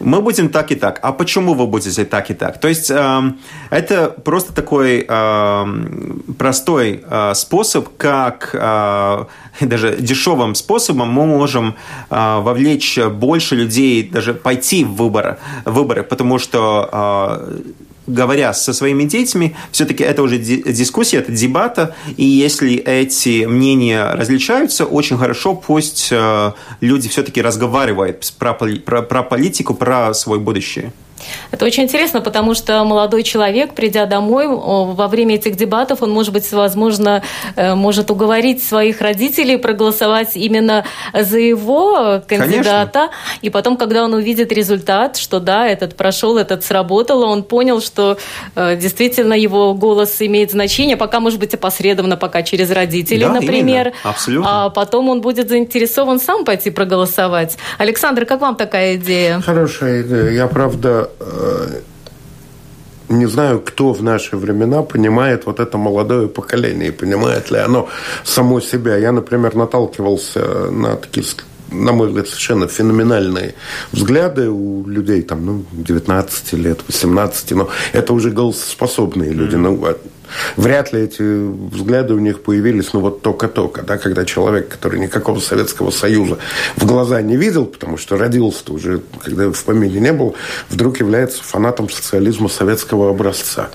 мы 0.00 0.20
будем 0.20 0.48
так 0.48 0.70
и 0.70 0.76
так. 0.76 1.00
А 1.02 1.12
почему 1.12 1.54
вы 1.54 1.66
будете 1.66 2.04
так 2.04 2.30
и 2.30 2.34
так? 2.34 2.60
То 2.60 2.68
есть 2.68 2.90
э, 2.90 3.32
это 3.70 4.10
просто 4.10 4.52
такой 4.52 5.04
э, 5.08 5.66
простой 6.38 7.02
э, 7.04 7.34
способ, 7.34 7.88
как 7.96 8.50
э, 8.52 9.24
даже 9.60 9.96
дешевым 9.98 10.54
способом 10.54 11.08
мы 11.08 11.26
можем 11.26 11.74
э, 12.10 12.38
вовлечь 12.40 12.98
больше 12.98 13.56
людей, 13.56 14.08
даже 14.08 14.34
пойти 14.34 14.84
в 14.84 14.94
выборы, 14.94 15.38
выборы. 15.64 16.04
Потому 16.04 16.38
что 16.38 17.42
говоря 18.08 18.52
со 18.52 18.72
своими 18.72 19.04
детьми, 19.04 19.54
все-таки 19.70 20.02
это 20.02 20.22
уже 20.22 20.38
дискуссия, 20.38 21.18
это 21.18 21.32
дебата, 21.32 21.94
и 22.16 22.24
если 22.24 22.74
эти 22.76 23.44
мнения 23.44 24.12
различаются, 24.12 24.84
очень 24.84 25.16
хорошо 25.18 25.54
пусть 25.54 26.08
э, 26.10 26.52
люди 26.80 27.08
все-таки 27.08 27.40
разговаривают 27.42 28.32
про, 28.38 28.54
про, 28.54 29.02
про 29.02 29.22
политику, 29.22 29.74
про 29.74 30.14
свое 30.14 30.40
будущее. 30.40 30.92
Это 31.50 31.64
очень 31.64 31.84
интересно, 31.84 32.20
потому 32.20 32.54
что 32.54 32.82
молодой 32.84 33.22
человек, 33.22 33.74
придя 33.74 34.06
домой, 34.06 34.46
во 34.48 35.08
время 35.08 35.36
этих 35.36 35.56
дебатов, 35.56 36.02
он, 36.02 36.10
может 36.10 36.32
быть, 36.32 36.50
возможно, 36.52 37.22
э, 37.56 37.74
может 37.74 38.10
уговорить 38.10 38.62
своих 38.62 39.00
родителей 39.00 39.56
проголосовать 39.56 40.36
именно 40.36 40.84
за 41.12 41.38
его 41.38 42.22
кандидата. 42.26 42.92
Конечно. 42.92 43.10
И 43.42 43.50
потом, 43.50 43.76
когда 43.76 44.04
он 44.04 44.14
увидит 44.14 44.52
результат, 44.52 45.16
что 45.16 45.40
да, 45.40 45.66
этот 45.66 45.96
прошел, 45.96 46.36
этот 46.38 46.64
сработал, 46.64 47.22
он 47.22 47.42
понял, 47.42 47.80
что 47.80 48.18
э, 48.54 48.76
действительно 48.76 49.34
его 49.34 49.74
голос 49.74 50.20
имеет 50.20 50.50
значение, 50.50 50.96
пока, 50.96 51.20
может 51.20 51.38
быть, 51.38 51.54
опосредованно, 51.54 52.16
пока 52.16 52.42
через 52.42 52.70
родителей, 52.70 53.24
да, 53.24 53.32
например. 53.32 53.88
Именно. 53.88 53.96
Абсолютно. 54.04 54.66
А 54.66 54.70
потом 54.70 55.08
он 55.08 55.20
будет 55.20 55.48
заинтересован 55.48 56.20
сам 56.20 56.44
пойти 56.44 56.70
проголосовать. 56.70 57.56
Александр, 57.78 58.24
как 58.26 58.40
вам 58.40 58.56
такая 58.56 58.96
идея? 58.96 59.40
Хорошая 59.40 60.02
идея. 60.02 60.30
Я, 60.30 60.46
правда, 60.46 61.07
не 63.08 63.26
знаю, 63.26 63.60
кто 63.60 63.92
в 63.92 64.02
наши 64.02 64.36
времена 64.36 64.82
понимает 64.82 65.46
вот 65.46 65.60
это 65.60 65.78
молодое 65.78 66.28
поколение, 66.28 66.88
и 66.88 66.92
понимает 66.92 67.50
ли 67.50 67.58
оно 67.58 67.88
само 68.24 68.60
себя. 68.60 68.96
Я, 68.96 69.12
например, 69.12 69.54
наталкивался 69.56 70.70
на 70.70 70.96
такие 70.96 71.24
на 71.70 71.92
мой 71.92 72.08
взгляд, 72.08 72.26
совершенно 72.28 72.66
феноменальные 72.66 73.54
взгляды 73.92 74.48
у 74.48 74.86
людей 74.86 75.22
там, 75.22 75.44
ну, 75.44 75.64
19 75.72 76.52
лет, 76.54 76.80
18, 76.86 77.50
но 77.52 77.68
это 77.92 78.12
уже 78.14 78.30
голососпособные 78.30 79.32
люди. 79.32 79.56
Mm-hmm. 79.56 79.58
Ну, 79.58 79.84
а 79.84 79.96
Вряд 80.56 80.92
ли 80.92 81.02
эти 81.02 81.22
взгляды 81.22 82.14
у 82.14 82.18
них 82.18 82.42
появились, 82.42 82.92
ну, 82.92 83.00
вот 83.00 83.22
только-только, 83.22 83.82
да, 83.82 83.98
когда 83.98 84.24
человек, 84.24 84.68
который 84.68 85.00
никакого 85.00 85.40
Советского 85.40 85.90
Союза 85.90 86.38
в 86.76 86.86
глаза 86.86 87.20
не 87.22 87.36
видел, 87.36 87.66
потому 87.66 87.96
что 87.96 88.16
родился 88.16 88.72
уже, 88.72 89.02
когда 89.22 89.50
в 89.50 89.64
помине 89.64 90.00
не 90.00 90.12
был, 90.12 90.34
вдруг 90.68 91.00
является 91.00 91.42
фанатом 91.42 91.88
социализма 91.88 92.48
советского 92.48 93.10
образца. 93.10 93.68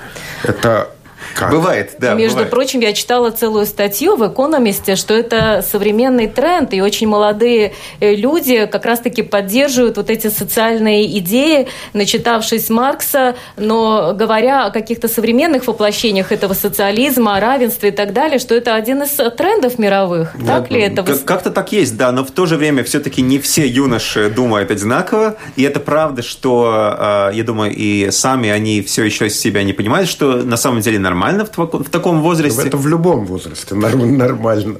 Это 0.43 0.89
как? 1.33 1.51
Бывает, 1.51 1.95
да. 1.99 2.13
Между 2.13 2.35
бывает. 2.35 2.51
прочим, 2.51 2.79
я 2.81 2.93
читала 2.93 3.31
целую 3.31 3.65
статью 3.65 4.15
в 4.15 4.27
«Экономисте», 4.27 4.95
что 4.95 5.13
это 5.13 5.65
современный 5.69 6.27
тренд, 6.27 6.73
и 6.73 6.81
очень 6.81 7.07
молодые 7.07 7.73
э, 7.99 8.15
люди 8.15 8.65
как 8.65 8.85
раз-таки 8.85 9.21
поддерживают 9.21 9.97
вот 9.97 10.09
эти 10.09 10.27
социальные 10.27 11.17
идеи, 11.19 11.67
начитавшись 11.93 12.69
Маркса, 12.69 13.35
но 13.57 14.13
говоря 14.13 14.65
о 14.65 14.71
каких-то 14.71 15.07
современных 15.07 15.67
воплощениях 15.67 16.31
этого 16.31 16.53
социализма, 16.53 17.37
о 17.37 17.39
равенстве 17.39 17.89
и 17.89 17.91
так 17.91 18.13
далее, 18.13 18.39
что 18.39 18.55
это 18.55 18.75
один 18.75 19.03
из 19.03 19.11
трендов 19.35 19.79
мировых. 19.79 20.31
Да, 20.37 20.59
так 20.59 20.71
ли 20.71 20.81
это? 20.81 21.03
Как- 21.03 21.25
как-то 21.25 21.51
так 21.51 21.71
есть, 21.71 21.97
да, 21.97 22.11
но 22.11 22.23
в 22.23 22.31
то 22.31 22.45
же 22.45 22.57
время 22.57 22.83
все-таки 22.83 23.21
не 23.21 23.39
все 23.39 23.67
юноши 23.67 24.29
думают 24.29 24.71
одинаково, 24.71 25.37
и 25.55 25.63
это 25.63 25.79
правда, 25.79 26.21
что, 26.21 27.29
э, 27.31 27.35
я 27.35 27.43
думаю, 27.43 27.73
и 27.75 28.11
сами 28.11 28.49
они 28.49 28.81
все 28.81 29.03
еще 29.03 29.29
себя 29.29 29.63
не 29.63 29.73
понимают, 29.73 30.09
что 30.09 30.33
на 30.43 30.57
самом 30.57 30.81
деле 30.81 30.99
нормально 30.99 31.22
нормально 31.23 31.45
в, 31.45 31.57
в 31.57 31.89
таком 31.89 32.21
возрасте. 32.21 32.67
Это 32.67 32.77
в 32.77 32.87
любом 32.87 33.25
возрасте 33.25 33.75
нормально. 33.75 34.79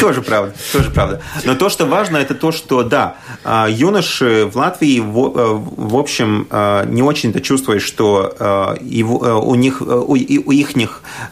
Тоже 0.00 0.22
правда, 0.22 0.54
тоже 0.72 0.90
правда. 0.90 1.20
Но 1.44 1.54
то, 1.54 1.68
что 1.68 1.86
важно, 1.86 2.16
это 2.16 2.34
то, 2.34 2.52
что, 2.52 2.82
да, 2.82 3.16
а, 3.44 3.68
юноши 3.68 4.48
в 4.52 4.56
Латвии, 4.56 5.00
в, 5.00 5.36
э, 5.36 5.98
общем, 5.98 6.46
э, 6.50 6.86
не 6.88 7.02
очень-то 7.02 7.40
чувствуют, 7.40 7.82
что 7.82 8.34
э, 8.38 8.76
у 9.02 9.54
них, 9.54 9.82
у 9.82 10.14
их 10.14 10.74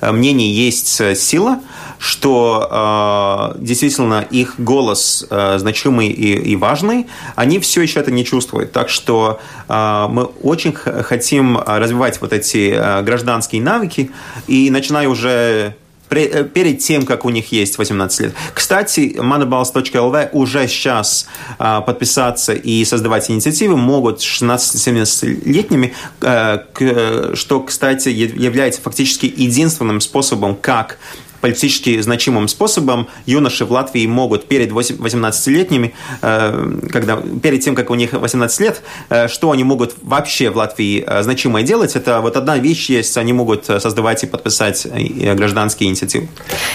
мнений 0.00 0.52
есть 0.52 1.16
сила, 1.16 1.60
что 1.98 3.54
действительно 3.58 4.26
их 4.30 4.54
голос 4.58 5.26
значимый 5.28 6.08
и, 6.08 6.52
и 6.52 6.56
важный, 6.56 7.06
они 7.36 7.58
все 7.60 7.82
еще 7.82 8.00
это 8.00 8.10
не 8.10 8.24
чувствуют. 8.24 8.72
Так 8.72 8.88
что 8.88 9.40
мы 9.68 10.24
очень 10.42 10.72
хотим 10.72 11.58
развивать 11.58 12.20
вот 12.20 12.32
эти 12.32 13.02
гражданские 13.02 13.62
навыки, 13.62 14.10
и 14.46 14.70
начиная 14.70 15.08
уже 15.08 15.74
э, 16.10 16.44
перед 16.44 16.78
тем, 16.78 17.04
как 17.04 17.24
у 17.24 17.30
них 17.30 17.52
есть 17.52 17.78
18 17.78 18.20
лет. 18.20 18.34
Кстати, 18.54 19.16
moneybals.lv 19.16 20.30
уже 20.32 20.68
сейчас 20.68 21.26
а, 21.58 21.80
подписаться 21.80 22.52
и 22.52 22.84
создавать 22.84 23.30
инициативы 23.30 23.76
могут 23.76 24.20
16-17-летними, 24.20 25.94
а, 26.20 26.58
к, 26.72 27.34
что, 27.36 27.60
кстати, 27.60 28.08
является 28.10 28.80
фактически 28.80 29.32
единственным 29.34 30.00
способом, 30.00 30.54
как 30.54 30.98
политически 31.42 32.00
значимым 32.00 32.48
способом 32.48 33.08
юноши 33.26 33.64
в 33.64 33.72
Латвии 33.72 34.06
могут 34.06 34.46
перед 34.46 34.70
18-летними, 34.70 35.92
э, 36.22 36.78
когда, 36.90 37.18
перед 37.42 37.60
тем, 37.60 37.74
как 37.74 37.90
у 37.90 37.94
них 37.94 38.12
18 38.12 38.60
лет, 38.60 38.82
э, 39.10 39.28
что 39.28 39.50
они 39.50 39.64
могут 39.64 39.96
вообще 40.02 40.50
в 40.50 40.56
Латвии 40.56 41.04
э, 41.04 41.22
значимое 41.22 41.64
делать, 41.64 41.96
это 41.96 42.20
вот 42.20 42.36
одна 42.36 42.58
вещь 42.58 42.88
есть, 42.90 43.16
они 43.16 43.32
могут 43.32 43.66
создавать 43.66 44.22
и 44.22 44.26
подписать 44.26 44.86
гражданские 45.36 45.88
инициативы. 45.88 46.28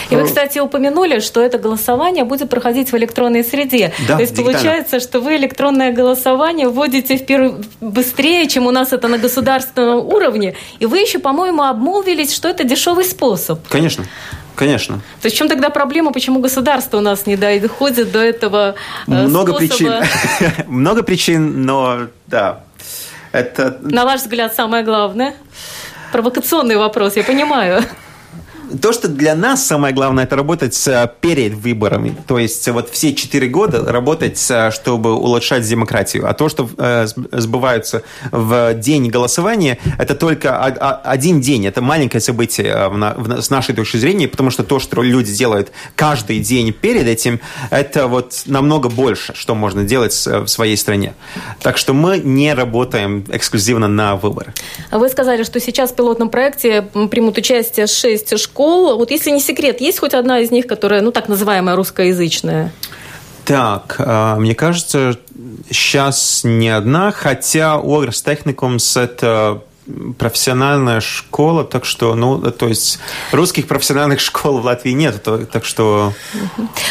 И 0.10 0.15
вы, 0.15 0.25
кстати, 0.25 0.60
упомянули, 0.60 1.21
что 1.21 1.41
это 1.41 1.58
голосование 1.58 2.25
будет 2.25 2.49
проходить 2.49 2.91
в 2.91 2.97
электронной 2.97 3.45
среде. 3.45 3.93
Да, 4.08 4.15
То 4.15 4.21
есть 4.21 4.34
дигитально. 4.34 4.60
получается, 4.60 4.99
что 4.99 5.21
вы 5.21 5.38
электронное 5.38 5.93
голосование 5.93 6.67
вводите 6.67 7.17
в 7.17 7.25
первый, 7.25 7.53
быстрее, 7.80 8.47
чем 8.47 8.67
у 8.67 8.71
нас 8.71 8.91
это 8.91 9.08
на 9.08 9.17
государственном 9.17 9.99
уровне, 10.06 10.56
и 10.80 10.86
вы 10.86 10.99
еще, 10.99 11.19
по-моему, 11.19 11.63
обмолвились, 11.63 12.34
что 12.34 12.49
это 12.49 12.65
дешевый 12.65 13.06
способ. 13.06 13.65
Конечно. 13.69 14.03
Конечно. 14.58 14.96
То 15.22 15.28
есть 15.28 15.36
в 15.36 15.38
чем 15.38 15.48
тогда 15.48 15.70
проблема, 15.70 16.12
почему 16.12 16.39
государство 16.39 16.98
у 16.98 17.02
нас 17.02 17.28
не 17.28 17.38
доходит 17.38 18.12
до 18.12 18.20
этого 18.20 18.74
э, 19.06 19.12
Много 19.12 19.54
способа? 19.54 19.67
причин. 19.67 20.65
Много 20.67 21.04
причин, 21.04 21.63
но 21.63 22.08
да. 22.26 22.63
Это... 23.32 23.78
На 23.82 24.04
ваш 24.04 24.22
взгляд, 24.22 24.56
самое 24.56 24.84
главное? 24.84 25.36
Провокационный 26.12 26.76
вопрос, 26.76 27.17
я 27.17 27.24
понимаю 27.24 27.84
то, 28.82 28.91
что 28.91 29.08
для 29.08 29.36
нас 29.36 29.65
самое 29.65 29.93
главное, 29.93 30.25
это 30.25 30.36
работать 30.36 30.88
э, 30.88 31.10
перед 31.21 31.53
выборами. 31.53 32.15
То 32.27 32.38
есть 32.38 32.67
вот 32.69 32.89
все 32.89 33.13
четыре 33.13 33.47
года 33.47 33.91
работать, 33.91 34.45
э, 34.49 34.71
чтобы 34.71 35.13
улучшать 35.13 35.67
демократию. 35.67 36.30
А 36.30 36.34
то, 36.34 36.49
что 36.49 36.69
э, 36.77 37.08
сбывается 37.32 38.03
в 38.32 38.73
день 38.75 39.10
голосования, 39.10 39.77
это 39.97 40.15
только 40.15 40.58
один 40.63 41.41
день. 41.41 41.65
Это 41.65 41.82
маленькое 41.82 42.21
событие 42.21 42.91
с 43.41 43.49
нашей 43.49 43.75
точки 43.75 43.97
зрения, 43.97 44.27
потому 44.27 44.49
что 44.49 44.63
то, 44.63 44.80
что 44.80 45.01
люди 45.01 45.34
делают 45.34 45.71
каждый 45.95 46.39
день 46.39 46.73
перед 46.73 47.08
этим, 47.08 47.39
это 47.69 48.08
вот 48.08 48.43
намного 48.45 48.89
больше, 48.89 49.34
что 49.36 49.56
можно 49.56 49.84
делать 49.84 50.13
в 50.13 50.47
своей 50.47 50.77
стране. 50.77 51.13
Так 51.62 51.77
что 51.77 51.93
мы 51.93 52.19
не 52.19 52.53
работаем 52.53 53.25
эксклюзивно 53.30 53.88
на 53.88 54.15
выборы. 54.15 54.53
Вы 54.91 55.10
сказали, 55.10 55.43
что 55.43 55.60
сейчас 55.60 55.91
в 55.91 55.95
пилотном 55.95 56.30
проекте 56.30 56.82
примут 57.10 57.38
участие 57.38 57.88
шесть 57.88 58.38
школ 58.38 58.57
школ. 58.58 58.98
Вот 58.98 59.12
если 59.12 59.30
не 59.30 59.39
секрет, 59.39 59.82
есть 59.82 60.00
хоть 60.00 60.15
одна 60.15 60.39
из 60.39 60.50
них, 60.50 60.65
которая, 60.65 61.02
ну, 61.02 61.12
так 61.12 61.30
называемая 61.30 61.76
русскоязычная? 61.76 62.74
Так, 63.46 63.96
а, 64.00 64.36
мне 64.38 64.56
кажется, 64.56 65.17
сейчас 65.70 66.41
не 66.43 66.70
одна, 66.70 67.12
хотя 67.12 67.76
Огрс 67.76 68.24
Техникумс– 68.24 68.98
это 68.98 69.62
профессиональная 70.17 71.00
школа, 71.00 71.63
так 71.63 71.86
что, 71.86 72.15
ну, 72.15 72.39
то 72.52 72.67
есть 72.67 73.00
русских 73.32 73.67
профессиональных 73.67 74.19
школ 74.19 74.60
в 74.60 74.65
Латвии 74.65 74.91
нет, 74.91 75.23
так 75.52 75.65
что... 75.65 76.13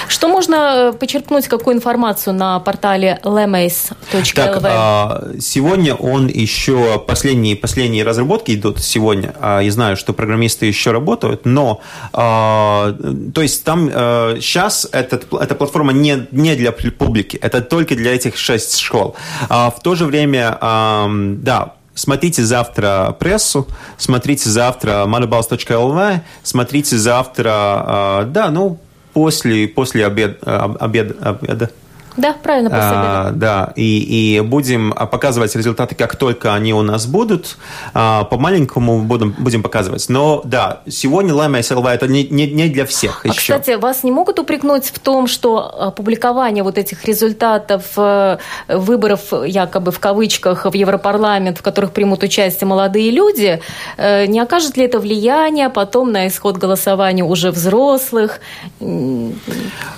Что 0.09 0.29
можно 0.29 0.93
э, 0.93 0.93
почерпнуть, 0.93 1.49
какую 1.49 1.77
информацию 1.77 2.35
на 2.35 2.59
портале 2.61 3.21
lemays.lv? 3.23 4.35
Так, 4.35 4.61
а, 4.65 5.29
сегодня 5.41 5.95
он 5.95 6.29
еще, 6.29 6.99
последние, 7.07 7.57
последние 7.57 8.05
разработки 8.05 8.53
идут 8.53 8.83
сегодня, 8.83 9.35
а, 9.41 9.61
я 9.61 9.71
знаю, 9.71 9.97
что 9.97 10.13
программисты 10.13 10.67
еще 10.67 10.93
работают, 10.93 11.45
но, 11.45 11.81
а, 12.13 12.95
то 13.35 13.43
есть 13.43 13.65
там 13.65 13.89
сейчас 13.89 14.89
эта, 14.93 15.21
эта 15.39 15.55
платформа 15.55 15.93
не, 15.93 16.27
не 16.31 16.55
для 16.55 16.73
публики, 16.73 17.37
это 17.37 17.61
только 17.61 17.95
для 17.95 18.15
этих 18.15 18.37
шесть 18.37 18.79
школ. 18.79 19.17
В 19.49 19.77
то 19.83 19.95
же 19.95 20.05
время, 20.07 20.59
да, 20.61 21.75
Смотрите 21.97 22.45
завтра 22.45 23.17
прессу, 23.19 23.67
смотрите 23.97 24.51
завтра 24.51 25.07
moneybals.lv, 25.07 26.21
смотрите 26.43 26.99
завтра, 26.99 27.51
а, 27.55 28.25
да, 28.25 28.51
ну, 28.51 28.79
после, 29.15 29.67
после 29.67 30.05
обед, 30.07 30.39
обед, 30.45 31.17
обеда. 31.23 31.71
Да, 32.17 32.35
правильно, 32.43 32.71
после 32.71 32.83
а, 32.85 33.31
Да, 33.33 33.73
и, 33.77 34.37
и 34.37 34.41
будем 34.41 34.93
показывать 34.93 35.55
результаты, 35.55 35.95
как 35.95 36.17
только 36.17 36.55
они 36.55 36.73
у 36.73 36.83
нас 36.83 37.07
будут. 37.07 37.57
А, 37.95 38.25
по-маленькому 38.25 39.03
будем, 39.03 39.35
будем 39.39 39.63
показывать. 39.63 40.09
Но 40.09 40.41
да, 40.45 40.81
сегодня 40.89 41.35
Лама 41.35 41.63
СЛВ 41.63 41.87
это 41.87 42.09
не, 42.09 42.25
не, 42.29 42.51
не 42.51 42.69
для 42.69 42.87
всех 42.87 43.25
а, 43.25 43.29
еще. 43.29 43.41
кстати, 43.41 43.77
вас 43.79 44.03
не 44.03 44.13
могут 44.13 44.39
упрекнуть 44.39 44.87
в 44.87 44.99
том, 44.99 45.27
что 45.27 45.93
публикование 45.97 46.63
вот 46.63 46.79
этих 46.79 47.05
результатов 47.05 47.85
э, 47.97 48.39
выборов, 48.69 49.33
якобы 49.45 49.93
в 49.93 49.99
кавычках, 49.99 50.65
в 50.65 50.75
Европарламент, 50.75 51.59
в 51.59 51.63
которых 51.63 51.93
примут 51.93 52.23
участие 52.23 52.67
молодые 52.67 53.11
люди, 53.11 53.61
э, 53.97 54.27
не 54.27 54.41
окажет 54.41 54.77
ли 54.77 54.85
это 54.85 54.99
влияние 55.01 55.69
потом 55.69 56.13
на 56.13 56.29
исход 56.29 56.57
голосования 56.57 57.25
уже 57.25 57.51
взрослых? 57.51 58.41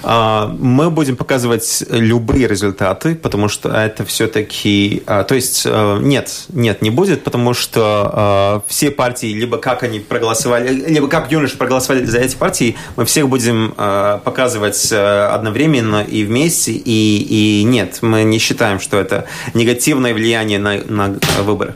А, 0.03 0.49
мы 0.59 0.91
будем 0.91 1.17
показывать 1.17 1.85
любые 2.09 2.49
результаты, 2.49 3.15
потому 3.15 3.49
что 3.49 3.69
это 3.69 4.05
все-таки... 4.05 5.03
А, 5.07 5.25
то 5.25 5.35
есть 5.35 5.63
э, 5.67 5.99
нет, 6.01 6.47
нет, 6.49 6.83
не 6.83 6.91
будет, 6.91 7.23
потому 7.23 7.55
что 7.55 8.63
э, 8.67 8.71
все 8.71 8.91
партии, 8.91 9.29
либо 9.29 9.59
как 9.59 9.83
они 9.83 10.01
проголосовали, 10.01 10.73
либо 10.73 11.09
как 11.09 11.31
юноши 11.31 11.57
проголосовали 11.57 12.05
за 12.05 12.19
эти 12.19 12.37
партии, 12.37 12.77
мы 12.97 13.05
всех 13.05 13.29
будем 13.29 13.75
э, 13.77 14.21
показывать 14.25 14.91
одновременно 14.91 16.03
и 16.03 16.25
вместе, 16.25 16.73
и, 16.73 17.61
и 17.61 17.65
нет, 17.65 17.99
мы 18.01 18.25
не 18.25 18.39
считаем, 18.39 18.81
что 18.81 18.99
это 18.99 19.27
негативное 19.55 20.15
влияние 20.15 20.59
на, 20.59 20.79
на 20.89 21.19
выборы. 21.43 21.75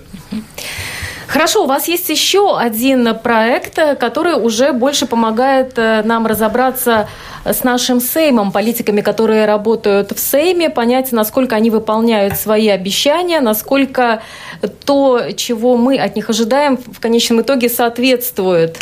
Хорошо, 1.32 1.64
у 1.64 1.66
вас 1.66 1.88
есть 1.88 2.10
еще 2.10 2.58
один 2.58 3.14
проект, 3.14 3.78
который 3.98 4.34
уже 4.34 4.74
больше 4.74 5.06
помогает 5.06 5.78
нам 5.78 6.26
разобраться 6.26 7.08
с 7.44 7.64
нашим 7.64 8.02
Сеймом, 8.02 8.52
политиками, 8.52 9.00
которые 9.00 9.46
работают 9.46 10.12
в 10.12 10.20
Сейме, 10.20 10.68
понять, 10.68 11.10
насколько 11.10 11.56
они 11.56 11.70
выполняют 11.70 12.36
свои 12.36 12.68
обещания, 12.68 13.40
насколько 13.40 14.20
то, 14.84 15.30
чего 15.34 15.78
мы 15.78 15.98
от 15.98 16.16
них 16.16 16.28
ожидаем, 16.28 16.76
в 16.76 17.00
конечном 17.00 17.40
итоге 17.40 17.70
соответствует 17.70 18.76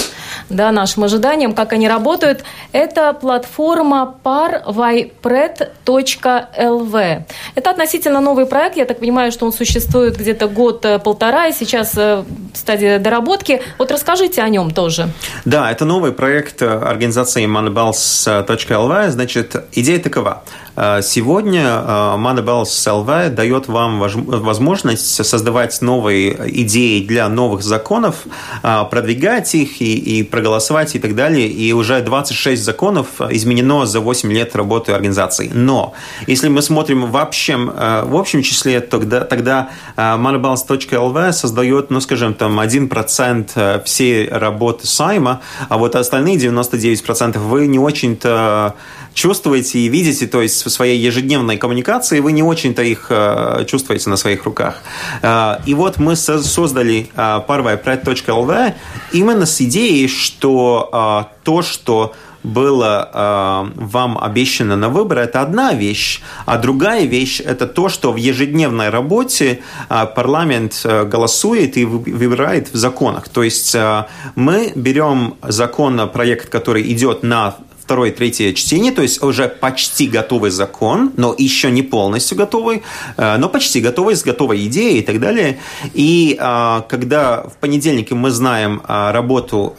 да, 0.48 0.72
нашим 0.72 1.04
ожиданиям, 1.04 1.54
как 1.54 1.72
они 1.72 1.88
работают. 1.88 2.42
Это 2.72 3.12
платформа 3.12 4.16
parvipred.lv. 4.24 7.22
Это 7.54 7.70
относительно 7.70 8.20
новый 8.20 8.46
проект. 8.46 8.76
Я 8.76 8.84
так 8.84 8.98
понимаю, 8.98 9.30
что 9.32 9.46
он 9.46 9.52
существует 9.52 10.18
где-то 10.18 10.48
год-полтора, 10.48 11.46
и 11.48 11.52
сейчас 11.52 11.92
э, 11.96 12.24
стадии 12.54 12.98
доработки. 12.98 13.62
Вот 13.78 13.90
расскажите 13.90 14.42
о 14.42 14.48
нем 14.48 14.70
тоже. 14.70 15.08
Да, 15.44 15.70
это 15.70 15.84
новый 15.84 16.12
проект 16.12 16.62
организации 16.62 17.46
manabals.lv. 17.46 19.10
Значит, 19.10 19.56
идея 19.72 19.98
такова. 19.98 20.42
Э, 20.76 21.00
сегодня 21.02 21.62
э, 21.62 22.16
Manabels 22.16 22.64
LV 22.64 23.30
дает 23.30 23.68
вам 23.68 23.98
возможность 23.98 25.24
создавать 25.24 25.80
новые 25.82 26.36
идеи 26.62 27.04
для 27.04 27.28
новых 27.28 27.62
законов, 27.62 28.26
э, 28.62 28.84
продвигать 28.90 29.54
их 29.54 29.80
и, 29.80 29.94
и 29.94 30.22
проголосовать 30.22 30.94
и 30.94 30.98
так 30.98 31.14
далее. 31.14 31.48
И 31.48 31.72
уже 31.72 32.00
26 32.00 32.62
законов 32.62 33.20
изменено 33.30 33.86
за 33.86 34.00
8 34.00 34.32
лет 34.32 34.56
работы 34.56 34.92
организации. 34.92 35.50
Но 35.52 35.94
если 36.26 36.48
мы 36.48 36.62
смотрим 36.62 37.10
в 37.10 37.16
общем, 37.16 37.70
в 37.70 38.16
общем 38.16 38.42
числе, 38.42 38.80
тогда, 38.80 39.20
тогда 39.22 39.70
manabels.lv 39.96 41.32
создает, 41.32 41.90
ну, 41.90 42.00
скажем, 42.00 42.34
там 42.34 42.60
1% 42.60 43.84
всей 43.84 44.28
работы 44.28 44.86
сайма, 44.86 45.40
а 45.68 45.78
вот 45.78 45.94
остальные 45.96 46.36
99% 46.36 47.38
вы 47.38 47.66
не 47.66 47.78
очень-то 47.78 48.74
чувствуете 49.14 49.80
и 49.80 49.88
видите, 49.88 50.26
то 50.26 50.40
есть 50.40 50.69
своей 50.70 50.98
ежедневной 50.98 51.56
коммуникации 51.56 52.20
вы 52.20 52.32
не 52.32 52.42
очень-то 52.42 52.82
их 52.82 53.06
э, 53.10 53.64
чувствуете 53.66 54.10
на 54.10 54.16
своих 54.16 54.44
руках. 54.44 54.82
Э, 55.22 55.56
и 55.66 55.74
вот 55.74 55.98
мы 55.98 56.16
создали 56.16 57.10
э, 57.14 57.40
parvai.lv 57.46 58.74
именно 59.12 59.46
с 59.46 59.60
идеей, 59.60 60.08
что 60.08 61.28
то, 61.44 61.62
что 61.62 62.14
было 62.42 63.10
э, 63.12 63.80
вам 63.80 64.18
обещано 64.18 64.76
на 64.76 64.88
выбор, 64.88 65.18
это 65.18 65.42
одна 65.42 65.74
вещь, 65.74 66.20
а 66.46 66.58
другая 66.58 67.04
вещь 67.04 67.40
это 67.40 67.66
то, 67.66 67.88
что 67.88 68.12
в 68.12 68.16
ежедневной 68.16 68.88
работе 68.88 69.60
э, 69.88 70.06
парламент 70.14 70.80
э, 70.84 71.04
голосует 71.04 71.76
и 71.76 71.84
выбирает 71.84 72.72
в 72.72 72.76
законах. 72.76 73.28
То 73.28 73.42
есть 73.42 73.74
э, 73.74 74.06
мы 74.36 74.72
берем 74.74 75.34
законопроект, 75.42 76.48
который 76.48 76.90
идет 76.92 77.22
на 77.22 77.56
второе, 77.90 78.12
третье 78.12 78.52
чтение, 78.52 78.92
то 78.92 79.02
есть 79.02 79.20
уже 79.20 79.48
почти 79.48 80.06
готовый 80.06 80.52
закон, 80.52 81.12
но 81.16 81.34
еще 81.36 81.72
не 81.72 81.82
полностью 81.82 82.38
готовый, 82.38 82.84
э, 83.16 83.36
но 83.36 83.48
почти 83.48 83.80
готовый, 83.80 84.14
с 84.14 84.22
готовой 84.22 84.64
идеей 84.66 85.00
и 85.00 85.02
так 85.02 85.18
далее. 85.18 85.58
И 85.92 86.38
э, 86.40 86.82
когда 86.88 87.42
в 87.42 87.56
понедельник 87.60 88.12
мы 88.12 88.30
знаем 88.30 88.80
э, 88.86 89.10
работу 89.10 89.74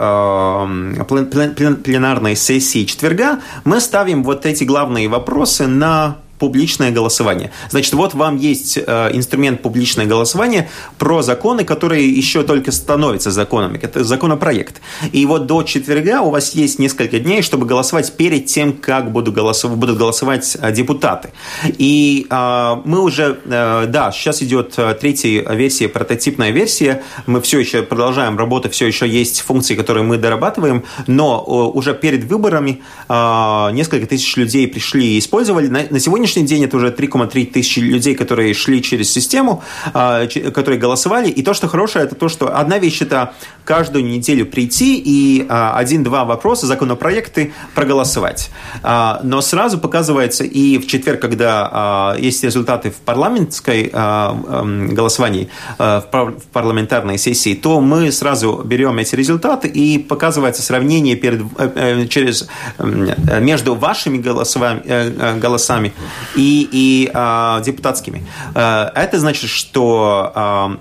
пленарной 1.85 2.35
сессии 2.35 2.83
четверга, 2.83 3.39
мы 3.63 3.79
ставим 3.79 4.25
вот 4.25 4.45
эти 4.45 4.65
главные 4.65 5.07
вопросы 5.07 5.67
на 5.67 6.17
публичное 6.41 6.89
голосование. 6.89 7.51
Значит, 7.69 7.93
вот 7.93 8.15
вам 8.15 8.35
есть 8.35 8.75
э, 8.75 9.09
инструмент 9.13 9.61
публичное 9.61 10.07
голосование 10.07 10.71
про 10.97 11.21
законы, 11.21 11.63
которые 11.63 12.09
еще 12.09 12.41
только 12.41 12.71
становятся 12.71 13.29
законами. 13.29 13.79
Это 13.79 14.03
законопроект. 14.03 14.81
И 15.11 15.27
вот 15.27 15.45
до 15.45 15.61
четверга 15.61 16.21
у 16.21 16.31
вас 16.31 16.55
есть 16.55 16.79
несколько 16.79 17.19
дней, 17.19 17.43
чтобы 17.43 17.67
голосовать 17.67 18.11
перед 18.17 18.47
тем, 18.47 18.73
как 18.73 19.11
будут 19.11 19.35
голосовать, 19.35 19.77
будут 19.77 19.99
голосовать 19.99 20.57
э, 20.59 20.71
депутаты. 20.71 21.29
И 21.77 22.25
э, 22.27 22.75
мы 22.85 23.01
уже, 23.01 23.37
да, 23.45 24.11
сейчас 24.11 24.41
идет 24.41 24.79
третья 24.99 25.47
версия, 25.53 25.89
прототипная 25.89 26.49
версия. 26.49 27.03
Мы 27.27 27.39
все 27.41 27.59
еще 27.59 27.83
продолжаем 27.83 28.35
работу, 28.35 28.67
все 28.71 28.87
еще 28.87 29.07
есть 29.07 29.41
функции, 29.41 29.75
которые 29.75 30.03
мы 30.03 30.17
дорабатываем, 30.17 30.85
но 31.05 31.43
уже 31.75 31.93
перед 31.93 32.23
выборами 32.23 32.81
несколько 33.09 34.07
тысяч 34.07 34.35
людей 34.37 34.67
пришли 34.67 35.05
и 35.15 35.19
использовали. 35.19 35.67
На 35.67 35.99
сегодняшний 35.99 36.30
сегодняшний 36.31 36.43
день 36.43 36.65
это 36.65 36.77
уже 36.77 36.89
3,3 36.89 37.45
тысячи 37.51 37.79
людей, 37.79 38.15
которые 38.15 38.53
шли 38.53 38.81
через 38.81 39.11
систему, 39.11 39.63
а, 39.93 40.27
которые 40.27 40.79
голосовали. 40.79 41.29
И 41.29 41.43
то, 41.43 41.53
что 41.53 41.67
хорошее, 41.67 42.05
это 42.05 42.15
то, 42.15 42.29
что 42.29 42.57
одна 42.57 42.79
вещь 42.79 43.01
это 43.01 43.33
каждую 43.65 44.05
неделю 44.05 44.45
прийти 44.45 45.01
и 45.03 45.45
а, 45.49 45.77
один-два 45.77 46.25
вопроса, 46.25 46.67
законопроекты 46.67 47.53
проголосовать. 47.75 48.49
А, 48.83 49.19
но 49.23 49.41
сразу 49.41 49.77
показывается 49.77 50.43
и 50.43 50.77
в 50.77 50.87
четверг, 50.87 51.21
когда 51.21 52.15
есть 52.17 52.43
результаты 52.43 52.91
в 52.91 52.95
парламентской 52.95 53.89
голосовании, 53.89 55.49
в 55.77 56.33
парламентарной 56.53 57.17
сессии, 57.17 57.53
то 57.53 57.79
мы 57.81 58.11
сразу 58.11 58.61
берем 58.65 58.97
эти 58.97 59.15
результаты 59.15 59.67
и 59.67 59.97
показывается 59.97 60.61
сравнение 60.61 61.15
перед, 61.15 61.41
э, 61.57 61.69
э, 61.75 62.07
через, 62.07 62.47
между 62.79 63.75
вашими 63.75 64.17
голосами, 64.17 64.81
э, 64.85 65.39
голосами 65.41 65.93
и, 66.35 66.67
и 66.71 67.11
э, 67.13 67.61
депутатскими. 67.63 68.25
Э, 68.55 68.89
это 68.95 69.19
значит, 69.19 69.49
что 69.49 70.31
э, 70.35 70.77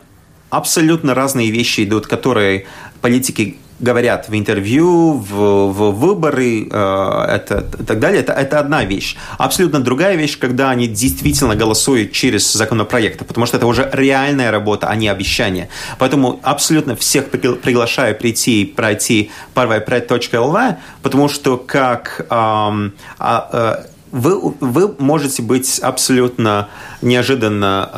абсолютно 0.51 1.15
разные 1.15 1.51
вещи 1.51 1.85
идут, 1.85 2.07
которые 2.07 2.67
политики 3.01 3.57
говорят 3.81 4.29
в 4.29 4.35
интервью, 4.35 5.13
в, 5.13 5.73
в 5.73 5.91
выборы, 5.93 6.69
э, 6.71 7.27
это 7.29 7.63
так 7.87 7.99
далее, 7.99 8.21
это, 8.21 8.33
это 8.33 8.61
одна 8.61 8.85
вещь. 8.85 9.17
Абсолютно 9.39 9.81
другая 9.81 10.17
вещь, 10.17 10.39
когда 10.39 10.71
они 10.71 10.87
действительно 10.87 11.57
голосуют 11.57 12.13
через 12.13 12.53
законопроекты, 12.53 13.25
потому 13.25 13.47
что 13.47 13.57
это 13.57 13.67
уже 13.67 13.89
реальная 13.93 14.51
работа, 14.51 14.89
а 14.89 14.97
не 14.97 15.09
обещание. 15.09 15.69
Поэтому 15.99 16.41
абсолютно 16.43 16.95
всех 16.95 17.31
приглашаю 17.31 18.15
прийти 18.17 18.63
и 18.63 18.67
пройти 18.67 19.31
parvaiprед.lv, 19.55 20.77
потому 21.03 21.29
что 21.29 21.57
как 21.57 22.27
э, 22.29 22.91
э, 23.19 23.85
вы, 24.13 24.55
вы 24.61 24.95
можете 24.99 25.43
быть 25.43 25.79
абсолютно 25.79 26.69
неожиданно 27.03 27.91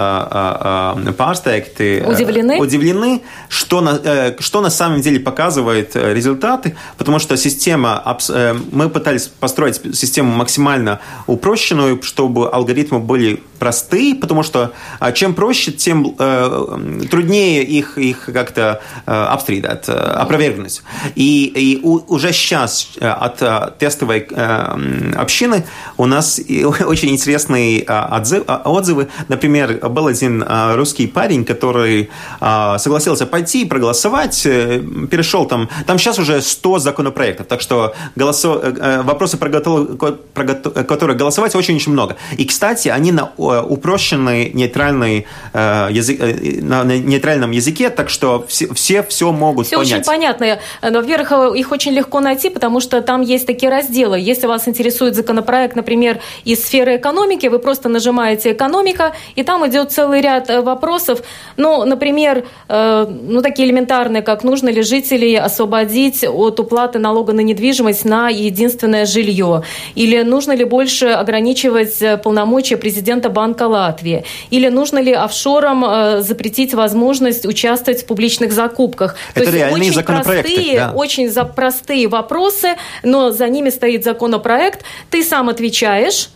э, 1.04 1.08
э, 1.08 1.12
pārsteigti, 1.12 2.06
удивлены, 2.06 2.58
удивлены 2.60 3.22
что, 3.48 3.80
на, 3.80 3.98
э, 4.02 4.36
что 4.40 4.60
на 4.60 4.70
самом 4.70 5.00
деле 5.00 5.20
показывает 5.20 5.96
результаты, 5.96 6.76
потому 6.98 7.18
что 7.18 7.36
система, 7.36 8.02
э, 8.28 8.54
мы 8.70 8.90
пытались 8.90 9.26
построить 9.26 9.80
систему 9.96 10.32
максимально 10.32 11.00
упрощенную, 11.26 12.02
чтобы 12.02 12.50
алгоритмы 12.50 13.00
были 13.00 13.42
простые, 13.58 14.14
потому 14.14 14.42
что 14.42 14.72
чем 15.14 15.34
проще, 15.34 15.72
тем 15.72 16.16
э, 16.18 17.06
труднее 17.10 17.62
их, 17.62 17.96
их 17.96 18.28
как-то 18.32 18.80
э, 19.06 19.12
обстридать, 19.12 19.88
опровергнуть. 19.88 20.82
И, 21.14 21.44
и 21.44 21.80
уже 21.82 22.32
сейчас 22.32 22.90
от 23.00 23.78
тестовой 23.78 24.26
э, 24.28 25.12
общины 25.16 25.64
у 26.02 26.06
нас 26.06 26.40
очень 26.86 27.10
интересные 27.10 27.82
отзывы, 27.84 28.44
отзывы. 28.64 29.08
Например, 29.28 29.78
был 29.88 30.06
один 30.06 30.44
русский 30.74 31.06
парень, 31.06 31.44
который 31.44 32.10
согласился 32.40 33.26
пойти 33.26 33.64
проголосовать, 33.64 34.44
э, 34.46 34.80
перешел 35.10 35.46
там, 35.46 35.68
там 35.86 35.98
сейчас 35.98 36.18
уже 36.18 36.40
100 36.40 36.78
законопроектов, 36.78 37.46
так 37.46 37.60
что 37.60 37.94
голосо, 38.16 38.60
э, 38.62 38.74
э, 38.78 39.02
вопросы, 39.02 39.36
про, 39.36 39.48
готов, 39.48 39.96
про 40.34 40.44
которые 40.44 41.16
голосовать 41.16 41.54
очень-очень 41.54 41.92
много. 41.92 42.16
И, 42.36 42.44
кстати, 42.44 42.88
они 42.88 43.12
на 43.12 43.32
упрощенной 43.36 44.50
нейтральной 44.52 45.26
язык, 45.54 46.20
на 46.62 46.84
нейтральном 46.84 47.50
языке, 47.50 47.90
так 47.90 48.10
что 48.10 48.44
все 48.48 48.68
все, 48.74 49.02
все 49.02 49.32
могут 49.32 49.66
все 49.66 49.76
понять. 49.76 49.88
Все 49.88 49.96
очень 49.96 50.06
понятно. 50.06 50.58
Во-первых, 50.82 51.56
их 51.56 51.72
очень 51.72 51.92
легко 51.92 52.20
найти, 52.20 52.50
потому 52.50 52.80
что 52.80 53.00
там 53.02 53.22
есть 53.22 53.46
такие 53.46 53.70
разделы. 53.70 54.18
Если 54.18 54.46
вас 54.46 54.68
интересует 54.68 55.14
законопроект, 55.14 55.76
например, 55.76 55.91
например, 55.92 56.20
из 56.44 56.64
сферы 56.64 56.96
экономики, 56.96 57.48
вы 57.48 57.58
просто 57.58 57.88
нажимаете 57.88 58.52
«экономика», 58.52 59.12
и 59.36 59.42
там 59.42 59.66
идет 59.66 59.92
целый 59.92 60.22
ряд 60.22 60.48
э, 60.48 60.62
вопросов, 60.62 61.22
ну, 61.58 61.84
например, 61.84 62.44
э, 62.68 63.06
ну, 63.08 63.42
такие 63.42 63.68
элементарные, 63.68 64.22
как 64.22 64.42
нужно 64.44 64.70
ли 64.70 64.82
жителей 64.82 65.36
освободить 65.36 66.24
от 66.24 66.60
уплаты 66.60 66.98
налога 66.98 67.32
на 67.34 67.40
недвижимость 67.40 68.06
на 68.06 68.30
единственное 68.30 69.04
жилье, 69.04 69.62
или 69.94 70.22
нужно 70.22 70.52
ли 70.52 70.64
больше 70.64 71.08
ограничивать 71.08 72.00
э, 72.00 72.16
полномочия 72.16 72.78
президента 72.78 73.28
Банка 73.28 73.64
Латвии, 73.64 74.24
или 74.50 74.70
нужно 74.70 75.02
ли 75.02 75.12
офшорам 75.12 76.22
запретить 76.22 76.74
возможность 76.74 77.46
участвовать 77.46 78.02
в 78.02 78.06
публичных 78.06 78.52
закупках. 78.52 79.16
Это 79.34 79.50
То 79.50 79.56
есть 79.56 79.72
очень 79.72 80.02
простые, 80.02 80.76
да. 80.76 80.92
очень 80.94 81.28
за 81.28 81.44
простые 81.44 82.08
вопросы, 82.08 82.76
но 83.02 83.30
за 83.30 83.48
ними 83.48 83.70
стоит 83.70 84.04
законопроект, 84.04 84.84
ты 85.10 85.22
сам 85.22 85.48
отвечаешь 85.48 85.81
отвечаешь, 85.82 86.30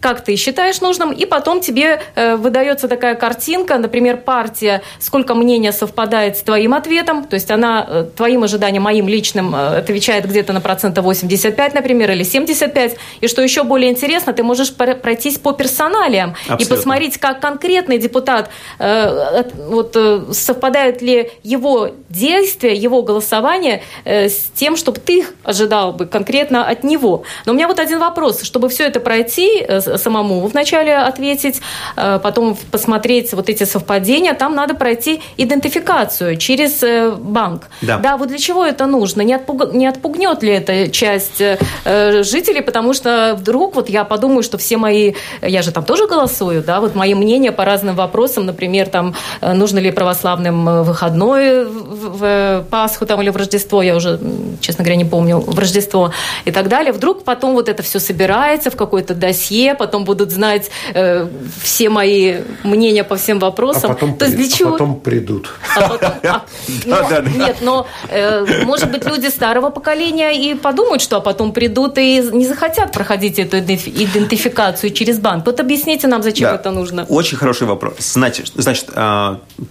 как 0.00 0.24
ты 0.24 0.36
считаешь 0.36 0.80
нужным, 0.80 1.12
и 1.12 1.26
потом 1.26 1.60
тебе 1.60 2.00
э, 2.14 2.36
выдается 2.36 2.88
такая 2.88 3.14
картинка, 3.14 3.78
например, 3.78 4.16
партия, 4.16 4.82
сколько 4.98 5.34
мнения 5.34 5.72
совпадает 5.72 6.38
с 6.38 6.42
твоим 6.42 6.74
ответом, 6.74 7.24
то 7.24 7.34
есть 7.34 7.50
она 7.50 7.86
э, 7.88 8.04
твоим 8.16 8.42
ожиданиям, 8.42 8.82
моим 8.82 9.08
личным 9.08 9.54
э, 9.54 9.78
отвечает 9.78 10.26
где-то 10.26 10.52
на 10.52 10.60
процента 10.60 11.02
85, 11.02 11.74
например, 11.74 12.10
или 12.10 12.22
75, 12.22 12.96
и 13.20 13.28
что 13.28 13.42
еще 13.42 13.62
более 13.62 13.90
интересно, 13.90 14.32
ты 14.32 14.42
можешь 14.42 14.74
пройтись 14.74 15.38
по 15.38 15.52
персоналиям 15.52 16.30
Абсолютно. 16.48 16.64
и 16.64 16.76
посмотреть, 16.76 17.18
как 17.18 17.40
конкретный 17.40 17.98
депутат, 17.98 18.50
э, 18.78 19.44
вот 19.68 19.92
э, 19.96 20.22
совпадают 20.32 21.02
ли 21.02 21.30
его 21.42 21.90
действия, 22.08 22.74
его 22.74 23.02
голосование 23.02 23.82
э, 24.04 24.28
с 24.28 24.50
тем, 24.54 24.76
чтобы 24.76 24.98
ты 24.98 25.26
ожидал 25.44 25.92
бы 25.92 26.06
конкретно 26.06 26.66
от 26.66 26.84
него. 26.84 27.24
Но 27.44 27.52
у 27.52 27.54
меня 27.54 27.68
вот 27.68 27.78
один 27.78 27.98
вопрос, 27.98 28.42
чтобы 28.42 28.68
все 28.68 28.84
это 28.86 29.00
пройти, 29.00 29.60
э, 29.60 29.89
самому 29.96 30.46
вначале 30.46 30.96
ответить, 30.96 31.60
потом 31.94 32.56
посмотреть 32.70 33.32
вот 33.32 33.48
эти 33.48 33.64
совпадения. 33.64 34.34
Там 34.34 34.54
надо 34.54 34.74
пройти 34.74 35.22
идентификацию 35.36 36.36
через 36.36 36.82
банк. 37.18 37.68
Да, 37.82 37.98
да 37.98 38.16
вот 38.16 38.28
для 38.28 38.38
чего 38.38 38.64
это 38.64 38.86
нужно? 38.86 39.22
Не, 39.22 39.34
отпуг... 39.34 39.72
не 39.72 39.86
отпугнет 39.86 40.42
ли 40.42 40.52
это 40.52 40.90
часть 40.90 41.38
жителей? 41.38 42.62
Потому 42.62 42.94
что 42.94 43.34
вдруг 43.38 43.74
вот 43.74 43.88
я 43.88 44.04
подумаю, 44.04 44.42
что 44.42 44.58
все 44.58 44.76
мои... 44.76 45.14
Я 45.42 45.62
же 45.62 45.72
там 45.72 45.84
тоже 45.84 46.06
голосую, 46.06 46.62
да, 46.62 46.80
вот 46.80 46.94
мои 46.94 47.14
мнения 47.14 47.52
по 47.52 47.64
разным 47.64 47.96
вопросам, 47.96 48.46
например, 48.46 48.88
там, 48.88 49.14
нужно 49.40 49.78
ли 49.78 49.90
православным 49.90 50.84
выходной 50.84 51.64
в 51.64 52.64
Пасху 52.70 53.06
там, 53.06 53.22
или 53.22 53.30
в 53.30 53.36
Рождество, 53.36 53.82
я 53.82 53.96
уже, 53.96 54.20
честно 54.60 54.84
говоря, 54.84 54.96
не 54.96 55.04
помню, 55.04 55.38
в 55.38 55.58
Рождество 55.58 56.12
и 56.44 56.50
так 56.50 56.68
далее. 56.68 56.92
Вдруг 56.92 57.24
потом 57.24 57.54
вот 57.54 57.68
это 57.68 57.82
все 57.82 57.98
собирается 57.98 58.70
в 58.70 58.76
какое-то 58.76 59.14
досье, 59.14 59.74
потом 59.80 60.04
будут 60.04 60.30
знать 60.30 60.70
э, 60.94 61.26
все 61.62 61.88
мои 61.88 62.42
мнения 62.64 63.02
по 63.02 63.16
всем 63.16 63.38
вопросам. 63.38 63.90
А 63.90 63.94
потом, 63.94 64.14
То 64.16 64.26
есть 64.26 64.36
для 64.36 64.46
а 64.46 64.58
чего? 64.58 64.72
потом 64.72 65.00
придут. 65.00 65.48
А 65.76 65.88
потом, 65.88 66.12
а, 66.22 66.44
но, 66.84 67.20
нет, 67.46 67.56
но 67.62 67.86
э, 68.10 68.64
может 68.64 68.90
быть 68.90 69.06
люди 69.06 69.28
старого 69.28 69.70
поколения 69.70 70.32
и 70.32 70.54
подумают, 70.54 71.00
что 71.02 71.16
а 71.16 71.20
потом 71.20 71.52
придут 71.52 71.98
и 71.98 72.20
не 72.32 72.46
захотят 72.46 72.92
проходить 72.92 73.38
эту 73.38 73.58
идентификацию 73.58 74.90
через 74.90 75.18
банк. 75.18 75.46
Вот 75.46 75.60
объясните 75.60 76.08
нам, 76.08 76.22
зачем 76.22 76.50
да. 76.50 76.56
это 76.56 76.70
нужно. 76.70 77.06
Очень 77.08 77.38
хороший 77.38 77.66
вопрос. 77.66 77.94
Значит, 78.12 78.52
значит, 78.54 78.86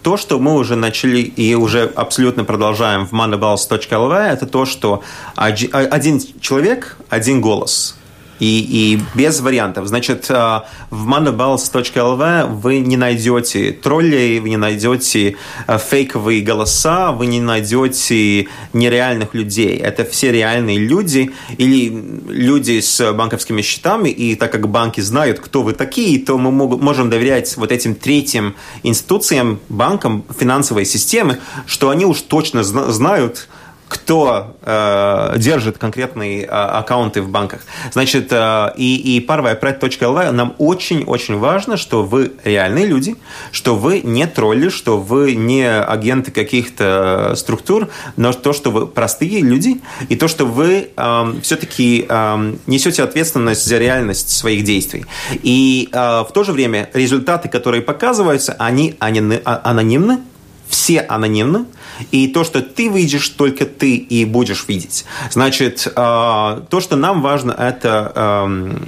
то, 0.01 0.17
что 0.17 0.39
мы 0.39 0.55
уже 0.55 0.75
начали 0.75 1.19
и 1.19 1.55
уже 1.55 1.91
абсолютно 1.95 2.45
продолжаем 2.45 3.05
в 3.05 3.13
moneybals.lv, 3.13 4.13
это 4.13 4.47
то, 4.47 4.65
что 4.65 5.03
один 5.35 6.19
человек, 6.41 6.97
один 7.09 7.41
голос 7.41 7.98
и, 8.39 8.59
и 8.95 8.99
без 9.15 9.41
вариантов. 9.41 9.87
Значит, 9.87 10.27
э, 10.29 10.61
в 10.89 11.07
monoballs.lv 11.07 12.47
вы 12.55 12.79
не 12.79 12.97
найдете 12.97 13.71
троллей, 13.71 14.39
вы 14.39 14.49
не 14.49 14.57
найдете 14.57 15.35
э, 15.67 15.77
фейковые 15.77 16.41
голоса, 16.41 17.11
вы 17.11 17.27
не 17.27 17.41
найдете 17.41 18.47
нереальных 18.73 19.33
людей. 19.33 19.77
Это 19.77 20.05
все 20.05 20.31
реальные 20.31 20.79
люди 20.79 21.31
или 21.57 21.89
люди 22.27 22.79
с 22.79 23.13
банковскими 23.13 23.61
счетами, 23.61 24.09
и 24.09 24.35
так 24.35 24.51
как 24.51 24.69
банки 24.69 25.01
знают, 25.01 25.39
кто 25.39 25.63
вы 25.63 25.73
такие, 25.73 26.19
то 26.19 26.37
мы 26.37 26.51
можем 26.51 27.09
доверять 27.09 27.57
вот 27.57 27.71
этим 27.71 27.95
третьим 27.95 28.55
институциям, 28.83 29.59
банкам, 29.69 30.23
финансовой 30.37 30.85
системы, 30.85 31.39
что 31.65 31.89
они 31.89 32.05
уж 32.05 32.21
точно 32.21 32.63
знают, 32.63 33.47
кто 33.89 34.55
э, 34.61 35.33
держит 35.37 35.79
конкретные 35.79 36.43
э, 36.43 36.47
аккаунты 36.47 37.21
в 37.21 37.29
банках. 37.29 37.61
Значит, 37.91 38.27
э, 38.31 38.71
и, 38.77 39.17
и 39.17 39.25
prep.lv, 39.25 40.31
нам 40.31 40.55
очень-очень 40.59 41.37
важно, 41.39 41.75
что 41.75 42.03
вы 42.03 42.31
реальные 42.43 42.85
люди, 42.85 43.15
что 43.51 43.75
вы 43.75 44.01
не 44.01 44.27
тролли, 44.27 44.69
что 44.69 44.99
вы 44.99 45.33
не 45.35 45.67
агенты 45.67 46.31
каких-то 46.31 47.33
структур, 47.35 47.89
но 48.15 48.31
то, 48.31 48.53
что 48.53 48.69
вы 48.69 48.85
простые 48.85 49.41
люди, 49.41 49.81
и 50.07 50.15
то, 50.15 50.27
что 50.27 50.45
вы 50.45 50.89
э, 50.95 51.33
все-таки 51.41 52.05
э, 52.07 52.53
несете 52.67 53.03
ответственность 53.03 53.65
за 53.65 53.79
реальность 53.79 54.29
своих 54.29 54.63
действий. 54.63 55.05
И 55.41 55.89
э, 55.91 55.97
в 55.97 56.29
то 56.31 56.43
же 56.43 56.51
время 56.51 56.89
результаты, 56.93 57.49
которые 57.49 57.81
показываются, 57.81 58.55
они, 58.59 58.95
они 58.99 59.39
анонимны, 59.43 60.19
все 60.69 60.99
анонимны, 61.01 61.65
и 62.11 62.27
то, 62.27 62.43
что 62.43 62.61
ты 62.61 62.87
видишь, 62.87 63.27
только 63.29 63.65
ты 63.65 63.95
и 63.95 64.23
будешь 64.25 64.65
видеть. 64.67 65.05
Значит, 65.31 65.87
э, 65.87 65.91
то, 65.93 66.79
что 66.79 66.95
нам 66.95 67.21
важно, 67.21 67.51
это 67.51 68.11
эм, 68.15 68.81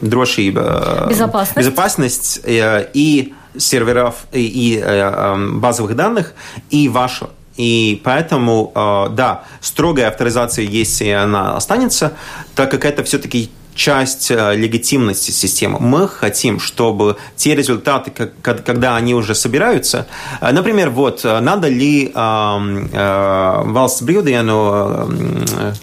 дрошиба, 0.00 1.06
безопасность, 1.08 1.58
безопасность 1.58 2.40
э, 2.44 2.88
и 2.94 3.34
серверов, 3.56 4.26
и, 4.32 4.46
и 4.46 4.78
э, 4.78 4.82
эм, 4.82 5.60
базовых 5.60 5.94
данных, 5.94 6.34
и 6.70 6.88
ваша 6.88 7.30
и 7.56 8.00
поэтому, 8.04 8.72
да, 8.74 9.42
строгая 9.60 10.08
авторизация, 10.08 10.64
если 10.64 11.10
она 11.10 11.56
останется, 11.56 12.14
так 12.54 12.70
как 12.70 12.86
это 12.86 13.04
все-таки 13.04 13.50
часть 13.80 14.30
э, 14.30 14.56
легитимности 14.56 15.30
системы. 15.30 15.78
Мы 15.80 16.06
хотим, 16.06 16.60
чтобы 16.60 17.16
те 17.36 17.54
результаты, 17.54 18.10
когда 18.42 18.96
они 18.96 19.14
уже 19.14 19.34
собираются, 19.34 20.06
э, 20.42 20.52
например, 20.52 20.90
вот, 20.90 21.24
э, 21.24 21.40
надо 21.40 21.68
ли 21.68 22.12
valsts 22.14 24.02
brīvdienu... 24.02 25.16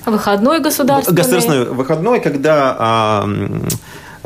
Выходной 0.05 0.59
государственный. 0.59 1.17
Государственный 1.17 1.65
выходной, 1.65 2.19
когда 2.19 3.25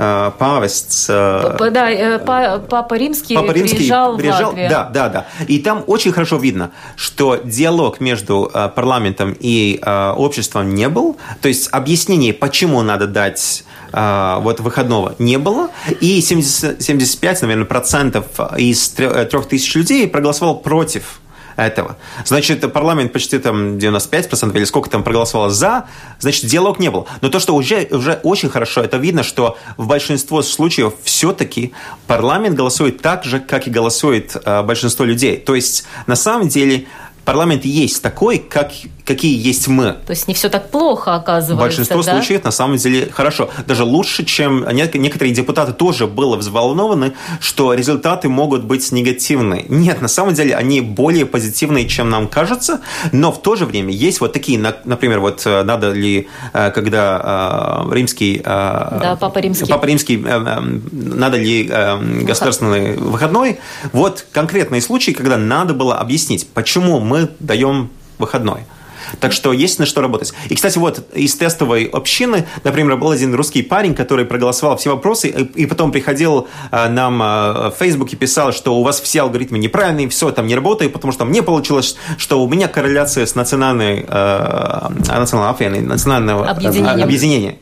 Э, 0.04 0.32
павесть. 0.36 1.06
Э, 1.10 1.58
да, 1.70 1.92
э, 1.92 2.18
Папа 2.18 2.96
Римский, 2.96 3.36
Папа 3.36 3.52
Римский 3.52 3.76
приезжал, 3.76 4.18
приезжал 4.18 4.46
в 4.46 4.48
Латвию. 4.48 4.68
Да, 4.68 4.90
да, 4.92 5.10
да. 5.10 5.28
И 5.48 5.60
там 5.60 5.84
очень 5.86 6.12
хорошо 6.12 6.38
видно, 6.38 6.72
что 6.96 7.36
диалог 7.44 8.00
между 8.00 8.52
парламентом 8.76 9.36
и 9.40 9.80
обществом 10.18 10.74
не 10.74 10.90
был. 10.90 11.18
То 11.42 11.50
есть 11.50 11.70
объяснение, 11.72 12.34
почему 12.34 12.82
надо 12.82 13.06
дать 13.06 13.64
вот 13.94 14.60
выходного 14.60 15.14
не 15.20 15.38
было. 15.38 15.70
И 16.00 16.20
70, 16.20 16.82
75, 16.82 17.42
наверное, 17.44 17.66
процентов 17.66 18.26
из 18.58 18.90
трех 18.90 19.48
тысяч 19.48 19.76
людей 19.76 20.08
проголосовал 20.08 20.60
против 20.60 21.20
этого. 21.56 21.98
Значит, 22.26 22.72
парламент 22.74 23.14
почти 23.14 23.38
там 23.40 23.78
95% 23.78 24.56
или 24.56 24.64
сколько 24.66 24.90
там 24.90 25.04
проголосовало 25.04 25.50
за, 25.50 25.86
значит, 26.20 26.46
диалог 26.46 26.80
не 26.80 26.90
был. 26.90 27.08
Но 27.22 27.30
то, 27.30 27.40
что 27.40 27.56
уже, 27.56 27.88
уже 27.92 28.20
очень 28.24 28.50
хорошо, 28.50 28.82
это 28.82 28.98
видно, 28.98 29.24
что 29.24 29.58
в 29.78 29.88
большинстве 29.88 30.44
случаев 30.44 30.94
все-таки 31.04 31.74
парламент 32.08 32.56
голосует 32.56 33.02
так 33.02 33.24
же, 33.24 33.40
как 33.40 33.68
и 33.68 33.72
голосует 33.72 34.36
э, 34.36 34.64
большинство 34.64 35.06
людей. 35.06 35.38
То 35.38 35.56
есть, 35.56 35.86
на 36.08 36.16
самом 36.16 36.48
деле, 36.48 36.88
парламент 37.26 37.66
есть 37.66 38.02
такой, 38.02 38.40
как, 38.40 38.72
какие 39.06 39.38
есть 39.38 39.68
мы. 39.68 39.98
То 40.06 40.12
есть 40.12 40.28
не 40.28 40.34
все 40.34 40.50
так 40.50 40.70
плохо, 40.70 41.16
оказывается. 41.16 41.62
Большинство 41.62 42.04
да? 42.04 42.14
случаев 42.14 42.44
на 42.44 42.52
самом 42.52 42.78
деле 42.78 43.10
хорошо. 43.12 43.50
Даже 43.68 43.84
лучше, 43.84 44.26
чем 44.26 44.66
некоторые 44.72 45.34
депутаты 45.34 45.74
тоже 45.74 46.08
были 46.08 46.38
взволнованы, 46.38 47.14
что 47.40 47.74
результаты 47.74 48.30
могут 48.30 48.64
быть 48.64 48.92
негативные. 48.92 49.66
Нет, 49.68 50.02
на 50.02 50.08
самом 50.08 50.34
деле 50.34 50.56
они 50.56 50.82
более 50.82 51.26
позитивные, 51.26 51.88
чем 51.88 52.10
нам 52.10 52.28
кажется, 52.28 52.82
но 53.12 53.32
в 53.32 53.42
то 53.42 53.56
же 53.56 53.66
время 53.66 53.92
есть 53.94 54.22
вот 54.22 54.34
такие, 54.34 54.60
например, 54.86 55.20
вот 55.20 55.42
э, 55.46 55.64
надо 55.64 55.92
ли, 55.92 56.28
э, 56.54 56.72
когда 56.72 57.86
э, 57.90 57.94
римский... 57.94 58.42
Да, 58.44 59.18
Папа 59.20 59.40
Римский. 59.40 59.68
Папа 59.68 59.86
Римский, 59.86 60.18
надо 60.18 61.38
ли 61.38 61.64
государственный 62.24 62.98
выходной. 62.98 63.60
Вот 63.94 64.26
конкретные 64.32 64.82
случаи, 64.82 65.12
когда 65.12 65.38
надо 65.38 65.74
было 65.74 65.98
объяснить, 65.98 66.48
почему 66.54 67.00
мы 67.00 67.21
даем 67.40 67.90
выходной. 68.18 68.62
Так 69.20 69.34
что 69.34 69.54
есть 69.54 69.80
на 69.80 69.86
что 69.86 70.02
работать. 70.02 70.34
И, 70.50 70.56
кстати, 70.56 70.78
вот 70.78 71.04
из 71.14 71.36
тестовой 71.36 71.86
общины, 71.86 72.46
например, 72.64 72.98
был 72.98 73.12
один 73.12 73.34
русский 73.34 73.62
парень, 73.62 73.94
который 73.96 74.26
проголосовал 74.26 74.78
все 74.78 74.92
вопросы, 74.92 75.30
и 75.30 75.66
потом 75.66 75.92
приходил 75.92 76.48
э, 76.72 76.90
нам 76.90 77.22
э, 77.22 77.26
в 77.72 77.76
Facebook 77.80 78.14
и 78.14 78.16
писал, 78.16 78.52
что 78.54 78.76
у 78.76 78.84
вас 78.84 79.02
все 79.02 79.22
алгоритмы 79.22 79.60
неправильные, 79.60 80.10
все 80.10 80.32
там 80.32 80.48
не 80.48 80.56
работает, 80.56 80.94
потому 80.94 81.12
что 81.12 81.26
мне 81.26 81.42
получилось, 81.42 81.98
что 82.18 82.44
у 82.44 82.48
меня 82.48 82.68
корреляция 82.68 83.26
с 83.26 83.36
национальной, 83.36 84.06
э, 84.08 84.90
национальной, 84.90 85.82
национального 85.82 86.50
объединением. 86.50 87.04
объединения. 87.04 87.56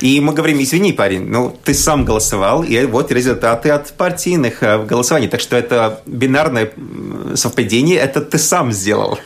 И 0.00 0.20
мы 0.20 0.32
говорим, 0.32 0.60
извини, 0.60 0.92
парень, 0.92 1.26
ну, 1.28 1.56
ты 1.64 1.72
сам 1.72 2.04
голосовал, 2.04 2.64
и 2.64 2.84
вот 2.86 3.12
результаты 3.12 3.70
от 3.70 3.92
партийных 3.92 4.60
голосований. 4.60 5.28
Так 5.28 5.40
что 5.40 5.56
это 5.56 6.00
бинарное 6.06 6.72
совпадение, 7.36 7.98
это 7.98 8.20
ты 8.20 8.38
сам 8.38 8.72
сделал. 8.72 9.18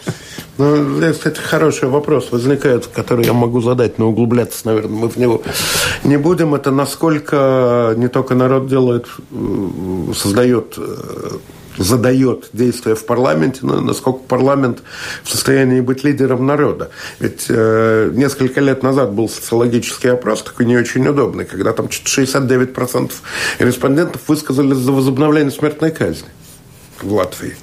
Ну, 0.59 1.01
кстати, 1.13 1.39
хороший 1.39 1.89
вопрос 1.89 2.31
возникает, 2.33 2.87
который 2.87 3.25
я 3.25 3.33
могу 3.33 3.63
задать, 3.63 3.99
но 3.99 4.11
углубляться, 4.11 4.67
наверное, 4.67 5.01
мы 5.03 5.09
в 5.09 5.17
него 5.17 5.43
не 6.05 6.19
будем. 6.19 6.55
Это 6.55 6.71
насколько 6.71 7.95
не 7.97 8.09
только 8.09 8.35
народ 8.35 8.69
делает, 8.69 9.07
создает 10.15 10.75
э, 10.77 11.39
задает 11.79 12.51
действия 12.53 12.95
в 12.95 13.07
парламенте, 13.07 13.61
но 13.63 13.81
насколько 13.81 14.21
парламент 14.21 14.83
в 15.25 15.31
состоянии 15.31 15.81
быть 15.81 16.05
лидером 16.05 16.47
народа. 16.47 16.91
Ведь 17.21 17.47
э, 17.49 18.11
несколько 18.13 18.61
лет 18.61 18.83
назад 18.83 19.13
был 19.13 19.29
социологический 19.29 20.13
опрос, 20.13 20.43
такой 20.43 20.67
не 20.67 20.77
очень 20.77 21.07
удобный, 21.07 21.47
когда 21.47 21.73
там 21.73 21.87
69% 21.87 23.13
респондентов 23.59 24.21
высказались 24.29 24.77
за 24.77 24.93
возобновление 24.93 25.51
смертной 25.51 25.91
казни 25.91 26.29
в 27.01 27.13
Латвии. 27.13 27.57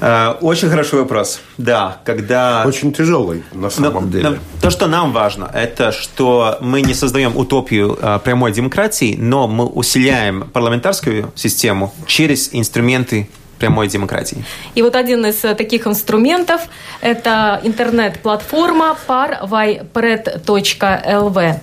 Э, 0.00 0.34
очень 0.40 0.70
хороший 0.70 0.98
вопрос. 0.98 1.40
Да, 1.58 1.98
когда... 2.04 2.64
Очень 2.66 2.92
тяжелый, 2.92 3.44
на 3.52 3.70
самом 3.70 4.06
но, 4.06 4.10
деле. 4.10 4.30
Но, 4.30 4.36
то, 4.60 4.70
что 4.70 4.86
нам 4.86 5.12
важно, 5.12 5.50
это 5.52 5.92
что 5.92 6.56
мы 6.60 6.82
не 6.82 6.94
создаем 6.94 7.36
утопию 7.36 7.98
э, 8.00 8.18
прямой 8.24 8.52
демократии, 8.52 9.16
но 9.18 9.46
мы 9.46 9.66
усиляем 9.66 10.48
парламентарскую 10.52 11.30
систему 11.34 11.92
через 12.06 12.48
инструменты 12.52 13.28
прямой 13.58 13.88
демократии. 13.88 14.44
И 14.74 14.82
вот 14.82 14.96
один 14.96 15.26
из 15.26 15.44
э, 15.44 15.54
таких 15.54 15.86
инструментов– 15.86 16.62
это 17.02 17.60
интернет-платформа 17.62 18.96
parvipred.lv. 19.06 21.60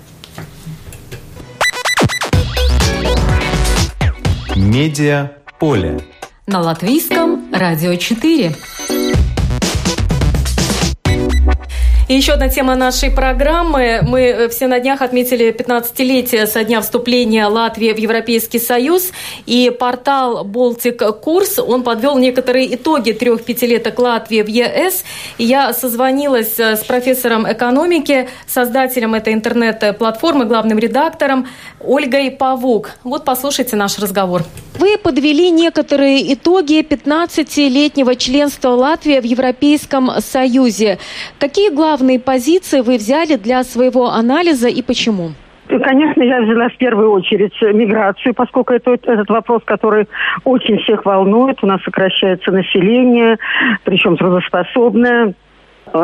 Медиа 4.55 5.31
поле. 5.59 5.99
На 6.45 6.61
латвийском 6.61 7.36
радио 7.57 7.95
4. 7.97 8.55
И 12.07 12.13
еще 12.13 12.33
одна 12.33 12.47
тема 12.47 12.75
нашей 12.75 13.11
программы. 13.11 13.99
Мы 14.01 14.21
э, 14.21 14.47
все 14.47 14.67
на 14.67 14.79
днях 14.79 15.01
отметили 15.01 15.53
15-летие 15.53 16.47
со 16.47 16.63
дня 16.63 16.79
вступления 16.79 17.45
Латвии 17.47 17.91
в 17.91 17.97
Европейский 17.97 18.59
Союз. 18.59 19.11
И 19.45 19.69
портал 19.77 20.45
Baltic 20.45 21.19
Курс, 21.19 21.59
он 21.59 21.83
подвел 21.83 22.17
некоторые 22.17 22.73
итоги 22.75 23.11
трех 23.11 23.43
пятилеток 23.43 23.99
Латвии 23.99 24.41
в 24.41 24.47
ЕС. 24.47 25.03
И 25.37 25.43
я 25.43 25.73
созвонилась 25.73 26.57
э, 26.57 26.77
с 26.77 26.85
профессором 26.85 27.51
экономики, 27.51 28.29
создателем 28.47 29.13
этой 29.13 29.33
интернет-платформы, 29.33 30.45
главным 30.45 30.79
редактором 30.79 31.45
Ольгой 31.81 32.31
Павук. 32.31 32.91
Вот 33.03 33.25
послушайте 33.25 33.75
наш 33.75 33.99
разговор. 33.99 34.43
Вы 34.79 34.97
подвели 34.99 35.49
некоторые 35.49 36.33
итоги 36.33 36.81
15-летнего 36.81 38.15
членства 38.15 38.69
Латвии 38.69 39.19
в 39.19 39.23
Европейском 39.23 40.11
Союзе. 40.21 40.99
Какие 41.39 41.69
главные 41.71 41.96
позиции 42.19 42.81
вы 42.81 42.97
взяли 42.97 43.35
для 43.35 43.63
своего 43.63 44.09
анализа 44.09 44.67
и 44.67 44.81
почему? 44.81 45.31
Конечно, 45.67 46.23
я 46.23 46.41
взяла 46.41 46.69
в 46.69 46.77
первую 46.77 47.11
очередь 47.11 47.53
миграцию, 47.61 48.33
поскольку 48.33 48.73
это 48.73 48.91
этот 48.93 49.29
вопрос, 49.29 49.61
который 49.65 50.07
очень 50.45 50.77
всех 50.79 51.05
волнует. 51.05 51.61
У 51.61 51.67
нас 51.67 51.81
сокращается 51.83 52.51
население, 52.51 53.37
причем 53.83 54.15
трудоспособное. 54.15 55.33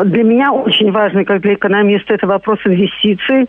Для 0.04 0.22
меня 0.22 0.52
очень 0.52 0.90
важный, 0.90 1.24
как 1.24 1.40
для 1.42 1.54
экономиста, 1.54 2.14
это 2.14 2.26
вопрос 2.26 2.58
инвестиций, 2.64 3.48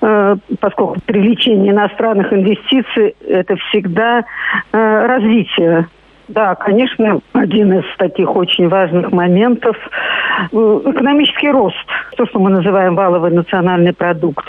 э, 0.00 0.36
поскольку 0.60 0.96
привлечение 1.06 1.72
иностранных 1.72 2.32
инвестиций– 2.32 3.14
это 3.28 3.56
всегда 3.56 4.24
э, 4.72 5.06
развитие 5.06 5.86
да, 6.28 6.54
конечно, 6.56 7.20
один 7.32 7.72
из 7.72 7.84
таких 7.98 8.34
очень 8.34 8.68
важных 8.68 9.12
моментов 9.12 9.76
э,– 10.52 10.80
экономический 10.86 11.50
рост, 11.50 11.76
то, 12.16 12.26
что 12.26 12.40
мы 12.40 12.50
называем 12.50 12.96
валовый 12.96 13.30
национальный 13.30 13.92
продукт. 13.92 14.44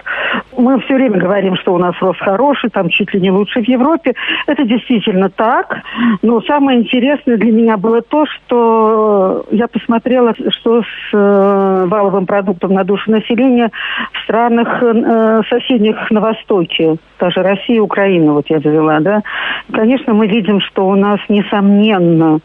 Мы 0.58 0.80
все 0.82 0.96
время 0.96 1.20
говорим, 1.20 1.56
что 1.56 1.74
у 1.74 1.78
нас 1.78 1.94
рост 2.02 2.20
хороший, 2.20 2.70
там 2.72 2.90
чуть 2.90 3.14
ли 3.14 3.22
не 3.22 3.32
лучше 3.32 3.62
в 3.62 3.68
Европе. 3.68 4.14
Это 4.48 4.64
действительно 4.64 5.30
так. 5.30 5.78
Но 6.24 6.42
самое 6.42 6.80
интересное 6.80 7.38
для 7.38 7.52
меня 7.52 7.78
было 7.78 8.02
то, 8.02 8.26
что 8.26 9.46
я 9.52 9.68
посмотрела, 9.68 10.34
что 10.50 10.82
с 10.82 11.14
э, 11.14 11.86
валовым 11.88 12.26
продуктом 12.26 12.74
на 12.74 12.84
душу 12.84 13.12
населения 13.12 13.70
в 14.14 14.24
странах 14.24 14.82
э, 14.82 15.42
соседних 15.50 16.10
на 16.10 16.22
Востоке, 16.22 16.98
даже 17.20 17.42
Россия, 17.44 17.82
Украина, 17.82 18.34
вот 18.34 18.50
я 18.50 18.58
взяла, 18.58 19.00
да. 19.00 19.22
Конечно, 19.72 20.14
мы 20.14 20.28
видим, 20.28 20.60
что 20.62 20.88
у 20.88 20.96
нас 20.96 21.20
не 21.30 21.44
самое 21.50 21.67
несомненно, 21.68 22.40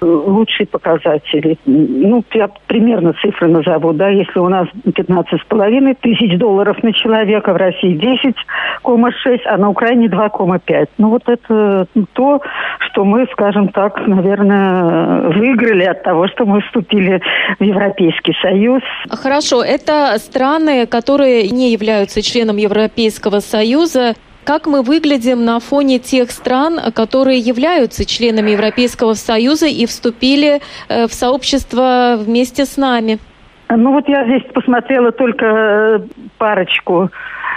лучшие 0.00 0.66
показатели. 0.66 1.58
Ну, 1.66 2.24
я 2.32 2.48
примерно 2.66 3.14
цифры 3.20 3.48
назову, 3.48 3.92
да, 3.92 4.08
если 4.08 4.38
у 4.38 4.48
нас 4.48 4.68
15,5 4.86 5.96
тысяч 6.00 6.38
долларов 6.38 6.82
на 6.82 6.92
человека, 6.92 7.52
в 7.52 7.56
России 7.56 7.98
10,6, 7.98 9.40
а 9.46 9.56
на 9.56 9.70
Украине 9.70 10.06
2,5. 10.06 10.88
Ну, 10.98 11.10
вот 11.10 11.22
это 11.26 11.86
то, 12.12 12.40
что 12.90 13.04
мы, 13.04 13.26
скажем 13.32 13.68
так, 13.68 14.06
наверное, 14.06 15.30
выиграли 15.30 15.84
от 15.84 16.02
того, 16.02 16.28
что 16.28 16.46
мы 16.46 16.60
вступили 16.62 17.20
в 17.58 17.62
Европейский 17.62 18.34
Союз. 18.40 18.82
Хорошо, 19.10 19.62
это 19.62 20.16
страны, 20.18 20.86
которые 20.86 21.48
не 21.48 21.72
являются 21.72 22.22
членом 22.22 22.56
Европейского 22.56 23.40
Союза 23.40 24.14
как 24.48 24.66
мы 24.66 24.80
выглядим 24.80 25.44
на 25.44 25.60
фоне 25.60 25.98
тех 25.98 26.30
стран, 26.30 26.78
которые 26.94 27.38
являются 27.38 28.06
членами 28.06 28.52
Европейского 28.52 29.12
Союза 29.12 29.66
и 29.66 29.84
вступили 29.84 30.62
э, 30.88 31.06
в 31.06 31.12
сообщество 31.12 32.16
вместе 32.18 32.64
с 32.64 32.78
нами? 32.78 33.18
Ну 33.68 33.92
вот 33.92 34.08
я 34.08 34.24
здесь 34.24 34.50
посмотрела 34.54 35.12
только 35.12 35.44
э, 35.44 35.98
парочку 36.38 37.10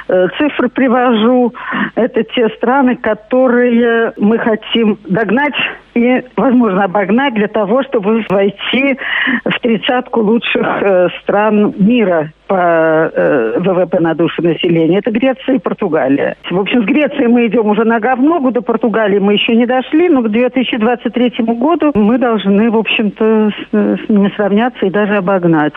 э, 0.10 0.28
цифр 0.38 0.68
привожу. 0.68 1.54
Это 1.96 2.24
те 2.24 2.50
страны, 2.58 2.98
которые 2.98 4.12
мы 4.18 4.38
хотим 4.40 5.00
догнать 5.06 5.56
и, 5.94 6.24
возможно, 6.36 6.86
обогнать 6.86 7.34
для 7.34 7.48
того, 7.48 7.84
чтобы 7.84 8.26
войти 8.30 8.98
в 9.46 9.60
тридцатку 9.60 10.22
лучших 10.22 11.12
стран 11.22 11.74
мира 11.78 12.32
по 12.52 13.10
э, 13.14 13.60
ВВП 13.60 14.00
на 14.02 14.14
душу 14.14 14.42
населения, 14.42 15.00
это 15.00 15.10
Греция 15.10 15.56
и 15.56 15.60
Португалия. 15.60 16.36
В 16.50 16.60
общем, 16.60 16.84
с 16.84 16.86
Грецией 16.86 17.28
мы 17.28 17.48
идем 17.48 17.68
уже 17.68 17.86
нога 17.86 18.18
в 18.18 18.22
ногу, 18.22 18.52
до 18.52 18.62
Португалии 18.62 19.20
мы 19.20 19.34
еще 19.34 19.56
не 19.56 19.66
дошли, 19.66 20.10
но 20.10 20.22
к 20.22 20.30
2023 20.30 21.46
году 21.46 21.92
мы 21.94 22.18
должны, 22.18 22.70
в 22.70 22.78
общем-то, 22.78 23.52
с, 23.52 23.74
с 23.74 24.10
ними 24.10 24.34
сравняться 24.36 24.86
и 24.86 24.90
даже 24.90 25.16
обогнать. 25.16 25.74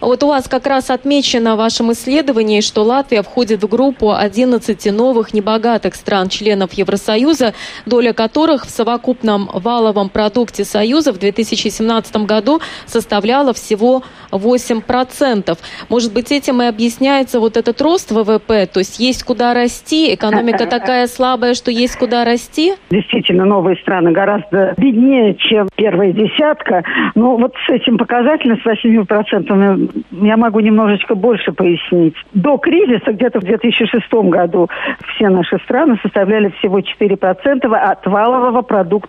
Вот 0.00 0.22
у 0.22 0.28
вас 0.28 0.48
как 0.48 0.66
раз 0.66 0.90
отмечено 0.90 1.54
в 1.54 1.58
вашем 1.58 1.92
исследовании, 1.92 2.60
что 2.60 2.82
Латвия 2.82 3.22
входит 3.22 3.62
в 3.62 3.68
группу 3.68 4.12
11 4.12 4.92
новых 4.92 5.32
небогатых 5.32 5.94
стран-членов 5.94 6.72
Евросоюза, 6.74 7.54
доля 7.86 8.12
которых 8.12 8.66
в 8.66 8.70
совокупном 9.10 9.48
валовом 9.52 10.08
продукте 10.08 10.64
Союза 10.64 11.12
в 11.12 11.18
2017 11.18 12.16
году 12.26 12.60
составляла 12.86 13.52
всего 13.52 14.02
8%. 14.30 15.58
Может 15.88 16.14
быть, 16.14 16.32
этим 16.32 16.62
и 16.62 16.66
объясняется 16.66 17.40
вот 17.40 17.56
этот 17.56 17.80
рост 17.82 18.12
ВВП, 18.12 18.66
то 18.66 18.80
есть 18.80 19.00
есть 19.00 19.24
куда 19.24 19.54
расти, 19.54 20.14
экономика 20.14 20.66
такая 20.66 21.06
слабая, 21.06 21.54
что 21.54 21.70
есть 21.70 21.96
куда 21.96 22.24
расти? 22.24 22.74
Действительно, 22.90 23.44
новые 23.44 23.76
страны 23.76 24.12
гораздо 24.12 24.74
беднее, 24.76 25.34
чем 25.34 25.68
первая 25.74 26.12
десятка. 26.12 26.84
Но 27.14 27.36
вот 27.36 27.54
с 27.66 27.70
этим 27.70 27.98
показателем, 27.98 28.58
с 28.58 28.66
8%, 28.66 30.04
я 30.22 30.36
могу 30.36 30.60
немножечко 30.60 31.14
больше 31.14 31.52
пояснить. 31.52 32.14
До 32.32 32.58
кризиса, 32.58 33.12
где-то 33.12 33.40
в 33.40 33.44
2006 33.44 34.12
году, 34.30 34.68
все 35.14 35.28
наши 35.28 35.58
страны 35.64 35.98
составляли 36.02 36.50
всего 36.58 36.78
4% 36.78 37.74
от 37.74 38.06
валового 38.06 38.62
продукта 38.62 38.99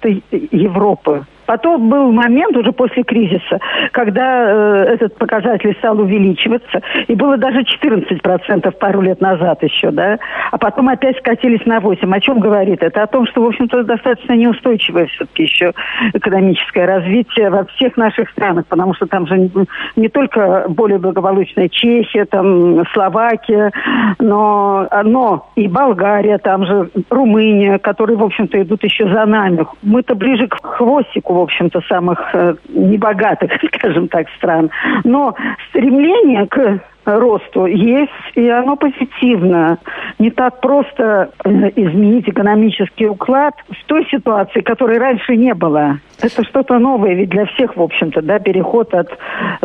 Европы. 0.52 1.26
Потом 1.52 1.90
был 1.90 2.14
момент 2.14 2.56
уже 2.56 2.72
после 2.72 3.04
кризиса, 3.04 3.60
когда 3.92 4.46
э, 4.46 4.94
этот 4.94 5.18
показатель 5.18 5.76
стал 5.80 6.00
увеличиваться, 6.00 6.80
и 7.10 7.14
было 7.14 7.36
даже 7.36 7.64
14% 7.64 8.72
пару 8.72 9.02
лет 9.02 9.20
назад 9.20 9.62
еще, 9.62 9.92
да, 9.92 10.18
а 10.50 10.58
потом 10.58 10.88
опять 10.88 11.18
скатились 11.18 11.66
на 11.66 11.82
8. 11.82 12.10
О 12.10 12.20
чем 12.22 12.40
говорит? 12.40 12.82
Это 12.82 13.04
о 13.04 13.08
том, 13.08 13.28
что, 13.28 13.42
в 13.42 13.48
общем-то, 13.48 13.84
достаточно 13.84 14.32
неустойчивое 14.32 15.08
все-таки 15.08 15.44
еще 15.44 15.74
экономическое 16.14 16.86
развитие 16.86 17.50
во 17.50 17.66
всех 17.66 17.98
наших 17.98 18.30
странах, 18.30 18.68
потому 18.68 18.94
что 18.94 19.06
там 19.08 19.28
же 19.28 19.38
не, 19.38 19.52
не 19.98 20.08
только 20.08 20.68
более 20.70 21.00
благополучная 21.00 21.68
Чехия, 21.68 22.24
там 22.24 22.86
Словакия, 22.94 23.74
но, 24.20 24.88
но 25.04 25.50
и 25.58 25.68
Болгария, 25.68 26.38
там 26.38 26.66
же 26.66 26.90
Румыния, 27.10 27.78
которые, 27.78 28.16
в 28.16 28.24
общем-то, 28.24 28.62
идут 28.62 28.86
еще 28.86 29.06
за 29.12 29.26
нами. 29.26 29.66
Мы-то 29.82 30.16
ближе 30.16 30.48
к 30.48 30.66
хвостику, 30.66 31.41
общем-то, 31.42 31.82
самых 31.82 32.20
э, 32.34 32.56
небогатых, 32.70 33.52
скажем 33.76 34.08
так, 34.08 34.28
стран. 34.38 34.70
Но 35.04 35.36
стремление 35.70 36.48
к 36.48 36.82
росту 37.06 37.66
есть, 37.66 38.12
и 38.36 38.48
оно 38.48 38.76
позитивно. 38.76 39.80
Не 40.20 40.30
так 40.30 40.62
просто 40.62 41.32
э, 41.44 41.50
изменить 41.76 42.30
экономический 42.30 43.08
уклад 43.08 43.56
в 43.70 43.86
той 43.86 44.06
ситуации, 44.10 44.62
которой 44.62 44.98
раньше 45.00 45.36
не 45.36 45.54
было. 45.54 46.00
Это 46.22 46.44
что-то 46.44 46.78
новое 46.78 47.16
ведь 47.16 47.30
для 47.30 47.46
всех, 47.46 47.76
в 47.76 47.82
общем-то, 47.82 48.22
да, 48.22 48.40
переход 48.40 48.94
от 48.94 49.10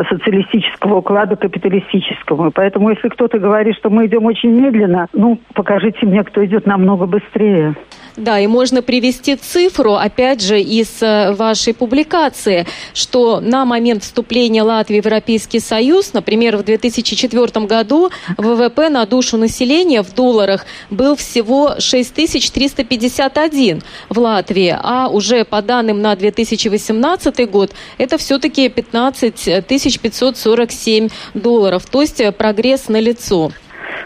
социалистического 0.09 0.97
уклада 0.97 1.35
к 1.35 1.41
капиталистическому. 1.41 2.51
Поэтому 2.51 2.89
если 2.89 3.09
кто-то 3.09 3.37
говорит, 3.37 3.75
что 3.75 3.89
мы 3.89 4.07
идем 4.07 4.25
очень 4.25 4.49
медленно, 4.49 5.07
ну, 5.13 5.39
покажите 5.53 6.05
мне, 6.05 6.23
кто 6.23 6.43
идет 6.43 6.65
намного 6.65 7.05
быстрее. 7.05 7.75
Да, 8.17 8.39
и 8.39 8.47
можно 8.47 8.81
привести 8.81 9.35
цифру, 9.35 9.93
опять 9.93 10.41
же, 10.41 10.59
из 10.59 10.87
э, 11.01 11.33
вашей 11.33 11.75
публикации, 11.75 12.65
что 12.95 13.39
на 13.39 13.63
момент 13.63 14.03
вступления 14.03 14.63
Латвии 14.63 14.99
в 14.99 15.05
Европейский 15.05 15.59
Союз, 15.59 16.13
например, 16.13 16.57
в 16.57 16.63
2004 16.63 17.67
году 17.67 18.09
ВВП 18.37 18.89
на 18.89 19.05
душу 19.05 19.37
населения 19.37 20.01
в 20.01 20.15
долларах 20.15 20.65
был 20.89 21.15
всего 21.15 21.75
6351 21.77 23.83
в 24.09 24.17
Латвии, 24.17 24.75
а 24.81 25.09
уже 25.09 25.45
по 25.45 25.61
данным 25.61 26.01
на 26.01 26.15
2018 26.15 27.51
год 27.51 27.71
это 27.99 28.17
все-таки 28.17 28.67
15 28.67 29.67
547 29.67 31.09
долларов, 31.35 31.85
то 31.85 32.01
есть 32.01 32.19
прогресс 32.35 32.87
налицо. 32.87 33.51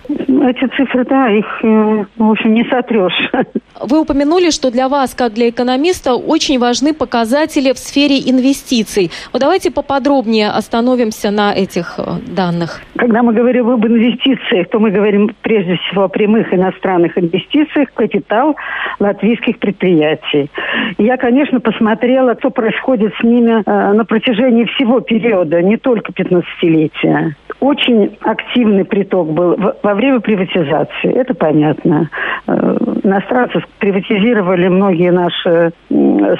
Эти 0.09 0.67
цифры, 0.75 1.05
да, 1.05 1.29
их, 1.29 1.45
э, 1.63 2.05
в 2.17 2.31
общем, 2.31 2.53
не 2.53 2.63
сотрешь. 2.65 3.31
Вы 3.79 4.01
упомянули, 4.01 4.49
что 4.49 4.71
для 4.71 4.89
вас, 4.89 5.13
как 5.15 5.33
для 5.33 5.49
экономиста, 5.49 6.15
очень 6.15 6.59
важны 6.59 6.93
показатели 6.93 7.71
в 7.73 7.77
сфере 7.77 8.17
инвестиций. 8.17 9.11
Вот 9.33 9.41
давайте 9.41 9.71
поподробнее 9.71 10.49
остановимся 10.49 11.31
на 11.31 11.53
этих 11.53 11.95
э, 11.97 12.03
данных. 12.35 12.81
Когда 12.95 13.23
мы 13.23 13.33
говорим 13.33 13.69
об 13.69 13.85
инвестициях, 13.85 14.69
то 14.69 14.79
мы 14.79 14.91
говорим 14.91 15.31
прежде 15.41 15.77
всего 15.77 16.03
о 16.03 16.07
прямых 16.07 16.53
иностранных 16.53 17.17
инвестициях 17.17 17.89
в 17.89 17.93
капитал 17.93 18.55
латвийских 18.99 19.57
предприятий. 19.59 20.49
Я, 20.97 21.17
конечно, 21.17 21.59
посмотрела, 21.59 22.35
что 22.39 22.49
происходит 22.49 23.13
с 23.19 23.23
ними 23.23 23.63
э, 23.65 23.93
на 23.93 24.05
протяжении 24.05 24.65
всего 24.65 24.99
периода, 24.99 25.61
не 25.61 25.77
только 25.77 26.11
15-летия. 26.11 27.35
Очень 27.61 28.17
активный 28.21 28.85
приток 28.85 29.31
был 29.33 29.55
во 29.83 29.93
время 29.93 30.19
приватизации, 30.19 31.13
это 31.13 31.35
понятно. 31.35 32.09
Э, 32.47 32.75
иностранцы 33.03 33.61
приватизировали 33.77 34.67
многие 34.67 35.11
наши 35.11 35.71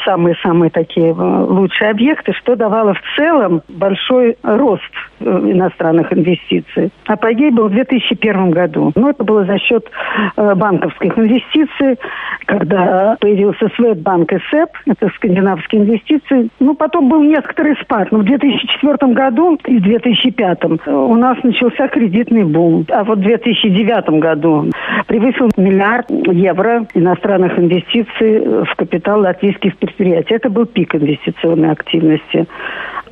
самые-самые 0.04 0.72
такие 0.72 1.10
э, 1.10 1.14
лучшие 1.14 1.92
объекты, 1.92 2.34
что 2.34 2.56
давало 2.56 2.96
в 2.96 3.02
целом 3.16 3.62
большой 3.70 4.36
рост 4.42 4.82
иностранных 5.22 6.12
инвестиций. 6.14 6.92
Апогей 7.06 7.52
был 7.52 7.68
в 7.68 7.72
2001 7.72 8.52
году. 8.52 8.92
Но 8.96 9.10
это 9.10 9.24
было 9.24 9.46
за 9.46 9.58
счет 9.60 9.90
банковских 10.36 11.18
инвестиций, 11.18 11.98
когда 12.46 13.18
появился 13.20 13.70
Светбанк 13.76 14.34
и 14.34 14.38
СЭП, 14.50 14.70
это 14.88 15.10
скандинавские 15.16 15.82
инвестиции. 15.82 16.50
Ну, 16.60 16.76
потом 16.76 17.10
был 17.10 17.24
некоторый 17.24 17.76
спад. 17.82 18.12
Но 18.12 18.20
в 18.20 18.24
2004 18.24 19.14
году 19.14 19.58
и 19.66 19.78
в 19.78 19.82
2005 19.82 20.88
у 20.88 21.16
нас 21.16 21.38
начался 21.44 21.88
кредитный 21.88 22.44
бум. 22.44 22.86
А 22.90 23.04
вот 23.04 23.20
в 23.20 23.22
2009 23.22 24.20
году 24.20 24.72
превысил 25.08 25.50
миллиард 25.58 26.10
евро 26.10 26.86
иностранных 26.94 27.58
инвестиций 27.58 28.64
в 28.66 28.76
капитал 28.76 29.22
латвийских 29.22 29.78
предприятий. 29.78 30.34
Это 30.34 30.50
был 30.50 30.66
пик 30.66 30.96
инвестиционной 30.96 31.72
активности. 31.72 32.46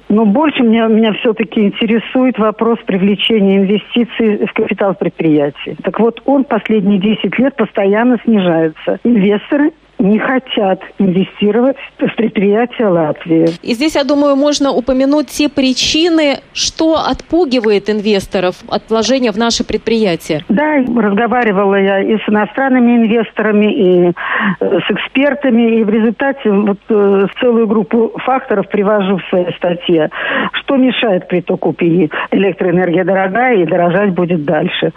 Но 0.09 0.25
больше 0.25 0.63
меня, 0.63 0.87
меня 0.87 1.13
все-таки 1.13 1.61
интересует 1.61 2.39
вопрос 2.39 2.79
привлечения 2.85 3.57
инвестиций 3.57 4.45
в 4.47 4.53
капитал 4.53 4.95
предприятий. 4.95 5.75
Так 5.83 5.99
вот, 5.99 6.21
он 6.25 6.45
последние 6.45 6.99
10 6.99 7.37
лет 7.37 7.55
постоянно 7.55 8.17
снижается. 8.25 8.99
Инвесторы 9.03 9.71
не 9.99 10.17
хотят 10.17 10.81
инвестировать 10.97 11.77
в 11.97 12.15
предприятия 12.15 12.87
Латвии. 12.87 13.47
И 13.61 13.73
здесь, 13.73 13.95
я 13.95 14.03
думаю, 14.03 14.35
можно 14.35 14.71
упомянуть 14.71 15.27
те 15.27 15.49
причины, 15.49 16.39
что 16.53 16.95
отпугивает 16.95 17.89
инвесторов 17.89 18.55
от 18.69 18.89
вложения 18.89 19.31
в 19.31 19.37
наши 19.37 19.65
предприятия. 19.65 20.43
Да, 20.47 20.77
разговаривала 20.95 21.75
я 21.75 21.99
и 21.99 22.17
с 22.17 22.29
иностранными 22.29 22.97
инвесторами, 22.97 23.73
и 23.73 24.11
э, 24.59 24.79
с 24.87 24.91
экспертами, 24.91 25.79
и 25.79 25.83
в 25.83 25.89
результате 25.89 26.49
вот 26.49 26.79
э, 26.89 27.27
целую 27.41 27.67
группу 27.67 28.13
факторов 28.25 28.69
привожу 28.69 29.17
в 29.17 29.29
своей 29.29 29.53
статье. 29.57 30.09
Что 30.53 30.77
мешает 30.77 31.27
притоку 31.27 31.73
ПИ? 31.73 32.09
Электроэнергия 32.31 33.03
дорогая 33.03 33.57
и 33.57 33.65
дорожать 33.65 34.13
будет 34.13 34.45
дальше. 34.45 34.93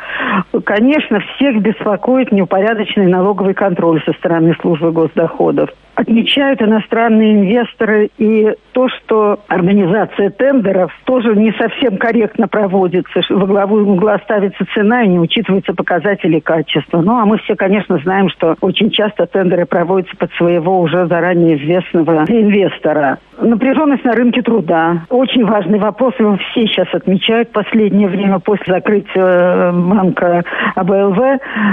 Конечно, 0.65 1.21
всех 1.35 1.61
беспокоит 1.61 2.31
неупорядоченный 2.31 3.09
налоговый 3.09 3.55
контроль 3.55 4.03
со 4.05 4.13
стороны 4.13 4.55
службы 4.61 4.92
госдоходов. 4.93 5.71
Отмечают 5.95 6.63
иностранные 6.63 7.35
инвесторы 7.35 8.11
и 8.19 8.55
то, 8.73 8.89
что 8.89 9.41
организация 9.49 10.31
тендеров 10.31 10.91
тоже 11.05 11.37
не 11.37 11.53
совсем 11.53 11.99
корректно 11.99 12.49
проводится. 12.49 13.21
Во 13.29 13.47
главу 13.47 13.77
угла 13.77 14.19
ставится 14.25 14.65
цена 14.75 15.03
и 15.03 15.09
не 15.09 15.19
учитываются 15.19 15.75
показатели 15.75 16.41
качества. 16.41 17.03
Ну, 17.03 17.19
а 17.19 17.27
мы 17.27 17.39
все, 17.39 17.57
конечно, 17.57 17.99
знаем, 17.99 18.31
что 18.31 18.57
очень 18.61 18.91
часто 18.91 19.27
тендеры 19.27 19.67
проводятся 19.67 20.17
под 20.17 20.33
своего 20.33 20.81
уже 20.81 21.07
заранее 21.07 21.57
известного 21.57 22.25
инвестора. 22.29 23.19
Напряженность 23.41 24.05
на 24.05 24.13
рынке 24.13 24.43
труда. 24.43 25.03
Очень 25.09 25.45
важный 25.45 25.79
вопрос, 25.79 26.15
его 26.19 26.37
все 26.37 26.67
сейчас 26.67 26.87
отмечают. 26.93 27.49
В 27.49 27.53
последнее 27.53 28.09
время 28.09 28.39
после 28.39 28.75
закрытия 28.75 29.23
э, 29.23 29.73
банка 29.73 30.45
АБЛВ 30.77 31.19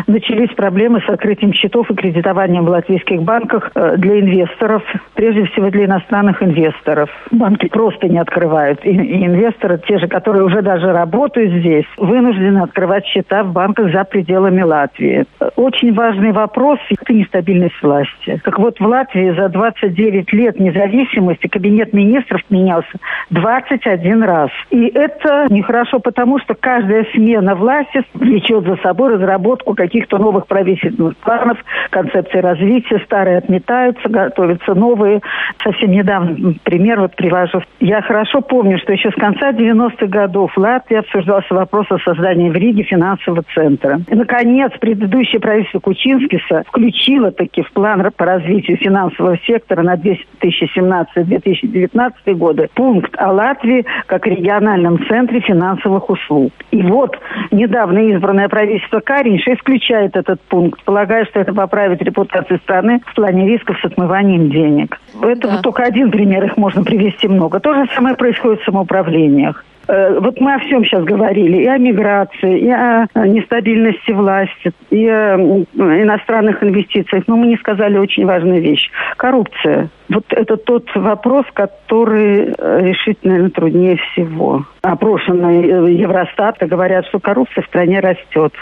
начались 0.08 0.50
проблемы 0.56 1.02
с 1.02 1.10
открытием 1.10 1.54
счетов 1.54 1.90
и 1.92 1.96
кредитованием 1.96 2.66
в 2.66 2.70
латвийских 2.70 3.22
банках 3.22 3.72
э, 3.76 3.96
для 4.10 4.22
инвесторов, 4.22 4.84
прежде 5.14 5.46
всего 5.46 5.70
для 5.70 5.86
иностранных 5.86 6.42
инвесторов. 6.42 7.10
Банки 7.32 7.68
просто 7.68 8.08
не 8.08 8.18
открывают. 8.18 8.84
И, 8.84 8.90
и 8.90 9.26
инвесторы, 9.26 9.80
те 9.88 10.00
же, 10.00 10.08
которые 10.08 10.44
уже 10.44 10.62
даже 10.62 10.92
работают 10.92 11.54
здесь, 11.54 11.86
вынуждены 11.98 12.60
открывать 12.60 13.06
счета 13.06 13.44
в 13.44 13.54
банках 13.54 13.92
за 13.92 14.04
пределами 14.04 14.62
Латвии. 14.62 15.26
Очень 15.56 15.94
важный 15.94 16.32
вопрос– 16.32 16.80
это 16.90 17.14
нестабильность 17.14 17.82
власти. 17.82 18.42
Так 18.44 18.58
вот, 18.58 18.80
в 18.80 18.86
Латвии 18.86 19.32
за 19.36 19.50
29 19.50 20.34
лет 20.34 20.60
независимости 20.60 21.48
кабинет 21.48 21.94
министров 21.94 22.42
менялся 22.50 22.90
21 23.30 24.24
раз. 24.24 24.50
И 24.72 24.88
это 24.88 25.46
нехорошо, 25.50 26.00
потому 26.00 26.40
что 26.40 26.56
каждая 26.56 27.06
смена 27.14 27.54
власти 27.56 28.02
влечет 28.14 28.64
за 28.66 28.78
собой 28.78 29.14
разработку 29.14 29.76
каких-то 29.76 30.18
новых 30.18 30.48
правительственных 30.48 31.16
планов, 31.18 31.58
концепции 31.92 32.40
развития, 32.40 33.00
старые 33.06 33.38
отметаются, 33.38 33.99
готовятся 34.08 34.74
новые. 34.74 35.22
Совсем 35.64 35.92
недавно 35.92 36.54
пример 36.64 37.02
вот 37.02 37.16
привожу. 37.16 37.62
Я 37.80 38.02
хорошо 38.02 38.42
помню, 38.42 38.80
что 38.80 38.94
еще 38.94 39.12
с 39.12 39.16
конца 39.16 39.52
90-х 39.52 40.08
годов 40.08 40.52
в 40.56 40.58
Латвии 40.58 40.98
обсуждался 40.98 41.54
вопрос 41.54 41.86
о 41.90 42.00
создании 42.00 42.50
в 42.50 42.56
Риге 42.56 42.84
финансового 42.84 43.44
центра. 43.54 44.00
И, 44.08 44.16
наконец, 44.16 44.72
предыдущее 44.80 45.42
правительство 45.42 45.80
Кучинскиса 45.80 46.64
включило 46.68 47.32
таки 47.32 47.64
в 47.64 47.72
план 47.72 48.00
по 48.16 48.26
развитию 48.26 48.78
финансового 48.78 49.38
сектора 49.46 49.84
на 49.84 49.96
2017-2019 49.96 52.34
годы 52.36 52.70
пункт 52.74 53.14
о 53.18 53.32
Латвии 53.32 53.86
как 54.06 54.28
региональном 54.28 55.06
центре 55.08 55.42
финансовых 55.42 56.10
услуг. 56.10 56.54
И 56.72 56.82
вот 56.82 57.18
недавно 57.52 58.00
избранное 58.10 58.48
правительство 58.48 59.00
Каринша 59.00 59.56
исключает 59.56 60.16
этот 60.16 60.40
пункт, 60.42 60.84
полагая, 60.84 61.26
что 61.26 61.40
это 61.40 61.54
поправит 61.54 62.02
репутацию 62.02 62.60
страны 62.60 63.02
в 63.06 63.16
плане 63.16 63.48
рисков 63.48 63.78
с 63.82 63.86
отмыванием 63.92 64.50
денег. 64.50 65.00
Это 65.22 65.48
да. 65.48 65.62
только 65.62 65.84
один 65.84 66.12
пример, 66.12 66.46
их 66.46 66.58
можно 66.58 66.84
привести 66.84 67.28
много. 67.28 67.60
То 67.60 67.74
же 67.74 67.86
самое 67.96 68.16
происходит 68.16 68.62
в 68.62 68.66
самоуправлениях. 68.66 69.64
Э, 69.90 70.20
вот 70.20 70.40
мы 70.40 70.54
о 70.54 70.60
всем 70.60 70.86
сейчас 70.86 71.04
говорили, 71.04 71.64
и 71.64 71.66
о 71.66 71.78
миграции, 71.78 72.60
и 72.60 72.70
о 72.70 73.08
нестабильности 73.16 74.12
власти, 74.12 74.72
и 74.92 75.08
о 75.08 75.36
иностранных 75.76 76.64
инвестициях, 76.64 77.24
но 77.26 77.36
мы 77.36 77.48
не 77.48 77.58
сказали 77.58 77.98
очень 77.98 78.26
важную 78.26 78.62
вещь. 78.62 78.92
Коррупция. 79.18 79.90
Вот 80.10 80.26
это 80.30 80.58
тот 80.58 80.88
вопрос, 80.94 81.46
который 81.54 82.54
э, 82.56 82.82
решить, 82.82 83.24
наверное, 83.24 83.50
труднее 83.50 83.98
всего. 83.98 84.66
Опрошенные 84.82 85.64
э, 85.64 85.92
Евростата 85.94 86.68
говорят, 86.68 87.08
что 87.08 87.20
коррупция 87.20 87.64
в 87.64 87.68
стране 87.68 88.00
растет. 88.00 88.54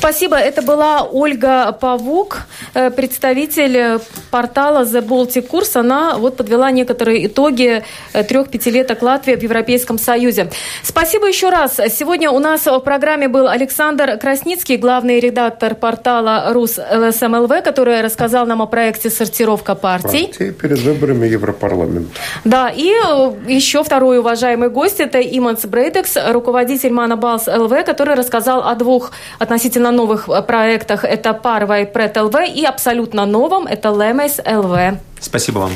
Спасибо. 0.00 0.36
Это 0.36 0.62
была 0.62 1.02
Ольга 1.02 1.72
Павук, 1.72 2.46
э, 2.72 2.90
представитель 2.90 4.00
портала 4.30 4.84
The 4.84 5.06
Baltic 5.06 5.46
Kurs. 5.50 5.76
Она 5.78 6.16
вот 6.16 6.38
подвела 6.38 6.70
некоторые 6.70 7.26
итоги 7.26 7.82
э, 8.14 8.24
трех-пятилеток 8.24 9.02
Латвии 9.02 9.34
в 9.34 9.42
Европейском 9.42 9.98
Союзе. 9.98 10.50
Спасибо 10.82 11.28
еще 11.28 11.50
раз. 11.50 11.78
Сегодня 11.90 12.30
у 12.30 12.38
нас 12.38 12.64
в 12.64 12.80
программе 12.80 13.28
был 13.28 13.46
Александр 13.46 14.16
Красницкий, 14.16 14.78
главный 14.78 15.20
редактор 15.20 15.74
портала 15.74 16.50
РУС 16.54 16.78
ЛСМЛВ, 16.78 17.62
который 17.62 18.00
рассказал 18.00 18.46
нам 18.46 18.62
о 18.62 18.66
проекте 18.66 19.10
«Сортировка 19.10 19.74
партий». 19.74 20.28
Партии 20.28 20.50
перед 20.50 20.78
выборами 20.78 21.26
Европарламента. 21.26 22.10
Да, 22.44 22.72
и 22.74 22.88
э, 22.88 23.32
еще 23.48 23.84
второй 23.84 24.20
уважаемый 24.20 24.70
гость– 24.70 24.98
это 25.00 25.20
Иманс 25.20 25.66
Брейдекс, 25.66 26.16
руководитель 26.32 26.90
Манабалс 26.90 27.48
ЛВ, 27.48 27.84
который 27.84 28.14
рассказал 28.14 28.66
о 28.66 28.74
двух 28.74 29.12
относительно 29.38 29.89
относительно 29.90 29.92
новых 29.92 30.28
э, 30.28 30.42
проектах 30.42 31.04
это 31.04 31.34
Парва 31.34 31.80
и 31.80 31.84
Прет 31.84 32.16
ЛВ, 32.16 32.34
и 32.54 32.64
абсолютно 32.64 33.26
новом 33.26 33.66
это 33.66 33.90
Лемейс 33.90 34.38
ЛВ. 34.38 34.98
Спасибо 35.20 35.58
вам. 35.58 35.70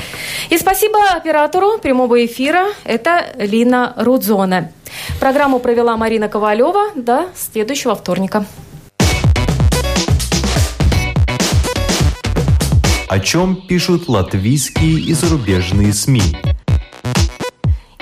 И 0.51 0.59
спасибо 0.59 0.99
оператору 1.17 1.79
прямого 1.79 2.25
эфира, 2.25 2.67
это 2.85 3.27
Лина 3.39 3.93
Рудзоне. 3.97 4.73
Программу 5.21 5.59
провела 5.59 5.97
Марина 5.97 6.29
Ковалева. 6.29 6.93
До 6.95 7.27
следующего 7.35 7.95
вторника. 7.95 8.47
О 13.09 13.21
чем 13.21 13.67
пишут 13.69 14.09
латвийские 14.09 15.01
и 15.01 15.13
зарубежные 15.13 15.93
СМИ? 15.93 16.23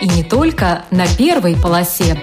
И 0.01 0.09
не 0.09 0.23
только 0.23 0.85
на 0.91 1.07
первой 1.19 1.57
полосе. 1.57 2.23